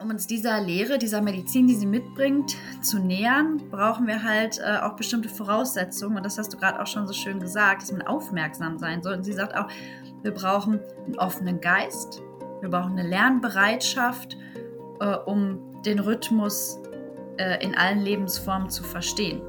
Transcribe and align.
um 0.00 0.08
uns 0.10 0.26
dieser 0.26 0.60
Lehre, 0.60 0.98
dieser 0.98 1.20
Medizin, 1.20 1.66
die 1.66 1.74
sie 1.74 1.86
mitbringt, 1.86 2.56
zu 2.80 2.98
nähern, 2.98 3.58
brauchen 3.70 4.06
wir 4.06 4.22
halt 4.22 4.58
äh, 4.58 4.78
auch 4.78 4.96
bestimmte 4.96 5.28
Voraussetzungen. 5.28 6.16
Und 6.16 6.24
das 6.24 6.38
hast 6.38 6.52
du 6.52 6.56
gerade 6.56 6.80
auch 6.80 6.86
schon 6.86 7.06
so 7.06 7.12
schön 7.12 7.38
gesagt, 7.38 7.82
dass 7.82 7.92
man 7.92 8.02
aufmerksam 8.02 8.78
sein 8.78 9.02
soll. 9.02 9.14
Und 9.14 9.24
sie 9.24 9.34
sagt 9.34 9.54
auch, 9.54 9.68
wir 10.22 10.32
brauchen 10.32 10.80
einen 11.04 11.18
offenen 11.18 11.60
Geist, 11.60 12.22
wir 12.60 12.70
brauchen 12.70 12.98
eine 12.98 13.06
Lernbereitschaft, 13.08 14.38
äh, 15.00 15.16
um 15.26 15.82
den 15.82 15.98
Rhythmus 15.98 16.80
äh, 17.36 17.62
in 17.62 17.74
allen 17.74 18.00
Lebensformen 18.00 18.70
zu 18.70 18.82
verstehen. 18.82 19.42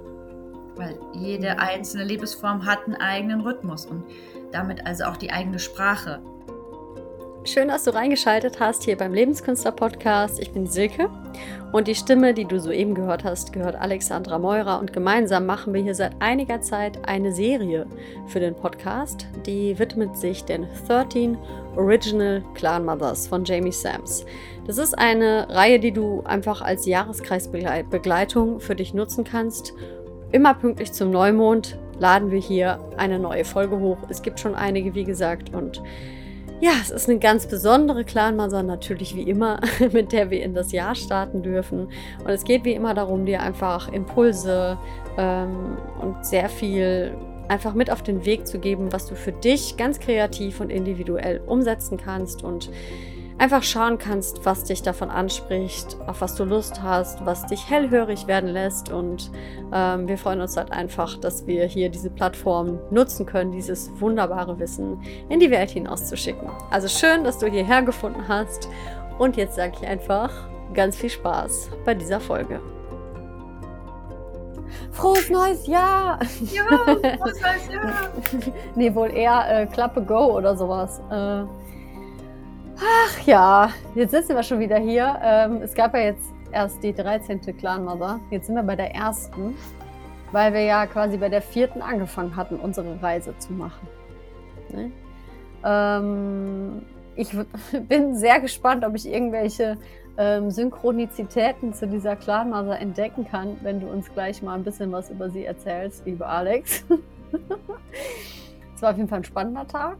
Weil 0.75 0.99
jede 1.13 1.59
einzelne 1.59 2.03
Lebensform 2.03 2.65
hat 2.65 2.85
einen 2.85 2.95
eigenen 2.95 3.41
Rhythmus 3.41 3.85
und 3.85 4.03
damit 4.51 4.85
also 4.85 5.05
auch 5.05 5.17
die 5.17 5.31
eigene 5.31 5.59
Sprache. 5.59 6.21
Schön, 7.43 7.69
dass 7.69 7.85
du 7.85 7.95
reingeschaltet 7.95 8.59
hast 8.59 8.83
hier 8.83 8.95
beim 8.95 9.15
Lebenskünstler 9.15 9.71
Podcast. 9.71 10.39
Ich 10.39 10.51
bin 10.51 10.67
Silke 10.67 11.09
und 11.71 11.87
die 11.87 11.95
Stimme, 11.95 12.35
die 12.35 12.45
du 12.45 12.59
soeben 12.59 12.93
gehört 12.93 13.23
hast, 13.23 13.51
gehört 13.51 13.75
Alexandra 13.75 14.37
Meurer 14.37 14.79
und 14.79 14.93
gemeinsam 14.93 15.47
machen 15.47 15.73
wir 15.73 15.81
hier 15.81 15.95
seit 15.95 16.13
einiger 16.19 16.61
Zeit 16.61 16.99
eine 17.07 17.33
Serie 17.33 17.87
für 18.27 18.39
den 18.39 18.53
Podcast, 18.53 19.25
die 19.47 19.79
widmet 19.79 20.17
sich 20.17 20.45
den 20.45 20.67
13 20.87 21.35
Original 21.75 22.43
Clan 22.53 22.85
Mothers 22.85 23.27
von 23.27 23.43
Jamie 23.43 23.71
Sams. 23.71 24.23
Das 24.67 24.77
ist 24.77 24.93
eine 24.93 25.47
Reihe, 25.49 25.79
die 25.79 25.93
du 25.93 26.21
einfach 26.25 26.61
als 26.61 26.85
Jahreskreisbegleitung 26.85 28.59
für 28.59 28.75
dich 28.75 28.93
nutzen 28.93 29.23
kannst. 29.23 29.73
Immer 30.31 30.53
pünktlich 30.53 30.93
zum 30.93 31.09
Neumond 31.09 31.79
laden 31.97 32.29
wir 32.29 32.39
hier 32.39 32.79
eine 32.97 33.17
neue 33.17 33.45
Folge 33.45 33.79
hoch. 33.79 33.97
Es 34.09 34.21
gibt 34.21 34.39
schon 34.39 34.53
einige, 34.53 34.93
wie 34.93 35.05
gesagt, 35.05 35.55
und 35.55 35.81
ja, 36.61 36.73
es 36.79 36.91
ist 36.91 37.09
eine 37.09 37.17
ganz 37.17 37.47
besondere 37.47 38.05
Clanmasa, 38.05 38.61
natürlich 38.61 39.15
wie 39.15 39.23
immer, 39.23 39.59
mit 39.91 40.11
der 40.11 40.29
wir 40.29 40.43
in 40.43 40.53
das 40.53 40.71
Jahr 40.71 40.93
starten 40.93 41.41
dürfen. 41.41 41.89
Und 42.23 42.29
es 42.29 42.43
geht 42.43 42.63
wie 42.65 42.73
immer 42.73 42.93
darum, 42.93 43.25
dir 43.25 43.41
einfach 43.41 43.91
Impulse 43.91 44.77
ähm, 45.17 45.77
und 45.99 46.23
sehr 46.23 46.49
viel 46.49 47.17
einfach 47.47 47.73
mit 47.73 47.91
auf 47.91 48.03
den 48.03 48.25
Weg 48.25 48.47
zu 48.47 48.59
geben, 48.59 48.93
was 48.93 49.07
du 49.07 49.15
für 49.15 49.31
dich 49.31 49.75
ganz 49.75 49.99
kreativ 49.99 50.61
und 50.61 50.69
individuell 50.69 51.41
umsetzen 51.45 51.97
kannst 51.97 52.43
und 52.43 52.69
einfach 53.37 53.63
schauen 53.63 53.97
kannst, 53.97 54.45
was 54.45 54.65
dich 54.65 54.81
davon 54.81 55.09
anspricht, 55.09 55.97
auf 56.07 56.21
was 56.21 56.35
du 56.35 56.43
Lust 56.43 56.81
hast, 56.81 57.25
was 57.25 57.45
dich 57.47 57.69
hellhörig 57.69 58.27
werden 58.27 58.49
lässt. 58.49 58.91
Und 58.91 59.31
ähm, 59.73 60.07
wir 60.07 60.17
freuen 60.17 60.41
uns 60.41 60.57
halt 60.57 60.71
einfach, 60.71 61.17
dass 61.17 61.47
wir 61.47 61.65
hier 61.65 61.89
diese 61.89 62.09
Plattform 62.09 62.79
nutzen 62.91 63.25
können, 63.25 63.51
dieses 63.51 63.89
wunderbare 63.99 64.59
Wissen 64.59 65.01
in 65.29 65.39
die 65.39 65.51
Welt 65.51 65.71
hinauszuschicken. 65.71 66.49
Also 66.69 66.87
schön, 66.87 67.23
dass 67.23 67.39
du 67.39 67.47
hierher 67.47 67.81
gefunden 67.81 68.27
hast. 68.27 68.69
Und 69.17 69.37
jetzt 69.37 69.55
sage 69.55 69.73
ich 69.81 69.87
einfach 69.87 70.31
ganz 70.73 70.95
viel 70.95 71.09
Spaß 71.09 71.69
bei 71.85 71.93
dieser 71.93 72.19
Folge. 72.19 72.59
Frohes 74.91 75.29
neues 75.29 75.67
Jahr! 75.67 76.19
Ja, 76.51 76.63
frohes 76.65 77.41
neues 77.41 77.67
Jahr! 77.71 78.09
nee, 78.75 78.93
wohl 78.93 79.11
eher 79.11 79.61
äh, 79.61 79.65
Klappe 79.65 80.01
Go 80.01 80.37
oder 80.37 80.55
sowas. 80.55 81.01
Äh, 81.09 81.43
Ach 82.83 83.27
ja, 83.27 83.69
jetzt 83.93 84.11
sitzen 84.11 84.35
wir 84.35 84.41
schon 84.41 84.59
wieder 84.59 84.77
hier. 84.77 85.19
Ähm, 85.21 85.61
es 85.61 85.75
gab 85.75 85.93
ja 85.93 86.01
jetzt 86.01 86.31
erst 86.51 86.81
die 86.81 86.93
13. 86.93 87.39
Clan 87.57 87.85
Mother. 87.85 88.19
Jetzt 88.31 88.47
sind 88.47 88.55
wir 88.55 88.63
bei 88.63 88.75
der 88.75 88.95
ersten, 88.95 89.55
weil 90.31 90.51
wir 90.53 90.63
ja 90.63 90.87
quasi 90.87 91.17
bei 91.17 91.29
der 91.29 91.43
vierten 91.43 91.81
angefangen 91.81 92.35
hatten, 92.35 92.55
unsere 92.55 93.01
Reise 93.01 93.37
zu 93.37 93.53
machen. 93.53 93.87
Ne? 94.69 94.91
Ähm, 95.63 96.81
ich 97.15 97.29
bin 97.87 98.15
sehr 98.15 98.39
gespannt, 98.39 98.83
ob 98.83 98.95
ich 98.95 99.07
irgendwelche 99.07 99.77
ähm, 100.17 100.49
Synchronizitäten 100.49 101.75
zu 101.75 101.87
dieser 101.87 102.15
Clan 102.15 102.49
Mother 102.49 102.79
entdecken 102.79 103.27
kann, 103.29 103.57
wenn 103.61 103.79
du 103.79 103.87
uns 103.87 104.11
gleich 104.11 104.41
mal 104.41 104.55
ein 104.55 104.63
bisschen 104.63 104.91
was 104.91 105.11
über 105.11 105.29
sie 105.29 105.45
erzählst, 105.45 106.05
liebe 106.05 106.25
Alex. 106.25 106.83
Es 108.75 108.81
war 108.81 108.93
auf 108.93 108.97
jeden 108.97 109.09
Fall 109.09 109.19
ein 109.19 109.23
spannender 109.23 109.67
Tag. 109.67 109.95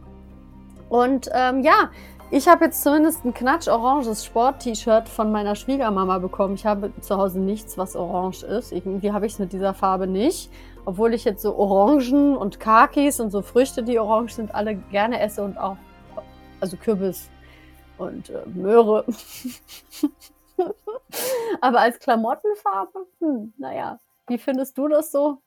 Und 0.88 1.30
ähm, 1.32 1.62
ja, 1.62 1.88
ich 2.32 2.48
habe 2.48 2.64
jetzt 2.64 2.82
zumindest 2.82 3.26
ein 3.26 3.34
knatsch-oranges 3.34 4.24
Sport-T-Shirt 4.24 5.06
von 5.06 5.30
meiner 5.30 5.54
Schwiegermama 5.54 6.18
bekommen. 6.18 6.54
Ich 6.54 6.64
habe 6.64 6.90
zu 7.02 7.18
Hause 7.18 7.38
nichts, 7.38 7.76
was 7.76 7.94
orange 7.94 8.42
ist. 8.42 8.72
Irgendwie 8.72 9.12
habe 9.12 9.26
ich 9.26 9.34
es 9.34 9.38
mit 9.38 9.52
dieser 9.52 9.74
Farbe 9.74 10.06
nicht. 10.06 10.50
Obwohl 10.86 11.12
ich 11.12 11.24
jetzt 11.24 11.42
so 11.42 11.54
Orangen 11.54 12.34
und 12.34 12.58
Kakis 12.58 13.20
und 13.20 13.30
so 13.32 13.42
Früchte, 13.42 13.82
die 13.82 13.98
orange 13.98 14.32
sind, 14.32 14.54
alle 14.54 14.76
gerne 14.76 15.20
esse 15.20 15.44
und 15.44 15.58
auch, 15.58 15.76
also 16.58 16.78
Kürbis 16.78 17.28
und 17.98 18.30
äh, 18.30 18.46
Möhre. 18.46 19.04
Aber 21.60 21.80
als 21.80 21.98
Klamottenfarbe, 21.98 23.06
hm, 23.18 23.52
naja, 23.58 24.00
wie 24.26 24.38
findest 24.38 24.78
du 24.78 24.88
das 24.88 25.12
so? 25.12 25.42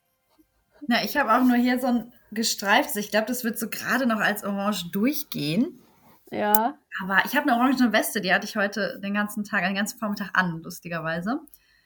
Na, 0.86 1.04
ich 1.04 1.18
habe 1.18 1.34
auch 1.34 1.44
nur 1.44 1.58
hier 1.58 1.80
so 1.80 1.88
ein 1.88 2.14
gestreiftes. 2.32 2.96
Ich 2.98 3.10
glaube, 3.10 3.26
das 3.26 3.44
wird 3.44 3.58
so 3.58 3.70
gerade 3.72 4.06
noch 4.06 4.20
als 4.20 4.44
Orange 4.44 4.92
durchgehen. 4.92 5.82
Ja. 6.32 6.78
Aber 7.02 7.26
ich 7.26 7.36
habe 7.36 7.50
eine 7.50 7.56
orange 7.56 7.92
Weste, 7.92 8.22
die 8.22 8.34
hatte 8.34 8.46
ich 8.46 8.56
heute 8.56 9.00
den 9.02 9.14
ganzen 9.14 9.44
Tag, 9.44 9.64
den 9.64 9.76
ganzen 9.76 10.00
Vormittag 10.00 10.32
an, 10.34 10.62
lustigerweise. 10.64 11.42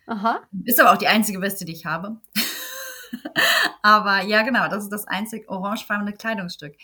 Aha. 0.08 0.42
Ist 0.66 0.80
aber 0.80 0.94
auch 0.94 0.98
die 0.98 1.08
einzige 1.08 1.42
Weste, 1.42 1.66
die 1.66 1.74
ich 1.74 1.86
habe. 1.86 2.18
aber 3.82 4.22
ja, 4.22 4.42
genau, 4.44 4.68
das 4.68 4.84
ist 4.84 4.92
das 4.92 5.08
einzig 5.08 5.50
orangefarbene 5.50 6.14
Kleidungsstück. 6.14 6.76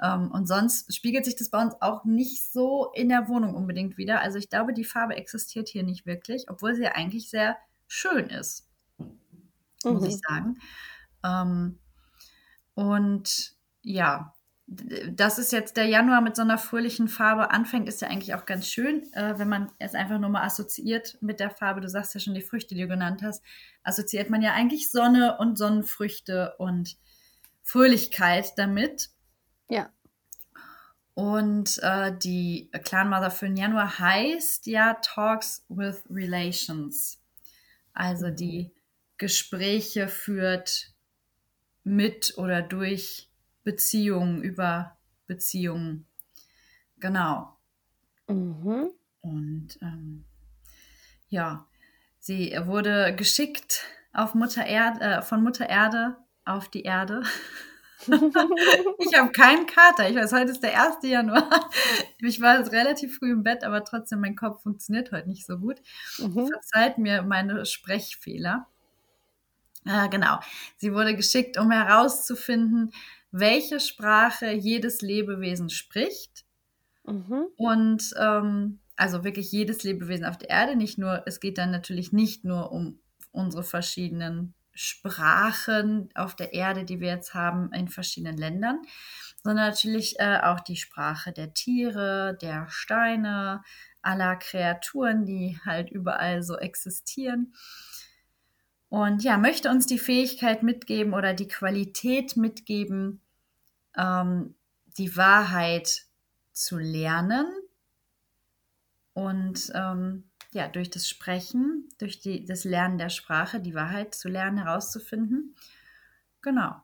Um, 0.00 0.06
ähm, 0.06 0.30
und 0.30 0.46
sonst 0.46 0.94
spiegelt 0.94 1.24
sich 1.24 1.34
das 1.34 1.50
bei 1.50 1.60
uns 1.60 1.74
auch 1.80 2.04
nicht 2.04 2.52
so 2.52 2.92
in 2.94 3.08
der 3.08 3.26
Wohnung 3.28 3.56
unbedingt 3.56 3.98
wieder. 3.98 4.20
Also 4.20 4.38
ich 4.38 4.48
glaube, 4.48 4.72
die 4.72 4.84
Farbe 4.84 5.16
existiert 5.16 5.68
hier 5.68 5.82
nicht 5.82 6.06
wirklich, 6.06 6.48
obwohl 6.48 6.76
sie 6.76 6.84
ja 6.84 6.92
eigentlich 6.92 7.28
sehr 7.30 7.56
schön 7.88 8.28
ist, 8.28 8.68
mhm. 8.98 9.18
muss 9.84 10.04
ich 10.04 10.18
sagen. 10.18 10.60
Um, 11.24 11.24
ähm, 11.24 11.78
und 12.74 13.56
ja, 13.82 14.32
dass 14.70 15.38
es 15.38 15.50
jetzt 15.50 15.78
der 15.78 15.86
Januar 15.86 16.20
mit 16.20 16.36
so 16.36 16.42
einer 16.42 16.58
fröhlichen 16.58 17.08
Farbe 17.08 17.50
anfängt, 17.50 17.88
ist 17.88 18.02
ja 18.02 18.08
eigentlich 18.08 18.34
auch 18.34 18.44
ganz 18.44 18.66
schön, 18.68 19.10
äh, 19.14 19.38
wenn 19.38 19.48
man 19.48 19.70
es 19.78 19.94
einfach 19.94 20.18
nur 20.18 20.28
mal 20.28 20.44
assoziiert 20.44 21.16
mit 21.22 21.40
der 21.40 21.50
Farbe. 21.50 21.80
Du 21.80 21.88
sagst 21.88 22.12
ja 22.12 22.20
schon 22.20 22.34
die 22.34 22.42
Früchte, 22.42 22.74
die 22.74 22.82
du 22.82 22.88
genannt 22.88 23.22
hast, 23.22 23.42
assoziiert 23.82 24.28
man 24.28 24.42
ja 24.42 24.52
eigentlich 24.52 24.90
Sonne 24.90 25.38
und 25.38 25.56
Sonnenfrüchte 25.56 26.54
und 26.58 26.98
Fröhlichkeit 27.62 28.52
damit. 28.58 29.08
Ja. 29.70 29.90
Und 31.14 31.78
äh, 31.82 32.16
die 32.16 32.70
Clan 32.84 33.08
Mother 33.08 33.30
für 33.30 33.46
den 33.46 33.56
Januar 33.56 33.98
heißt 33.98 34.66
ja 34.66 34.98
Talks 35.02 35.64
with 35.70 36.04
Relations. 36.10 37.22
Also 37.94 38.28
die 38.28 38.70
Gespräche 39.16 40.08
führt 40.08 40.92
mit 41.84 42.34
oder 42.36 42.60
durch 42.60 43.27
Beziehungen, 43.68 44.42
über 44.42 44.96
Beziehungen. 45.26 46.06
Genau. 47.00 47.54
Mhm. 48.26 48.92
Und 49.20 49.78
ähm, 49.82 50.24
ja, 51.28 51.66
sie 52.18 52.56
wurde 52.64 53.14
geschickt 53.14 53.84
auf 54.14 54.34
Mutter 54.34 54.64
Erde, 54.64 55.00
äh, 55.04 55.20
von 55.20 55.42
Mutter 55.42 55.68
Erde 55.68 56.16
auf 56.46 56.70
die 56.70 56.84
Erde. 56.84 57.20
ich 58.06 59.18
habe 59.18 59.32
keinen 59.32 59.66
Kater. 59.66 60.08
Ich 60.08 60.16
weiß, 60.16 60.32
heute 60.32 60.52
ist 60.52 60.62
der 60.62 60.82
1. 60.82 61.02
Januar. 61.02 61.68
Ich 62.20 62.40
war 62.40 62.58
jetzt 62.58 62.72
relativ 62.72 63.18
früh 63.18 63.32
im 63.32 63.42
Bett, 63.42 63.64
aber 63.64 63.84
trotzdem, 63.84 64.20
mein 64.20 64.34
Kopf 64.34 64.62
funktioniert 64.62 65.12
heute 65.12 65.28
nicht 65.28 65.44
so 65.44 65.58
gut. 65.58 65.76
Mhm. 66.16 66.48
Verzeiht 66.48 66.96
mir 66.96 67.20
meine 67.20 67.66
Sprechfehler. 67.66 68.66
Äh, 69.84 70.08
genau. 70.08 70.40
Sie 70.76 70.92
wurde 70.92 71.14
geschickt, 71.14 71.58
um 71.58 71.70
herauszufinden, 71.70 72.92
welche 73.30 73.80
Sprache 73.80 74.52
jedes 74.52 75.00
Lebewesen 75.02 75.70
spricht. 75.70 76.44
Mhm. 77.04 77.46
Und 77.56 78.14
ähm, 78.18 78.80
also 78.96 79.24
wirklich 79.24 79.52
jedes 79.52 79.82
Lebewesen 79.84 80.24
auf 80.24 80.38
der 80.38 80.50
Erde, 80.50 80.76
nicht 80.76 80.98
nur, 80.98 81.22
es 81.26 81.40
geht 81.40 81.58
dann 81.58 81.70
natürlich 81.70 82.12
nicht 82.12 82.44
nur 82.44 82.72
um 82.72 83.00
unsere 83.30 83.62
verschiedenen 83.62 84.54
Sprachen 84.74 86.08
auf 86.14 86.36
der 86.36 86.52
Erde, 86.52 86.84
die 86.84 87.00
wir 87.00 87.08
jetzt 87.08 87.34
haben 87.34 87.72
in 87.72 87.88
verschiedenen 87.88 88.36
Ländern, 88.36 88.80
sondern 89.42 89.68
natürlich 89.68 90.18
äh, 90.20 90.38
auch 90.42 90.60
die 90.60 90.76
Sprache 90.76 91.32
der 91.32 91.52
Tiere, 91.52 92.36
der 92.40 92.68
Steine, 92.68 93.62
aller 94.02 94.36
Kreaturen, 94.36 95.24
die 95.24 95.58
halt 95.64 95.90
überall 95.90 96.42
so 96.42 96.56
existieren. 96.56 97.54
Und 98.88 99.22
ja, 99.22 99.36
möchte 99.36 99.70
uns 99.70 99.86
die 99.86 99.98
Fähigkeit 99.98 100.62
mitgeben 100.62 101.12
oder 101.12 101.34
die 101.34 101.48
Qualität 101.48 102.36
mitgeben, 102.36 103.20
ähm, 103.96 104.54
die 104.96 105.16
Wahrheit 105.16 106.06
zu 106.52 106.78
lernen 106.78 107.46
und 109.12 109.70
ähm, 109.74 110.24
ja, 110.52 110.68
durch 110.68 110.90
das 110.90 111.08
Sprechen, 111.08 111.88
durch 111.98 112.20
die, 112.20 112.44
das 112.44 112.64
Lernen 112.64 112.98
der 112.98 113.10
Sprache, 113.10 113.60
die 113.60 113.74
Wahrheit 113.74 114.14
zu 114.14 114.28
lernen, 114.28 114.58
herauszufinden. 114.58 115.54
Genau. 116.40 116.74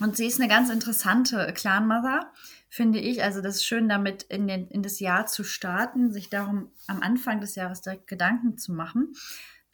Und 0.00 0.16
sie 0.16 0.26
ist 0.26 0.40
eine 0.40 0.48
ganz 0.48 0.70
interessante 0.70 1.52
Clan-Mother, 1.52 2.32
finde 2.68 2.98
ich. 2.98 3.22
Also 3.22 3.40
das 3.40 3.56
ist 3.56 3.66
schön, 3.66 3.88
damit 3.88 4.24
in, 4.24 4.48
den, 4.48 4.66
in 4.68 4.82
das 4.82 4.98
Jahr 4.98 5.26
zu 5.26 5.44
starten, 5.44 6.12
sich 6.12 6.30
darum 6.30 6.72
am 6.88 7.00
Anfang 7.00 7.40
des 7.40 7.54
Jahres 7.54 7.80
direkt 7.80 8.08
Gedanken 8.08 8.58
zu 8.58 8.72
machen, 8.72 9.14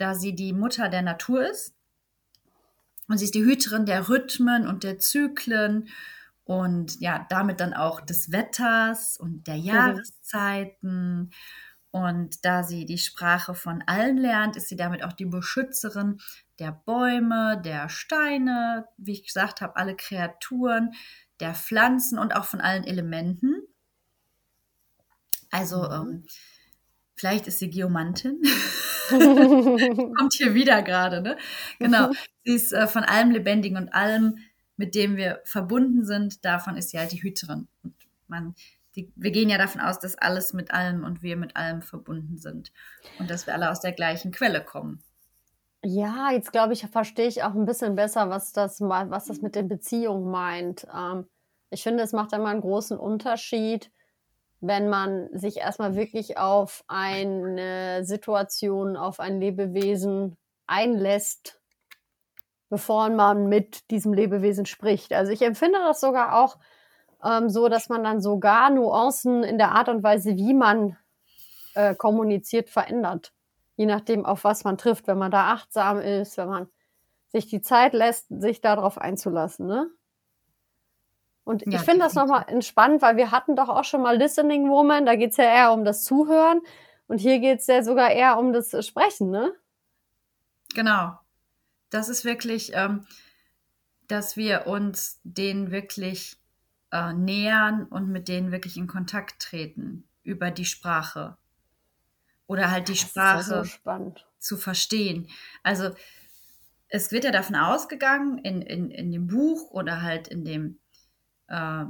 da 0.01 0.15
sie 0.15 0.35
die 0.35 0.53
Mutter 0.53 0.89
der 0.89 1.03
Natur 1.03 1.49
ist. 1.49 1.75
Und 3.09 3.19
sie 3.19 3.25
ist 3.25 3.35
die 3.35 3.45
Hüterin 3.45 3.87
der 3.87 4.09
Rhythmen 4.09 4.67
und 4.67 4.83
der 4.83 4.99
Zyklen 4.99 5.89
und 6.45 7.01
ja, 7.01 7.27
damit 7.29 7.61
dann 7.61 7.75
auch 7.75 8.01
des 8.01 8.33
Wetters 8.33 9.17
und 9.17 9.47
der 9.47 9.57
mhm. 9.57 9.65
Jahreszeiten. 9.65 11.31
Und 11.91 12.45
da 12.45 12.63
sie 12.63 12.87
die 12.87 12.99
Sprache 12.99 13.55
von 13.55 13.83
allen 13.87 14.17
lernt, 14.17 14.57
ist 14.57 14.69
sie 14.69 14.77
damit 14.77 15.03
auch 15.03 15.13
die 15.13 15.27
Beschützerin 15.27 16.21
der 16.59 16.73
Bäume, 16.73 17.61
der 17.65 17.89
Steine, 17.89 18.87
wie 18.97 19.13
ich 19.13 19.27
gesagt 19.27 19.61
habe, 19.61 19.77
alle 19.77 19.97
Kreaturen, 19.97 20.93
der 21.41 21.55
Pflanzen 21.55 22.19
und 22.19 22.35
auch 22.35 22.45
von 22.45 22.61
allen 22.61 22.85
Elementen. 22.85 23.63
Also 25.51 25.83
mhm. 25.83 25.93
ähm, 25.93 26.27
vielleicht 27.21 27.47
ist 27.47 27.59
sie 27.59 27.71
Geomantin. 27.71 28.41
Kommt 29.11 30.35
hier 30.35 30.55
wieder 30.55 30.83
gerade, 30.83 31.21
ne? 31.21 31.37
Genau. 31.79 32.11
Sie 32.45 32.55
ist 32.55 32.73
äh, 32.73 32.87
von 32.87 33.05
allem 33.05 33.31
Lebendigen 33.31 33.77
und 33.77 33.93
allem, 33.93 34.39
mit 34.77 34.95
dem 34.95 35.17
wir 35.17 35.41
verbunden 35.45 36.05
sind, 36.05 36.45
davon 36.45 36.77
ist 36.77 36.91
sie 36.91 36.99
halt 36.99 37.13
die 37.13 37.23
Hüterin. 37.23 37.69
Und 37.83 37.95
man, 38.27 38.55
die, 38.97 39.13
wir 39.17 39.31
gehen 39.31 39.51
ja 39.51 39.59
davon 39.59 39.83
aus, 39.83 39.99
dass 39.99 40.17
alles 40.17 40.55
mit 40.55 40.71
allem 40.71 41.05
und 41.05 41.23
wir 41.23 41.37
mit 41.37 41.57
allem 41.57 41.83
verbunden 41.83 42.39
sind. 42.39 42.73
Und 43.19 43.31
dass 43.31 43.47
wir 43.47 43.55
alle 43.55 43.71
aus 43.71 43.81
der 43.81 43.93
gleichen 43.93 44.33
Quelle 44.33 44.65
kommen. 44.65 45.03
Ja, 45.85 46.31
jetzt 46.31 46.53
glaube 46.53 46.73
ich, 46.73 46.87
verstehe 46.87 47.29
ich 47.29 47.43
auch 47.43 47.55
ein 47.55 47.67
bisschen 47.67 47.95
besser, 47.97 48.31
was 48.31 48.53
das, 48.53 48.81
was 48.81 49.27
das 49.27 49.43
mit 49.43 49.55
den 49.55 49.69
Beziehungen 49.69 50.31
meint. 50.31 50.87
Ähm, 50.95 51.27
ich 51.71 51.83
finde, 51.83 52.03
es 52.03 52.13
macht 52.13 52.33
immer 52.33 52.49
einen 52.49 52.61
großen 52.61 52.99
Unterschied, 52.99 53.91
wenn 54.61 54.89
man 54.89 55.29
sich 55.33 55.59
erstmal 55.59 55.95
wirklich 55.95 56.39
auf 56.39 56.85
eine 56.89 58.05
Situation, 58.05 58.97
auf 58.97 59.21
ein 59.21 59.41
Lebewesen 59.41 60.37
einlässt, 60.67 61.61
bevor 62.69 63.09
man 63.11 63.49
mit 63.49 63.91
diesem 63.91 64.13
Lebewesen 64.13 64.67
spricht. 64.67 65.13
Also 65.13 65.33
ich 65.33 65.43
empfinde 65.43 65.79
das 65.79 66.01
sogar 66.01 66.41
auch 66.41 66.59
ähm, 67.25 67.49
so, 67.49 67.69
dass 67.69 67.89
man 67.89 68.05
dann 68.05 68.21
sogar 68.21 68.71
Nuancen 68.71 69.43
in 69.43 69.59
der 69.59 69.73
Art 69.73 69.89
und 69.89 70.03
Weise, 70.03 70.37
wie 70.37 70.55
man 70.55 70.97
äh, 71.75 71.95
kommuniziert, 71.95 72.69
verändert 72.69 73.33
je 73.81 73.87
nachdem, 73.87 74.27
auf 74.27 74.45
was 74.45 74.63
man 74.65 74.77
trifft, 74.77 75.07
wenn 75.07 75.17
man 75.17 75.31
da 75.31 75.55
achtsam 75.55 76.01
ist, 76.01 76.37
wenn 76.37 76.51
man 76.51 76.69
sich 77.29 77.47
die 77.47 77.63
Zeit 77.63 77.95
lässt, 77.95 78.27
sich 78.29 78.61
darauf 78.61 78.99
einzulassen. 78.99 79.67
Ne? 79.67 79.91
Und 81.45 81.67
ja, 81.67 81.79
ich 81.79 81.85
finde 81.85 82.01
das 82.05 82.15
nochmal 82.15 82.45
entspannt, 82.49 83.03
weil 83.03 83.17
wir 83.17 83.31
hatten 83.31 83.57
doch 83.57 83.69
auch 83.69 83.85
schon 83.85 84.03
mal 84.03 84.17
Listening 84.17 84.69
Woman, 84.69 85.07
da 85.07 85.17
geht 85.17 85.31
es 85.31 85.37
ja 85.37 85.45
eher 85.45 85.73
um 85.73 85.85
das 85.85 86.05
Zuhören 86.05 86.61
und 87.07 87.19
hier 87.19 87.41
geht 87.41 87.61
es 87.61 87.67
ja 87.67 87.83
sogar 87.83 88.11
eher 88.11 88.39
um 88.39 88.53
das 88.53 88.87
Sprechen, 88.87 89.31
ne? 89.31 89.53
Genau. 90.75 91.19
Das 91.91 92.09
ist 92.09 92.25
wirklich, 92.25 92.73
ähm, 92.75 93.07
dass 94.07 94.37
wir 94.37 94.67
uns 94.67 95.21
denen 95.25 95.73
wirklich 95.73 96.37
äh, 96.93 97.13
nähern 97.13 97.85
und 97.87 98.09
mit 98.09 98.29
denen 98.29 98.53
wirklich 98.53 98.77
in 98.77 98.87
Kontakt 98.87 99.43
treten 99.43 100.05
über 100.23 100.51
die 100.51 100.65
Sprache 100.65 101.37
oder 102.47 102.71
halt 102.71 102.89
die 102.89 102.93
das 102.93 103.01
Sprache 103.03 103.65
so 103.65 104.15
zu 104.39 104.57
verstehen. 104.57 105.29
Also 105.63 105.91
es 106.89 107.13
wird 107.13 107.25
ja 107.25 107.31
davon 107.31 107.55
ausgegangen, 107.55 108.39
in, 108.39 108.63
in, 108.63 108.91
in 108.91 109.13
dem 109.13 109.29
Buch 109.29 109.71
oder 109.71 110.03
halt 110.03 110.29
in 110.29 110.45
dem, 110.45 110.79
äh, 111.51 111.85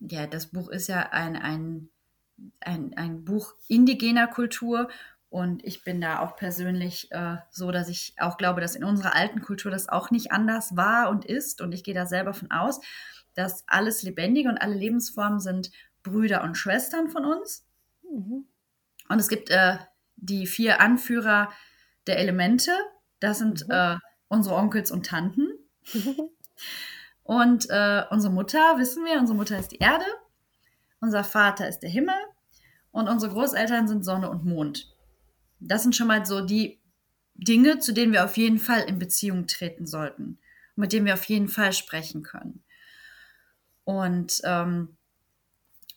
ja, 0.00 0.26
das 0.28 0.46
Buch 0.46 0.68
ist 0.68 0.88
ja 0.88 1.10
ein, 1.10 1.36
ein, 1.36 1.88
ein, 2.60 2.96
ein 2.96 3.24
Buch 3.24 3.54
indigener 3.68 4.26
Kultur 4.26 4.88
und 5.32 5.64
ich 5.64 5.82
bin 5.82 6.02
da 6.02 6.18
auch 6.18 6.36
persönlich 6.36 7.10
äh, 7.10 7.36
so, 7.50 7.70
dass 7.70 7.88
ich 7.88 8.14
auch 8.18 8.36
glaube, 8.36 8.60
dass 8.60 8.76
in 8.76 8.84
unserer 8.84 9.16
alten 9.16 9.40
Kultur 9.40 9.70
das 9.70 9.88
auch 9.88 10.10
nicht 10.10 10.30
anders 10.30 10.76
war 10.76 11.08
und 11.08 11.24
ist. 11.24 11.62
Und 11.62 11.72
ich 11.72 11.84
gehe 11.84 11.94
da 11.94 12.04
selber 12.04 12.34
von 12.34 12.50
aus, 12.50 12.80
dass 13.32 13.64
alles 13.66 14.02
Lebendige 14.02 14.50
und 14.50 14.58
alle 14.58 14.74
Lebensformen 14.74 15.40
sind 15.40 15.70
Brüder 16.02 16.42
und 16.42 16.58
Schwestern 16.58 17.08
von 17.08 17.24
uns. 17.24 17.64
Mhm. 18.02 18.44
Und 19.08 19.18
es 19.18 19.28
gibt 19.28 19.48
äh, 19.48 19.78
die 20.16 20.46
vier 20.46 20.82
Anführer 20.82 21.50
der 22.06 22.18
Elemente. 22.18 22.72
Das 23.18 23.38
sind 23.38 23.66
mhm. 23.68 23.72
äh, 23.72 23.96
unsere 24.28 24.56
Onkels 24.56 24.90
und 24.90 25.06
Tanten. 25.06 25.48
und 27.24 27.68
äh, 27.70 28.02
unsere 28.10 28.32
Mutter, 28.32 28.78
wissen 28.78 29.04
wir, 29.04 29.18
unsere 29.18 29.36
Mutter 29.36 29.58
ist 29.58 29.72
die 29.72 29.78
Erde. 29.78 30.04
Unser 31.00 31.24
Vater 31.24 31.68
ist 31.68 31.80
der 31.80 31.90
Himmel. 31.90 32.14
Und 32.90 33.08
unsere 33.08 33.32
Großeltern 33.32 33.88
sind 33.88 34.04
Sonne 34.04 34.28
und 34.28 34.44
Mond. 34.44 34.92
Das 35.60 35.82
sind 35.82 35.96
schon 35.96 36.08
mal 36.08 36.26
so 36.26 36.44
die 36.44 36.80
Dinge, 37.34 37.78
zu 37.78 37.92
denen 37.92 38.12
wir 38.12 38.24
auf 38.24 38.36
jeden 38.36 38.58
Fall 38.58 38.82
in 38.82 38.98
Beziehung 38.98 39.46
treten 39.46 39.86
sollten. 39.86 40.38
Mit 40.74 40.92
denen 40.92 41.06
wir 41.06 41.14
auf 41.14 41.24
jeden 41.24 41.48
Fall 41.48 41.72
sprechen 41.72 42.22
können. 42.22 42.62
Und 43.84 44.40
ähm, 44.44 44.96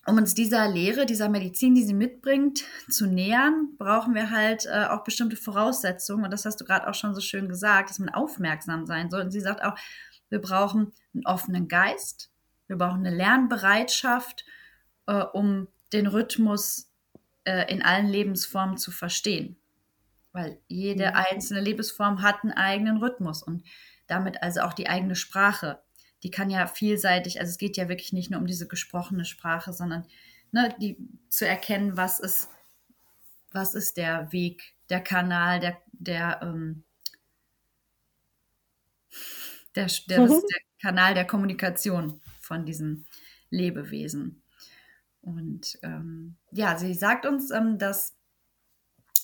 um 0.08 0.18
uns 0.18 0.36
dieser 0.36 0.70
Lehre, 0.70 1.06
dieser 1.06 1.30
Medizin, 1.30 1.74
die 1.74 1.84
sie 1.84 1.94
mitbringt, 1.94 2.64
zu 2.90 3.08
nähern, 3.08 3.70
brauchen 3.78 4.14
wir 4.14 4.30
halt 4.30 4.66
äh, 4.68 4.86
auch 4.86 5.04
bestimmte 5.04 5.36
Voraussetzungen. 5.36 6.26
Und 6.26 6.32
das 6.32 6.46
hast 6.46 6.62
du 6.62 6.66
gerade 6.66 6.88
auch 6.88 6.94
schon 6.94 7.16
so 7.16 7.22
schön 7.22 7.50
gesagt, 7.50 7.90
dass 7.90 8.00
man 8.00 8.10
aufmerksam 8.10 8.86
sein 8.86 9.10
soll. 9.10 9.22
Und 9.22 9.32
sie 9.32 9.42
sagt 9.42 9.64
auch, 9.64 9.76
wir 10.36 10.42
brauchen 10.42 10.92
einen 11.14 11.26
offenen 11.26 11.68
Geist, 11.68 12.30
wir 12.68 12.78
brauchen 12.78 13.06
eine 13.06 13.16
Lernbereitschaft, 13.16 14.46
äh, 15.08 15.24
um 15.24 15.68
den 15.94 16.08
Rhythmus 16.08 16.92
äh, 17.46 17.72
in 17.72 17.82
allen 17.82 18.08
Lebensformen 18.08 18.78
zu 18.78 18.92
verstehen. 18.92 19.56
Weil 20.34 20.60
jede 20.68 21.12
mhm. 21.12 21.16
einzelne 21.16 21.62
Lebensform 21.62 22.22
hat 22.22 22.44
einen 22.44 22.54
eigenen 22.54 22.98
Rhythmus 22.98 23.42
und 23.42 23.64
damit 24.08 24.44
also 24.44 24.62
auch 24.62 24.74
die 24.74 24.90
eigene 24.90 25.16
Sprache 25.16 25.80
die 26.26 26.32
kann 26.32 26.50
ja 26.50 26.66
vielseitig, 26.66 27.40
also 27.40 27.52
es 27.52 27.60
geht 27.60 27.78
ja 27.78 27.88
wirklich 27.88 28.12
nicht 28.12 28.32
nur 28.32 28.40
um 28.40 28.48
diese 28.48 28.68
gesprochene 28.68 29.26
Sprache, 29.26 29.74
sondern 29.74 30.08
ne, 30.52 30.74
die 30.82 30.98
zu 31.30 31.48
erkennen, 31.48 31.98
was 31.98 32.20
ist, 32.20 32.50
was 33.52 33.76
ist 33.76 33.98
der 33.98 34.32
Weg, 34.32 34.74
der 34.90 35.02
Kanal, 35.02 35.60
der, 35.60 35.78
der, 35.92 36.40
ähm, 36.42 36.84
der, 39.76 39.88
der, 40.10 40.22
mhm. 40.22 40.30
der 40.30 40.62
Kanal 40.82 41.14
der 41.14 41.26
Kommunikation 41.26 42.22
von 42.40 42.66
diesem 42.66 43.06
Lebewesen. 43.50 44.44
Und 45.22 45.78
ähm, 45.82 46.36
ja, 46.52 46.78
sie 46.78 46.94
sagt 46.94 47.26
uns, 47.26 47.52
ähm, 47.52 47.78
dass 47.78 48.16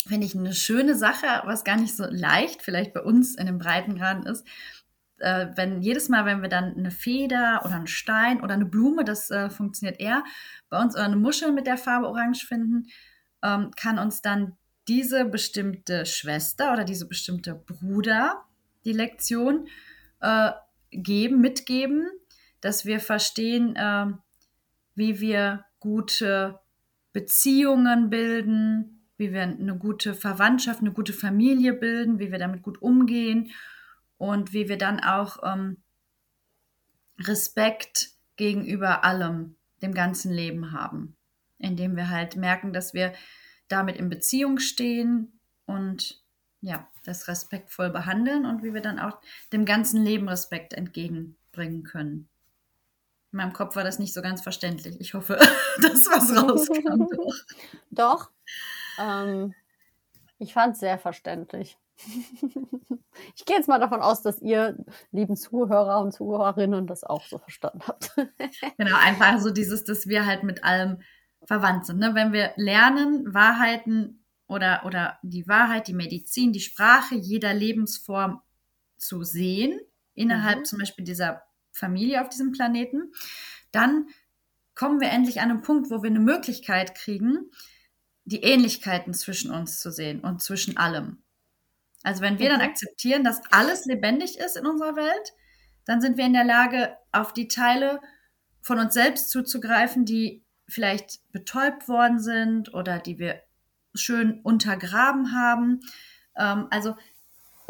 finde 0.08 0.26
ich 0.26 0.36
eine 0.36 0.54
schöne 0.54 0.96
Sache, 0.96 1.28
was 1.46 1.64
gar 1.64 1.78
nicht 1.78 1.96
so 1.96 2.06
leicht 2.10 2.64
vielleicht 2.64 2.94
bei 2.94 3.02
uns 3.02 3.36
in 3.36 3.46
den 3.46 3.60
Breitengraden 3.60 4.26
ist, 4.26 4.48
äh, 5.22 5.48
wenn 5.56 5.82
jedes 5.82 6.10
Mal, 6.10 6.26
wenn 6.26 6.42
wir 6.42 6.50
dann 6.50 6.76
eine 6.76 6.92
Feder 6.92 7.62
oder 7.64 7.76
einen 7.76 7.88
Stein 7.88 8.42
oder 8.42 8.56
eine 8.56 8.66
Blume, 8.66 9.04
das 9.04 9.30
äh, 9.30 9.50
funktioniert 9.50 10.00
eher 10.00 10.24
bei 10.70 10.82
uns, 10.82 10.96
oder 10.96 11.06
eine 11.06 11.16
Muschel 11.16 11.52
mit 11.52 11.68
der 11.68 11.78
Farbe 11.78 12.08
Orange 12.08 12.46
finden, 12.46 12.88
ähm, 13.44 13.72
kann 13.80 14.00
uns 14.00 14.22
dann 14.22 14.58
diese 14.88 15.26
bestimmte 15.26 16.06
Schwester 16.06 16.74
oder 16.74 16.84
diese 16.84 17.08
bestimmte 17.08 17.54
Bruder 17.54 18.44
die 18.84 18.94
Lektion 18.94 19.68
äh, 20.22 20.52
geben, 20.92 21.42
mitgeben, 21.42 22.08
dass 22.62 22.86
wir 22.86 23.00
verstehen, 23.00 23.76
äh, 23.76 24.08
wie 24.96 25.20
wir 25.20 25.66
gute 25.80 26.60
Beziehungen 27.14 28.10
bilden, 28.10 29.08
wie 29.18 29.34
wir 29.34 29.44
eine 29.44 29.78
gute 29.78 30.14
Verwandtschaft, 30.14 30.82
eine 30.82 30.92
gute 30.92 31.14
Familie 31.14 31.74
bilden, 31.74 32.20
wie 32.20 32.32
wir 32.32 32.40
damit 32.40 32.64
gut 32.64 32.82
umgehen 32.82 33.52
und 34.18 34.54
wie 34.54 34.70
wir 34.70 34.78
dann 34.78 35.00
auch 35.00 35.38
ähm, 35.44 35.78
Respekt 37.20 38.12
gegenüber 38.36 39.04
allem, 39.04 39.56
dem 39.82 39.94
ganzen 39.94 40.32
Leben 40.32 40.72
haben, 40.72 41.16
indem 41.58 41.96
wir 41.96 42.10
halt 42.10 42.36
merken, 42.36 42.74
dass 42.74 42.94
wir 42.94 43.14
damit 43.68 43.96
in 43.98 44.10
Beziehung 44.10 44.60
stehen 44.60 45.40
und 45.66 46.24
ja, 46.62 46.91
das 47.04 47.28
respektvoll 47.28 47.90
behandeln 47.90 48.46
und 48.46 48.64
wie 48.64 48.74
wir 48.74 48.82
dann 48.82 49.00
auch 49.00 49.20
dem 49.52 49.66
ganzen 49.66 50.04
Leben 50.04 50.30
Respekt 50.30 50.74
entgegenbringen 50.74 51.84
können. 51.84 52.30
In 53.32 53.38
meinem 53.38 53.54
Kopf 53.54 53.76
war 53.76 53.84
das 53.84 54.00
nicht 54.00 54.14
so 54.14 54.22
ganz 54.22 54.42
verständlich. 54.42 55.00
Ich 55.00 55.14
hoffe, 55.14 55.38
dass 55.82 56.06
was 56.08 56.36
rauskam. 56.36 57.08
Doch. 57.92 58.30
Ähm, 59.00 59.54
ich 60.38 60.54
fand 60.54 60.74
es 60.74 60.80
sehr 60.80 61.00
verständlich. 61.00 61.78
Ich 63.36 63.46
gehe 63.46 63.58
jetzt 63.58 63.68
mal 63.68 63.80
davon 63.80 64.02
aus, 64.02 64.22
dass 64.22 64.42
ihr, 64.42 64.78
lieben 65.12 65.36
Zuhörer 65.36 66.00
und 66.00 66.14
Zuhörerinnen, 66.14 66.88
das 66.88 67.04
auch 67.04 67.24
so 67.26 67.38
verstanden 67.38 67.82
habt. 67.86 68.16
Genau, 68.78 68.98
einfach 68.98 69.40
so 69.40 69.52
dieses, 69.52 69.84
dass 69.84 70.08
wir 70.08 70.26
halt 70.26 70.44
mit 70.44 70.64
allem 70.64 71.02
verwandt 71.44 71.86
sind. 71.86 72.00
Ne? 72.00 72.16
Wenn 72.16 72.34
wir 72.34 72.52
lernen, 72.56 73.34
Wahrheiten 73.34 74.21
oder, 74.52 74.86
oder 74.86 75.18
die 75.24 75.48
Wahrheit, 75.48 75.88
die 75.88 75.94
Medizin, 75.94 76.52
die 76.52 76.60
Sprache 76.60 77.16
jeder 77.16 77.54
Lebensform 77.54 78.42
zu 78.98 79.24
sehen, 79.24 79.80
innerhalb 80.14 80.60
mhm. 80.60 80.66
zum 80.66 80.80
Beispiel 80.80 81.06
dieser 81.06 81.42
Familie 81.72 82.22
auf 82.22 82.30
diesem 82.30 82.52
Planeten, 82.52 83.14
dann 83.72 84.08
kommen 84.76 85.00
wir 85.00 85.10
endlich 85.10 85.40
an 85.40 85.50
einen 85.50 85.62
Punkt, 85.62 85.90
wo 85.90 86.04
wir 86.04 86.10
eine 86.10 86.20
Möglichkeit 86.20 86.96
kriegen, 86.96 87.50
die 88.26 88.44
Ähnlichkeiten 88.44 89.14
zwischen 89.14 89.52
uns 89.52 89.80
zu 89.80 89.90
sehen 89.92 90.20
und 90.20 90.42
zwischen 90.42 90.78
allem. 90.78 91.24
Also 92.04 92.22
wenn 92.22 92.40
wir 92.40 92.50
dann 92.50 92.62
akzeptieren, 92.62 93.24
dass 93.24 93.42
alles 93.52 93.86
lebendig 93.86 94.38
ist 94.38 94.58
in 94.58 94.66
unserer 94.66 94.96
Welt, 94.96 95.34
dann 95.86 96.02
sind 96.02 96.18
wir 96.18 96.26
in 96.26 96.34
der 96.34 96.44
Lage, 96.44 96.98
auf 97.12 97.34
die 97.34 97.48
Teile 97.48 98.02
von 98.62 98.80
uns 98.80 98.94
selbst 98.94 99.30
zuzugreifen, 99.30 100.06
die 100.06 100.44
vielleicht 100.68 101.20
betäubt 101.32 101.88
worden 101.88 102.20
sind 102.20 102.74
oder 102.74 103.00
die 103.00 103.18
wir 103.18 103.42
schön 103.94 104.40
untergraben 104.42 105.34
haben. 105.34 105.82
Ähm, 106.36 106.68
also 106.70 106.96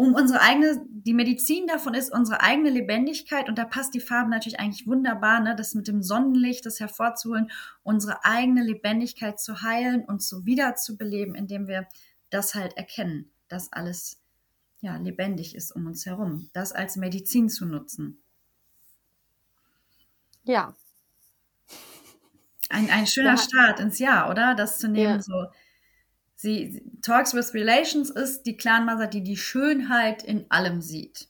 um 0.01 0.15
unsere 0.15 0.41
eigene, 0.41 0.83
die 0.89 1.13
Medizin 1.13 1.67
davon 1.67 1.93
ist 1.93 2.11
unsere 2.11 2.41
eigene 2.41 2.71
Lebendigkeit 2.71 3.47
und 3.47 3.57
da 3.57 3.65
passt 3.65 3.93
die 3.93 3.99
Farbe 3.99 4.31
natürlich 4.31 4.59
eigentlich 4.59 4.87
wunderbar, 4.87 5.39
ne, 5.41 5.55
das 5.55 5.75
mit 5.75 5.87
dem 5.87 6.01
Sonnenlicht, 6.01 6.65
das 6.65 6.79
hervorzuholen, 6.79 7.51
unsere 7.83 8.25
eigene 8.25 8.63
Lebendigkeit 8.63 9.39
zu 9.39 9.61
heilen 9.61 10.03
und 10.03 10.23
so 10.23 10.45
wiederzubeleben, 10.45 11.35
indem 11.35 11.67
wir 11.67 11.87
das 12.31 12.55
halt 12.55 12.77
erkennen, 12.77 13.29
dass 13.47 13.71
alles 13.73 14.19
ja 14.79 14.97
lebendig 14.97 15.53
ist 15.55 15.71
um 15.71 15.85
uns 15.85 16.05
herum, 16.07 16.49
das 16.53 16.71
als 16.71 16.95
Medizin 16.95 17.47
zu 17.49 17.67
nutzen. 17.67 18.17
Ja. 20.43 20.73
Ein, 22.69 22.89
ein 22.89 23.05
schöner 23.05 23.35
ja. 23.35 23.37
Start 23.37 23.79
ins 23.79 23.99
Jahr, 23.99 24.31
oder? 24.31 24.55
Das 24.55 24.79
zu 24.79 24.87
nehmen, 24.87 25.17
ja. 25.17 25.21
so. 25.21 25.45
Sie, 26.41 26.81
Talks 27.03 27.35
with 27.35 27.53
Relations 27.53 28.09
ist 28.09 28.47
die 28.47 28.57
Clanmother, 28.57 29.05
die 29.05 29.21
die 29.21 29.37
Schönheit 29.37 30.23
in 30.23 30.49
allem 30.49 30.81
sieht. 30.81 31.27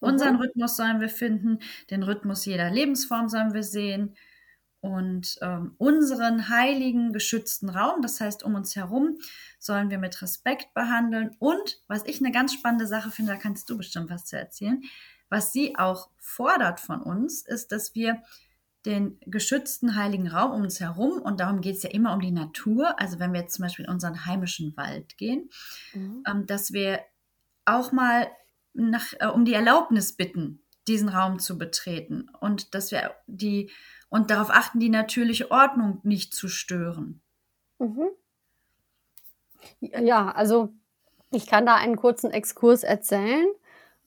Mhm. 0.00 0.08
Unseren 0.08 0.36
Rhythmus 0.36 0.76
sollen 0.76 1.00
wir 1.00 1.08
finden, 1.08 1.58
den 1.90 2.04
Rhythmus 2.04 2.44
jeder 2.44 2.70
Lebensform 2.70 3.28
sollen 3.28 3.54
wir 3.54 3.64
sehen 3.64 4.14
und 4.78 5.36
ähm, 5.42 5.74
unseren 5.78 6.48
heiligen, 6.48 7.12
geschützten 7.12 7.70
Raum, 7.70 8.02
das 8.02 8.20
heißt 8.20 8.44
um 8.44 8.54
uns 8.54 8.76
herum, 8.76 9.18
sollen 9.58 9.90
wir 9.90 9.98
mit 9.98 10.22
Respekt 10.22 10.72
behandeln. 10.74 11.34
Und 11.40 11.82
was 11.88 12.04
ich 12.06 12.20
eine 12.20 12.30
ganz 12.30 12.54
spannende 12.54 12.86
Sache 12.86 13.10
finde, 13.10 13.32
da 13.32 13.38
kannst 13.38 13.68
du 13.68 13.76
bestimmt 13.76 14.10
was 14.10 14.26
zu 14.26 14.38
erzählen, 14.38 14.80
was 15.28 15.52
sie 15.52 15.76
auch 15.76 16.08
fordert 16.18 16.78
von 16.78 17.02
uns, 17.02 17.42
ist, 17.42 17.72
dass 17.72 17.96
wir 17.96 18.22
den 18.86 19.18
geschützten 19.26 19.94
heiligen 19.94 20.28
Raum 20.28 20.52
um 20.52 20.62
uns 20.62 20.80
herum, 20.80 21.22
und 21.22 21.40
darum 21.40 21.60
geht 21.60 21.76
es 21.76 21.82
ja 21.82 21.90
immer 21.90 22.12
um 22.12 22.20
die 22.20 22.32
Natur, 22.32 22.98
also 23.00 23.18
wenn 23.18 23.32
wir 23.32 23.40
jetzt 23.40 23.54
zum 23.54 23.64
Beispiel 23.64 23.84
in 23.84 23.90
unseren 23.90 24.26
heimischen 24.26 24.76
Wald 24.76 25.16
gehen, 25.16 25.50
mhm. 25.94 26.24
ähm, 26.28 26.46
dass 26.46 26.72
wir 26.72 27.00
auch 27.64 27.92
mal 27.92 28.28
nach, 28.74 29.12
äh, 29.20 29.26
um 29.26 29.44
die 29.44 29.54
Erlaubnis 29.54 30.14
bitten, 30.14 30.62
diesen 30.88 31.08
Raum 31.08 31.38
zu 31.38 31.58
betreten 31.58 32.28
und 32.40 32.74
dass 32.74 32.90
wir 32.90 33.14
die 33.26 33.70
und 34.08 34.30
darauf 34.30 34.50
achten, 34.50 34.80
die 34.80 34.90
natürliche 34.90 35.50
Ordnung 35.50 36.00
nicht 36.02 36.34
zu 36.34 36.48
stören. 36.48 37.22
Mhm. 37.78 38.08
Ja, 39.80 40.32
also 40.32 40.74
ich 41.30 41.46
kann 41.46 41.66
da 41.66 41.76
einen 41.76 41.96
kurzen 41.96 42.30
Exkurs 42.32 42.82
erzählen 42.82 43.46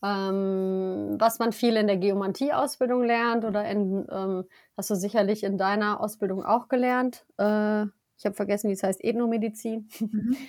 ähm, 0.05 1.15
was 1.17 1.39
man 1.39 1.51
viel 1.51 1.77
in 1.77 1.88
der 1.88 1.98
Geomantie-Ausbildung 1.98 3.03
lernt 3.03 3.46
oder 3.46 3.65
in, 3.65 4.05
ähm, 4.12 4.46
hast 4.77 4.89
du 4.89 4.96
sicherlich 4.96 5.44
in 5.44 5.58
deiner 5.58 6.01
Ausbildung 6.01 6.44
auch 6.44 6.67
gelernt. 6.67 7.25
Äh, 7.38 7.84
ich 8.17 8.25
habe 8.25 8.36
vergessen, 8.36 8.70
wie 8.70 8.74
es 8.74 8.84
heißt, 8.84 9.03
Ethnomedizin. 9.03 9.89
Mhm. 10.00 10.36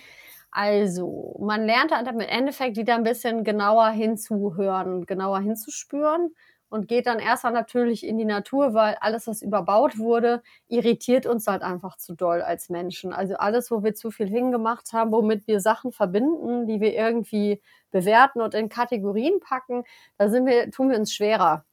Also, 0.59 1.37
man 1.39 1.67
lernt 1.67 1.93
halt 1.95 2.09
im 2.09 2.21
Endeffekt 2.21 2.79
wieder 2.79 2.95
ein 2.95 3.03
bisschen 3.03 3.45
genauer 3.45 3.91
hinzuhören, 3.91 5.05
genauer 5.05 5.41
hinzuspüren 5.41 6.35
und 6.71 6.89
geht 6.89 7.07
dann 7.07 7.19
erstmal 7.19 7.53
natürlich 7.53 8.07
in 8.07 8.17
die 8.17 8.25
Natur, 8.25 8.73
weil 8.73 8.97
alles, 9.01 9.27
was 9.27 9.43
überbaut 9.43 9.99
wurde, 9.99 10.43
irritiert 10.69 11.27
uns 11.27 11.47
halt 11.47 11.61
einfach 11.63 11.99
zu 11.99 12.15
doll 12.15 12.41
als 12.41 12.71
Menschen. 12.71 13.13
Also 13.13 13.37
alles, 13.37 13.71
wo 13.71 13.83
wir 13.83 13.95
zu 13.95 14.11
viel 14.11 14.29
hingemacht 14.29 14.95
haben, 14.95 15.13
womit 15.13 15.47
wir 15.47 15.61
Sachen 15.61 15.93
verbinden, 15.93 16.67
die 16.67 16.81
wir 16.81 16.95
irgendwie 16.95 17.61
bewerten 17.91 18.41
und 18.41 18.55
in 18.55 18.71
Kategorien 18.71 19.41
packen, 19.41 19.85
da 20.17 20.31
sind 20.31 20.47
wir, 20.47 20.71
tun 20.71 20.89
wir 20.89 20.99
uns 20.99 21.13
schwerer. 21.13 21.66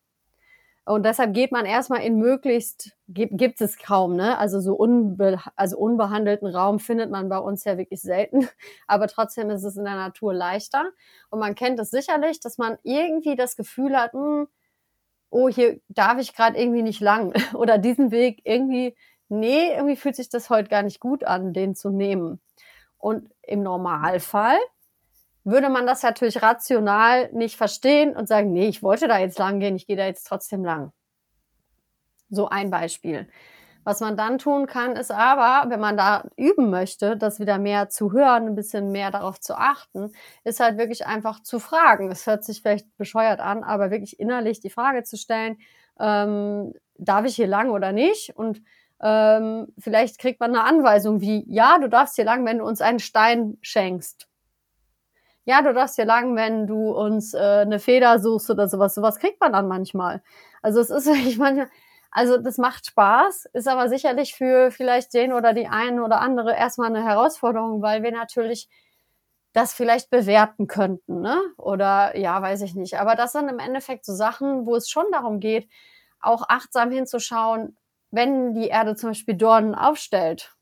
Und 0.85 1.05
deshalb 1.05 1.33
geht 1.33 1.53
man 1.53 1.65
erstmal 1.65 2.01
in 2.01 2.17
möglichst, 2.17 2.91
gibt, 3.07 3.61
es 3.61 3.77
kaum, 3.77 4.15
ne? 4.17 4.37
Also 4.37 4.59
so 4.59 4.73
unbe, 4.73 5.39
also 5.55 5.77
unbehandelten 5.77 6.47
Raum 6.47 6.79
findet 6.79 7.09
man 7.09 7.29
bei 7.29 7.37
uns 7.37 7.63
ja 7.63 7.77
wirklich 7.77 8.01
selten. 8.01 8.49
Aber 8.87 9.07
trotzdem 9.07 9.49
ist 9.49 9.63
es 9.63 9.77
in 9.77 9.85
der 9.85 9.95
Natur 9.95 10.33
leichter. 10.33 10.89
Und 11.29 11.39
man 11.39 11.55
kennt 11.55 11.79
es 11.79 11.89
sicherlich, 11.89 12.41
dass 12.41 12.57
man 12.57 12.77
irgendwie 12.83 13.35
das 13.35 13.55
Gefühl 13.55 13.95
hat, 13.95 14.13
mh, 14.13 14.21
hm, 14.21 14.47
oh, 15.29 15.49
hier 15.49 15.79
darf 15.87 16.19
ich 16.19 16.35
gerade 16.35 16.57
irgendwie 16.59 16.83
nicht 16.83 16.99
lang. 16.99 17.33
Oder 17.53 17.77
diesen 17.77 18.11
Weg 18.11 18.41
irgendwie, 18.43 18.95
nee, 19.29 19.73
irgendwie 19.73 19.95
fühlt 19.95 20.17
sich 20.17 20.29
das 20.29 20.49
heute 20.49 20.69
gar 20.69 20.83
nicht 20.83 20.99
gut 20.99 21.23
an, 21.23 21.53
den 21.53 21.75
zu 21.75 21.91
nehmen. 21.91 22.41
Und 22.97 23.29
im 23.41 23.63
Normalfall 23.63 24.57
würde 25.43 25.69
man 25.69 25.85
das 25.85 26.03
natürlich 26.03 26.41
rational 26.41 27.29
nicht 27.33 27.57
verstehen 27.57 28.15
und 28.15 28.27
sagen, 28.27 28.51
nee, 28.53 28.67
ich 28.67 28.81
wollte 28.81 29.07
da 29.07 29.19
jetzt 29.19 29.39
lang 29.39 29.59
gehen, 29.59 29.75
ich 29.75 29.87
gehe 29.87 29.97
da 29.97 30.05
jetzt 30.05 30.25
trotzdem 30.25 30.63
lang. 30.63 30.91
So 32.29 32.49
ein 32.49 32.69
Beispiel. 32.69 33.27
Was 33.83 33.99
man 33.99 34.15
dann 34.15 34.37
tun 34.37 34.65
kann, 34.65 34.95
ist 34.95 35.11
aber, 35.11 35.69
wenn 35.69 35.81
man 35.81 35.97
da 35.97 36.23
üben 36.37 36.69
möchte, 36.69 37.17
das 37.17 37.41
wieder 37.41 37.57
mehr 37.57 37.89
zu 37.89 38.13
hören, 38.13 38.47
ein 38.47 38.55
bisschen 38.55 38.93
mehr 38.93 39.11
darauf 39.11 39.41
zu 39.41 39.55
achten, 39.55 40.13
ist 40.45 40.61
halt 40.61 40.77
wirklich 40.77 41.05
einfach 41.05 41.41
zu 41.43 41.59
fragen. 41.59 42.09
Es 42.09 42.25
hört 42.25 42.45
sich 42.45 42.61
vielleicht 42.61 42.87
bescheuert 42.97 43.41
an, 43.41 43.63
aber 43.63 43.91
wirklich 43.91 44.19
innerlich 44.21 44.61
die 44.61 44.69
Frage 44.69 45.03
zu 45.03 45.17
stellen, 45.17 45.57
ähm, 45.99 46.73
darf 46.97 47.25
ich 47.25 47.35
hier 47.35 47.47
lang 47.47 47.71
oder 47.71 47.91
nicht? 47.91 48.37
Und 48.37 48.61
ähm, 49.01 49.67
vielleicht 49.77 50.17
kriegt 50.17 50.39
man 50.39 50.55
eine 50.55 50.63
Anweisung 50.63 51.19
wie, 51.19 51.43
ja, 51.47 51.77
du 51.77 51.89
darfst 51.89 52.15
hier 52.15 52.25
lang, 52.25 52.45
wenn 52.45 52.59
du 52.59 52.65
uns 52.65 52.79
einen 52.79 52.99
Stein 52.99 53.57
schenkst 53.61 54.29
ja, 55.45 55.61
du 55.61 55.73
darfst 55.73 55.95
hier 55.95 56.05
lang, 56.05 56.35
wenn 56.35 56.67
du 56.67 56.91
uns 56.91 57.33
äh, 57.33 57.37
eine 57.39 57.79
Feder 57.79 58.19
suchst 58.19 58.49
oder 58.49 58.67
sowas. 58.67 58.95
Sowas 58.95 59.17
kriegt 59.19 59.41
man 59.41 59.53
dann 59.53 59.67
manchmal. 59.67 60.23
Also 60.61 60.79
es 60.79 60.89
ist 60.89 61.05
wirklich 61.07 61.37
manchmal, 61.37 61.69
also 62.11 62.37
das 62.37 62.57
macht 62.57 62.85
Spaß, 62.87 63.45
ist 63.53 63.67
aber 63.67 63.89
sicherlich 63.89 64.35
für 64.35 64.71
vielleicht 64.71 65.13
den 65.13 65.33
oder 65.33 65.53
die 65.53 65.67
einen 65.67 65.99
oder 65.99 66.21
andere 66.21 66.55
erstmal 66.55 66.89
eine 66.89 67.03
Herausforderung, 67.03 67.81
weil 67.81 68.03
wir 68.03 68.11
natürlich 68.11 68.69
das 69.53 69.73
vielleicht 69.73 70.09
bewerten 70.09 70.67
könnten, 70.67 71.21
ne? 71.21 71.39
Oder 71.57 72.17
ja, 72.17 72.41
weiß 72.41 72.61
ich 72.61 72.75
nicht. 72.75 72.99
Aber 72.99 73.15
das 73.15 73.33
sind 73.33 73.49
im 73.49 73.59
Endeffekt 73.59 74.05
so 74.05 74.13
Sachen, 74.13 74.65
wo 74.65 74.75
es 74.75 74.89
schon 74.89 75.05
darum 75.11 75.39
geht, 75.39 75.69
auch 76.19 76.43
achtsam 76.49 76.91
hinzuschauen, 76.91 77.77
wenn 78.11 78.53
die 78.53 78.67
Erde 78.67 78.95
zum 78.95 79.09
Beispiel 79.11 79.35
Dornen 79.35 79.75
aufstellt, 79.75 80.55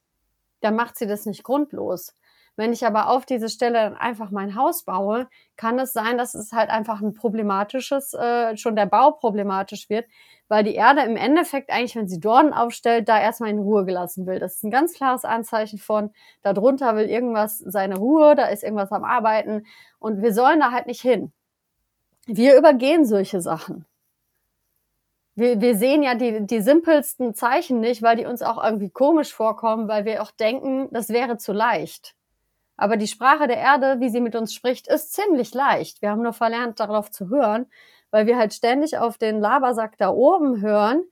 dann 0.61 0.75
macht 0.75 0.97
sie 0.97 1.07
das 1.07 1.25
nicht 1.25 1.43
grundlos. 1.43 2.15
Wenn 2.57 2.73
ich 2.73 2.85
aber 2.85 3.09
auf 3.09 3.25
diese 3.25 3.49
Stelle 3.49 3.73
dann 3.73 3.95
einfach 3.95 4.29
mein 4.29 4.55
Haus 4.55 4.83
baue, 4.83 5.27
kann 5.55 5.79
es 5.79 5.93
sein, 5.93 6.17
dass 6.17 6.35
es 6.35 6.51
halt 6.51 6.69
einfach 6.69 7.01
ein 7.01 7.13
problematisches, 7.13 8.13
äh, 8.13 8.57
schon 8.57 8.75
der 8.75 8.85
Bau 8.85 9.11
problematisch 9.11 9.89
wird, 9.89 10.05
weil 10.47 10.63
die 10.65 10.75
Erde 10.75 11.01
im 11.01 11.15
Endeffekt 11.15 11.71
eigentlich, 11.71 11.95
wenn 11.95 12.09
sie 12.09 12.19
Dornen 12.19 12.53
aufstellt, 12.53 13.07
da 13.07 13.19
erstmal 13.19 13.51
in 13.51 13.59
Ruhe 13.59 13.85
gelassen 13.85 14.27
will. 14.27 14.39
Das 14.39 14.57
ist 14.57 14.63
ein 14.63 14.71
ganz 14.71 14.93
klares 14.93 15.23
Anzeichen 15.23 15.79
von, 15.79 16.11
darunter 16.41 16.95
will 16.97 17.09
irgendwas 17.09 17.57
seine 17.59 17.97
Ruhe, 17.97 18.35
da 18.35 18.47
ist 18.47 18.63
irgendwas 18.63 18.91
am 18.91 19.05
Arbeiten 19.05 19.65
und 19.99 20.21
wir 20.21 20.33
sollen 20.33 20.59
da 20.59 20.71
halt 20.71 20.87
nicht 20.87 21.01
hin. 21.01 21.31
Wir 22.25 22.57
übergehen 22.57 23.05
solche 23.05 23.41
Sachen. 23.41 23.85
Wir, 25.35 25.61
wir 25.61 25.77
sehen 25.77 26.03
ja 26.03 26.15
die, 26.15 26.45
die 26.45 26.61
simpelsten 26.61 27.33
Zeichen 27.33 27.79
nicht, 27.79 28.01
weil 28.01 28.17
die 28.17 28.25
uns 28.25 28.41
auch 28.41 28.61
irgendwie 28.61 28.89
komisch 28.89 29.33
vorkommen, 29.33 29.87
weil 29.87 30.05
wir 30.05 30.21
auch 30.21 30.31
denken, 30.31 30.89
das 30.91 31.09
wäre 31.09 31.37
zu 31.37 31.53
leicht. 31.53 32.15
Aber 32.81 32.97
die 32.97 33.05
Sprache 33.05 33.45
der 33.45 33.57
Erde, 33.57 33.99
wie 33.99 34.09
sie 34.09 34.21
mit 34.21 34.35
uns 34.35 34.55
spricht, 34.55 34.87
ist 34.87 35.13
ziemlich 35.13 35.53
leicht. 35.53 36.01
Wir 36.01 36.09
haben 36.09 36.23
nur 36.23 36.33
verlernt, 36.33 36.79
darauf 36.79 37.11
zu 37.11 37.29
hören, 37.29 37.67
weil 38.09 38.25
wir 38.25 38.39
halt 38.39 38.55
ständig 38.55 38.97
auf 38.97 39.19
den 39.19 39.39
Labersack 39.39 39.99
da 39.99 40.09
oben 40.09 40.61
hören 40.61 41.03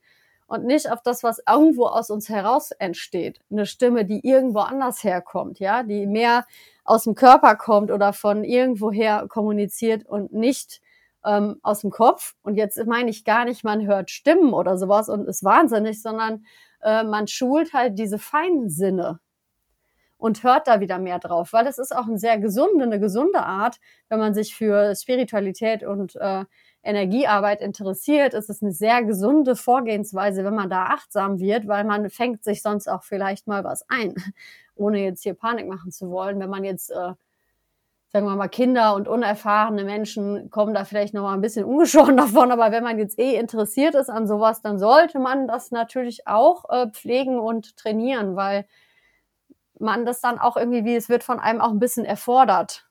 und 0.48 0.64
nicht 0.64 0.90
auf 0.90 1.00
das, 1.00 1.22
was 1.22 1.40
irgendwo 1.48 1.86
aus 1.86 2.10
uns 2.10 2.28
heraus 2.28 2.72
entsteht. 2.72 3.38
Eine 3.52 3.66
Stimme, 3.66 4.04
die 4.04 4.26
irgendwo 4.26 4.58
anders 4.58 5.04
herkommt, 5.04 5.60
ja, 5.60 5.84
die 5.84 6.06
mehr 6.06 6.44
aus 6.82 7.04
dem 7.04 7.14
Körper 7.14 7.54
kommt 7.54 7.92
oder 7.92 8.12
von 8.12 8.42
irgendwoher 8.42 9.28
kommuniziert 9.28 10.04
und 10.04 10.32
nicht 10.32 10.80
ähm, 11.24 11.60
aus 11.62 11.82
dem 11.82 11.90
Kopf. 11.90 12.34
Und 12.42 12.56
jetzt 12.56 12.84
meine 12.84 13.10
ich 13.10 13.24
gar 13.24 13.44
nicht, 13.44 13.62
man 13.62 13.86
hört 13.86 14.10
Stimmen 14.10 14.54
oder 14.54 14.76
sowas 14.76 15.08
und 15.08 15.28
ist 15.28 15.44
wahnsinnig, 15.44 16.02
sondern 16.02 16.44
äh, 16.82 17.04
man 17.04 17.28
schult 17.28 17.72
halt 17.74 17.96
diese 17.96 18.18
feinen 18.18 18.70
Sinne 18.70 19.20
und 20.20 20.42
hört 20.44 20.68
da 20.68 20.80
wieder 20.80 20.98
mehr 20.98 21.18
drauf, 21.18 21.52
weil 21.52 21.66
es 21.66 21.78
ist 21.78 21.94
auch 21.96 22.06
eine 22.06 22.18
sehr 22.18 22.38
gesunde, 22.38 22.84
eine 22.84 23.00
gesunde 23.00 23.42
Art, 23.42 23.80
wenn 24.08 24.18
man 24.18 24.34
sich 24.34 24.54
für 24.54 24.94
Spiritualität 24.94 25.82
und 25.82 26.14
äh, 26.16 26.44
Energiearbeit 26.82 27.60
interessiert, 27.60 28.34
ist 28.34 28.50
es 28.50 28.62
eine 28.62 28.72
sehr 28.72 29.02
gesunde 29.02 29.56
Vorgehensweise, 29.56 30.44
wenn 30.44 30.54
man 30.54 30.70
da 30.70 30.84
achtsam 30.84 31.40
wird, 31.40 31.66
weil 31.66 31.84
man 31.84 32.08
fängt 32.10 32.44
sich 32.44 32.62
sonst 32.62 32.88
auch 32.88 33.02
vielleicht 33.02 33.46
mal 33.46 33.64
was 33.64 33.84
ein, 33.88 34.14
ohne 34.74 35.02
jetzt 35.02 35.22
hier 35.22 35.34
Panik 35.34 35.66
machen 35.66 35.90
zu 35.90 36.10
wollen, 36.10 36.38
wenn 36.38 36.50
man 36.50 36.64
jetzt 36.64 36.90
äh, 36.90 37.12
sagen 38.12 38.26
wir 38.26 38.34
mal, 38.34 38.48
Kinder 38.48 38.96
und 38.96 39.06
unerfahrene 39.06 39.84
Menschen 39.84 40.50
kommen 40.50 40.74
da 40.74 40.84
vielleicht 40.84 41.14
noch 41.14 41.22
mal 41.22 41.34
ein 41.34 41.40
bisschen 41.40 41.64
ungeschoren 41.64 42.16
davon. 42.18 42.50
Aber 42.50 42.72
wenn 42.72 42.82
man 42.82 42.98
jetzt 42.98 43.18
eh 43.18 43.36
interessiert 43.36 43.94
ist 43.94 44.10
an 44.10 44.26
sowas, 44.26 44.62
dann 44.62 44.78
sollte 44.78 45.18
man 45.18 45.46
das 45.46 45.70
natürlich 45.70 46.26
auch 46.26 46.68
äh, 46.70 46.90
pflegen 46.90 47.38
und 47.38 47.76
trainieren, 47.76 48.36
weil 48.36 48.66
man 49.80 50.04
das 50.04 50.20
dann 50.20 50.38
auch 50.38 50.56
irgendwie, 50.56 50.84
wie 50.84 50.94
es 50.94 51.08
wird 51.08 51.24
von 51.24 51.40
einem 51.40 51.60
auch 51.60 51.70
ein 51.70 51.78
bisschen 51.78 52.04
erfordert, 52.04 52.88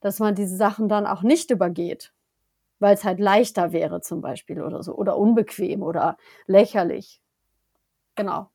dass 0.00 0.18
man 0.18 0.34
diese 0.34 0.56
Sachen 0.56 0.88
dann 0.88 1.06
auch 1.06 1.22
nicht 1.22 1.50
übergeht, 1.50 2.12
weil 2.78 2.94
es 2.94 3.04
halt 3.04 3.20
leichter 3.20 3.72
wäre 3.72 4.00
zum 4.00 4.20
Beispiel 4.20 4.62
oder 4.62 4.82
so 4.82 4.94
oder 4.94 5.16
unbequem 5.16 5.82
oder 5.82 6.16
lächerlich. 6.46 7.20
Genau. 8.14 8.50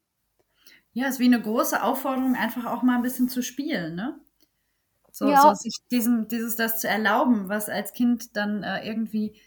Ja, 0.94 1.08
es 1.08 1.14
ist 1.14 1.20
wie 1.20 1.26
eine 1.26 1.42
große 1.42 1.84
Aufforderung, 1.84 2.36
einfach 2.36 2.66
auch 2.66 2.82
mal 2.82 2.96
ein 2.96 3.02
bisschen 3.02 3.30
zu 3.30 3.42
spielen, 3.44 3.96
ne? 3.96 4.20
So, 5.12 5.30
ja. 5.30 5.42
so 5.42 5.54
sich 5.54 5.78
diesem, 5.92 6.28
dieses 6.28 6.56
das 6.56 6.80
zu 6.80 6.88
erlauben, 6.88 7.50
was 7.50 7.68
als 7.68 7.94
Kind 7.94 8.36
dann 8.38 8.64
äh, 8.64 8.88
irgendwie, 8.88 9.40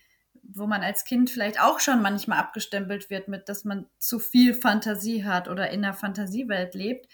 wo 0.42 0.66
man 0.66 0.82
als 0.82 1.04
Kind 1.04 1.30
vielleicht 1.30 1.60
auch 1.60 1.80
schon 1.80 2.02
manchmal 2.02 2.38
abgestempelt 2.38 3.10
wird 3.10 3.28
mit, 3.28 3.48
dass 3.48 3.64
man 3.64 3.86
zu 3.98 4.18
viel 4.18 4.54
Fantasie 4.54 5.24
hat 5.24 5.48
oder 5.48 5.70
in 5.70 5.82
der 5.82 5.94
Fantasiewelt 5.94 6.74
lebt. 6.74 7.08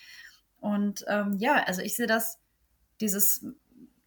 Und 0.60 1.04
ähm, 1.08 1.36
ja, 1.38 1.62
also 1.64 1.82
ich 1.82 1.96
sehe 1.96 2.06
das, 2.06 2.40
dieses, 3.00 3.44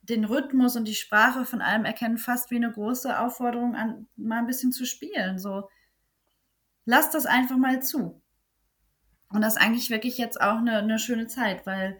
den 0.01 0.25
Rhythmus 0.25 0.75
und 0.75 0.88
die 0.88 0.96
Sprache 0.96 1.46
von 1.46 1.62
allem 1.62 1.86
erkennen, 1.86 2.17
fast 2.17 2.51
wie 2.51 2.58
eine 2.58 2.72
große 2.72 3.20
Aufforderung 3.20 3.75
an, 3.75 4.08
mal 4.15 4.39
ein 4.39 4.48
bisschen 4.48 4.72
zu 4.72 4.86
spielen. 4.86 5.39
So, 5.39 5.70
lass 6.86 7.12
das 7.12 7.25
einfach 7.25 7.58
mal 7.58 7.81
zu. 7.81 8.22
Und 9.29 9.41
das 9.41 9.55
ist 9.55 9.62
eigentlich 9.62 9.89
wirklich 9.89 10.17
jetzt 10.17 10.41
auch 10.41 10.58
eine, 10.58 10.79
eine 10.79 11.00
schöne 11.00 11.27
Zeit, 11.27 11.65
weil 11.65 12.00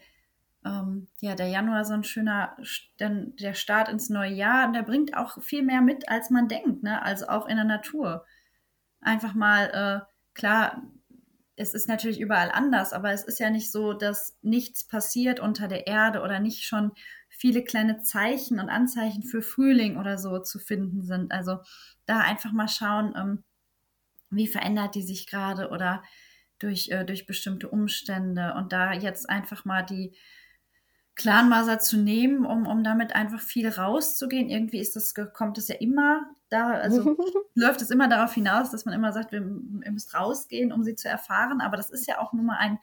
ähm, 0.66 1.08
ja, 1.20 1.36
der 1.36 1.48
Januar 1.48 1.86
so 1.86 1.94
ein 1.94 2.04
schöner, 2.04 2.56
denn 3.00 3.36
der 3.38 3.54
Start 3.54 3.90
ins 3.90 4.10
neue 4.10 4.32
Jahr, 4.32 4.68
und 4.68 4.74
der 4.74 4.84
bringt 4.84 5.16
auch 5.18 5.42
viel 5.42 5.64
mehr 5.64 5.82
mit, 5.82 6.10
als 6.10 6.30
man 6.30 6.48
denkt, 6.48 6.84
ne? 6.84 7.02
Also 7.02 7.28
auch 7.28 7.48
in 7.48 7.56
der 7.56 7.66
Natur. 7.66 8.26
Einfach 9.00 9.34
mal, 9.34 10.06
äh, 10.06 10.12
klar, 10.34 10.84
es 11.62 11.74
ist 11.74 11.88
natürlich 11.88 12.20
überall 12.20 12.52
anders, 12.52 12.92
aber 12.92 13.12
es 13.12 13.24
ist 13.24 13.40
ja 13.40 13.50
nicht 13.50 13.72
so, 13.72 13.94
dass 13.94 14.38
nichts 14.42 14.84
passiert 14.84 15.40
unter 15.40 15.68
der 15.68 15.88
Erde 15.88 16.22
oder 16.22 16.40
nicht 16.40 16.66
schon 16.66 16.92
viele 17.30 17.64
kleine 17.64 18.02
Zeichen 18.02 18.60
und 18.60 18.70
Anzeichen 18.70 19.24
für 19.24 19.42
Frühling 19.42 19.98
oder 19.98 20.18
so 20.18 20.40
zu 20.40 20.60
finden 20.60 21.04
sind. 21.04 21.32
Also 21.32 21.60
da 22.06 22.20
einfach 22.20 22.52
mal 22.52 22.68
schauen, 22.68 23.14
ähm, 23.16 23.44
wie 24.32 24.48
verändert 24.48 24.96
die 24.96 25.04
sich 25.04 25.28
gerade 25.28 25.70
oder 25.70 26.04
durch, 26.58 26.90
äh, 26.90 27.06
durch 27.06 27.26
bestimmte 27.28 27.70
Umstände 27.70 28.54
und 28.56 28.74
da 28.74 28.94
jetzt 28.94 29.30
einfach 29.30 29.64
mal 29.64 29.84
die 29.84 30.14
Clanmaser 31.16 31.80
zu 31.80 31.98
nehmen, 31.98 32.46
um, 32.46 32.66
um 32.66 32.84
damit 32.84 33.14
einfach 33.14 33.42
viel 33.42 33.68
rauszugehen. 33.68 34.50
Irgendwie 34.50 34.80
ist 34.80 34.96
das, 34.96 35.14
kommt 35.34 35.58
es 35.58 35.68
ja 35.68 35.76
immer 35.76 36.24
da, 36.52 36.72
also 36.72 37.18
läuft 37.56 37.82
es 37.82 37.90
immer 37.90 38.08
darauf 38.08 38.34
hinaus, 38.34 38.70
dass 38.72 38.86
man 38.86 38.94
immer 38.94 39.14
sagt, 39.14 39.32
wir, 39.32 39.42
wir 39.42 39.92
müssen 39.92 40.16
rausgehen, 40.16 40.72
um 40.72 40.84
sie 40.84 40.96
zu 40.96 41.08
erfahren. 41.08 41.62
Aber 41.62 41.78
das 41.78 41.90
ist 41.90 42.08
ja 42.08 42.20
auch 42.20 42.34
nur 42.34 42.44
mal 42.44 42.58
ein, 42.58 42.80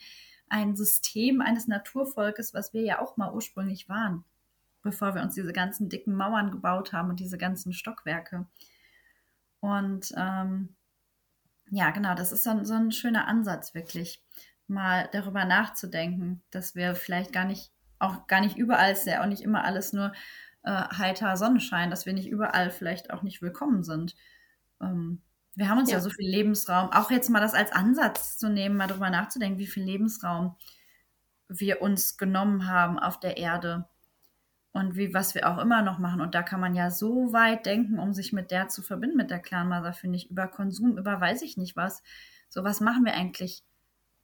ein 0.49 0.75
System 0.75 1.41
eines 1.41 1.69
Naturvolkes, 1.69 2.55
was 2.55 2.73
wir 2.73 2.83
ja 2.83 3.01
auch 3.01 3.17
mal 3.17 3.33
ursprünglich 3.33 3.89
waren, 3.89 4.25
bevor 4.83 5.15
wir 5.15 5.23
uns 5.23 5.35
diese 5.35 5.53
ganzen 5.53 5.89
dicken 5.89 6.15
Mauern 6.15 6.51
gebaut 6.51 6.93
haben 6.93 7.11
und 7.11 7.21
diese 7.21 7.39
ganzen 7.39 7.73
Stockwerke. 7.73 8.47
Und 9.61 10.13
ähm, 10.17 10.75
ja, 11.71 11.91
genau, 11.91 12.15
das 12.15 12.33
ist 12.33 12.45
so 12.45 12.51
ein, 12.51 12.65
so 12.65 12.75
ein 12.75 12.91
schöner 12.93 13.27
Ansatz, 13.27 13.75
wirklich 13.75 14.23
mal 14.67 15.09
darüber 15.13 15.45
nachzudenken, 15.45 16.43
dass 16.51 16.75
wir 16.75 16.95
vielleicht 16.95 17.33
gar 17.33 17.45
nicht 17.45 17.73
auch 17.99 18.27
gar 18.27 18.41
nicht 18.41 18.57
überall 18.57 18.93
ist 18.93 19.07
ja 19.07 19.23
auch 19.23 19.27
nicht 19.27 19.43
immer 19.43 19.65
alles 19.65 19.93
nur 19.93 20.13
äh, 20.63 20.71
heiter 20.71 21.37
Sonnenschein, 21.37 21.91
dass 21.91 22.07
wir 22.07 22.13
nicht 22.13 22.29
überall 22.29 22.71
vielleicht 22.71 23.11
auch 23.11 23.23
nicht 23.23 23.43
willkommen 23.43 23.83
sind. 23.83 24.17
Ähm, 24.81 25.23
wir 25.55 25.69
haben 25.69 25.79
uns 25.79 25.91
ja. 25.91 25.97
ja. 25.97 26.01
so 26.01 26.11
viel 26.11 26.29
Lebensraum, 26.29 26.93
auch 26.93 27.11
jetzt 27.11 27.31
mal 27.31 27.41
das 27.41 27.55
als 27.55 27.73
Ansatz 27.73 28.39
zu 28.39 28.49
nehmen, 28.49 28.77
mal 28.77 28.87
darüber 28.87 29.11
nachzudenken, 29.11 29.59
wie 29.59 29.67
viel 29.67 29.85
Lebensraum 29.85 30.57
wir 31.49 31.83
uns 31.83 32.17
genommen 32.17 32.69
haben 32.69 32.99
auf 32.99 33.19
der 33.19 33.39
Erde 33.39 33.89
und 34.73 34.97
wie 34.97 35.15
was 35.15 35.35
wir 35.35 35.49
auch 35.49 35.59
immer 35.59 35.83
noch 35.83 35.99
machen. 35.99 36.21
Und 36.21 36.35
da 36.35 36.43
kann 36.43 36.61
man 36.61 36.75
ja 36.75 36.91
so 36.91 37.33
weit 37.33 37.67
denken, 37.67 37.99
um 37.99 38.13
sich 38.13 38.33
mit 38.33 38.51
der 38.51 38.69
zu 38.69 38.83
verbinden, 38.83 39.17
mit 39.17 39.31
der 39.31 39.41
Clanmother, 39.41 39.95
finde 39.95 40.17
ich, 40.17 40.31
über 40.31 40.47
Konsum, 40.47 40.99
über 40.99 41.21
weiß 41.21 41.43
ich 41.43 41.57
nicht 41.57 41.77
was. 41.77 42.03
So 42.49 42.65
was 42.65 42.81
machen 42.81 43.05
wir 43.05 43.15
eigentlich? 43.15 43.65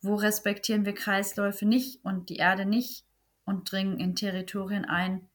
Wo 0.03 0.14
respektieren 0.16 0.85
wir 0.85 0.94
Kreisläufe 0.94 1.64
nicht 1.64 2.05
und 2.05 2.29
die 2.29 2.37
Erde 2.37 2.66
nicht? 2.66 3.05
und 3.44 3.70
dringen 3.70 3.99
in 3.99 4.14
Territorien 4.14 4.85
ein, 4.85 5.29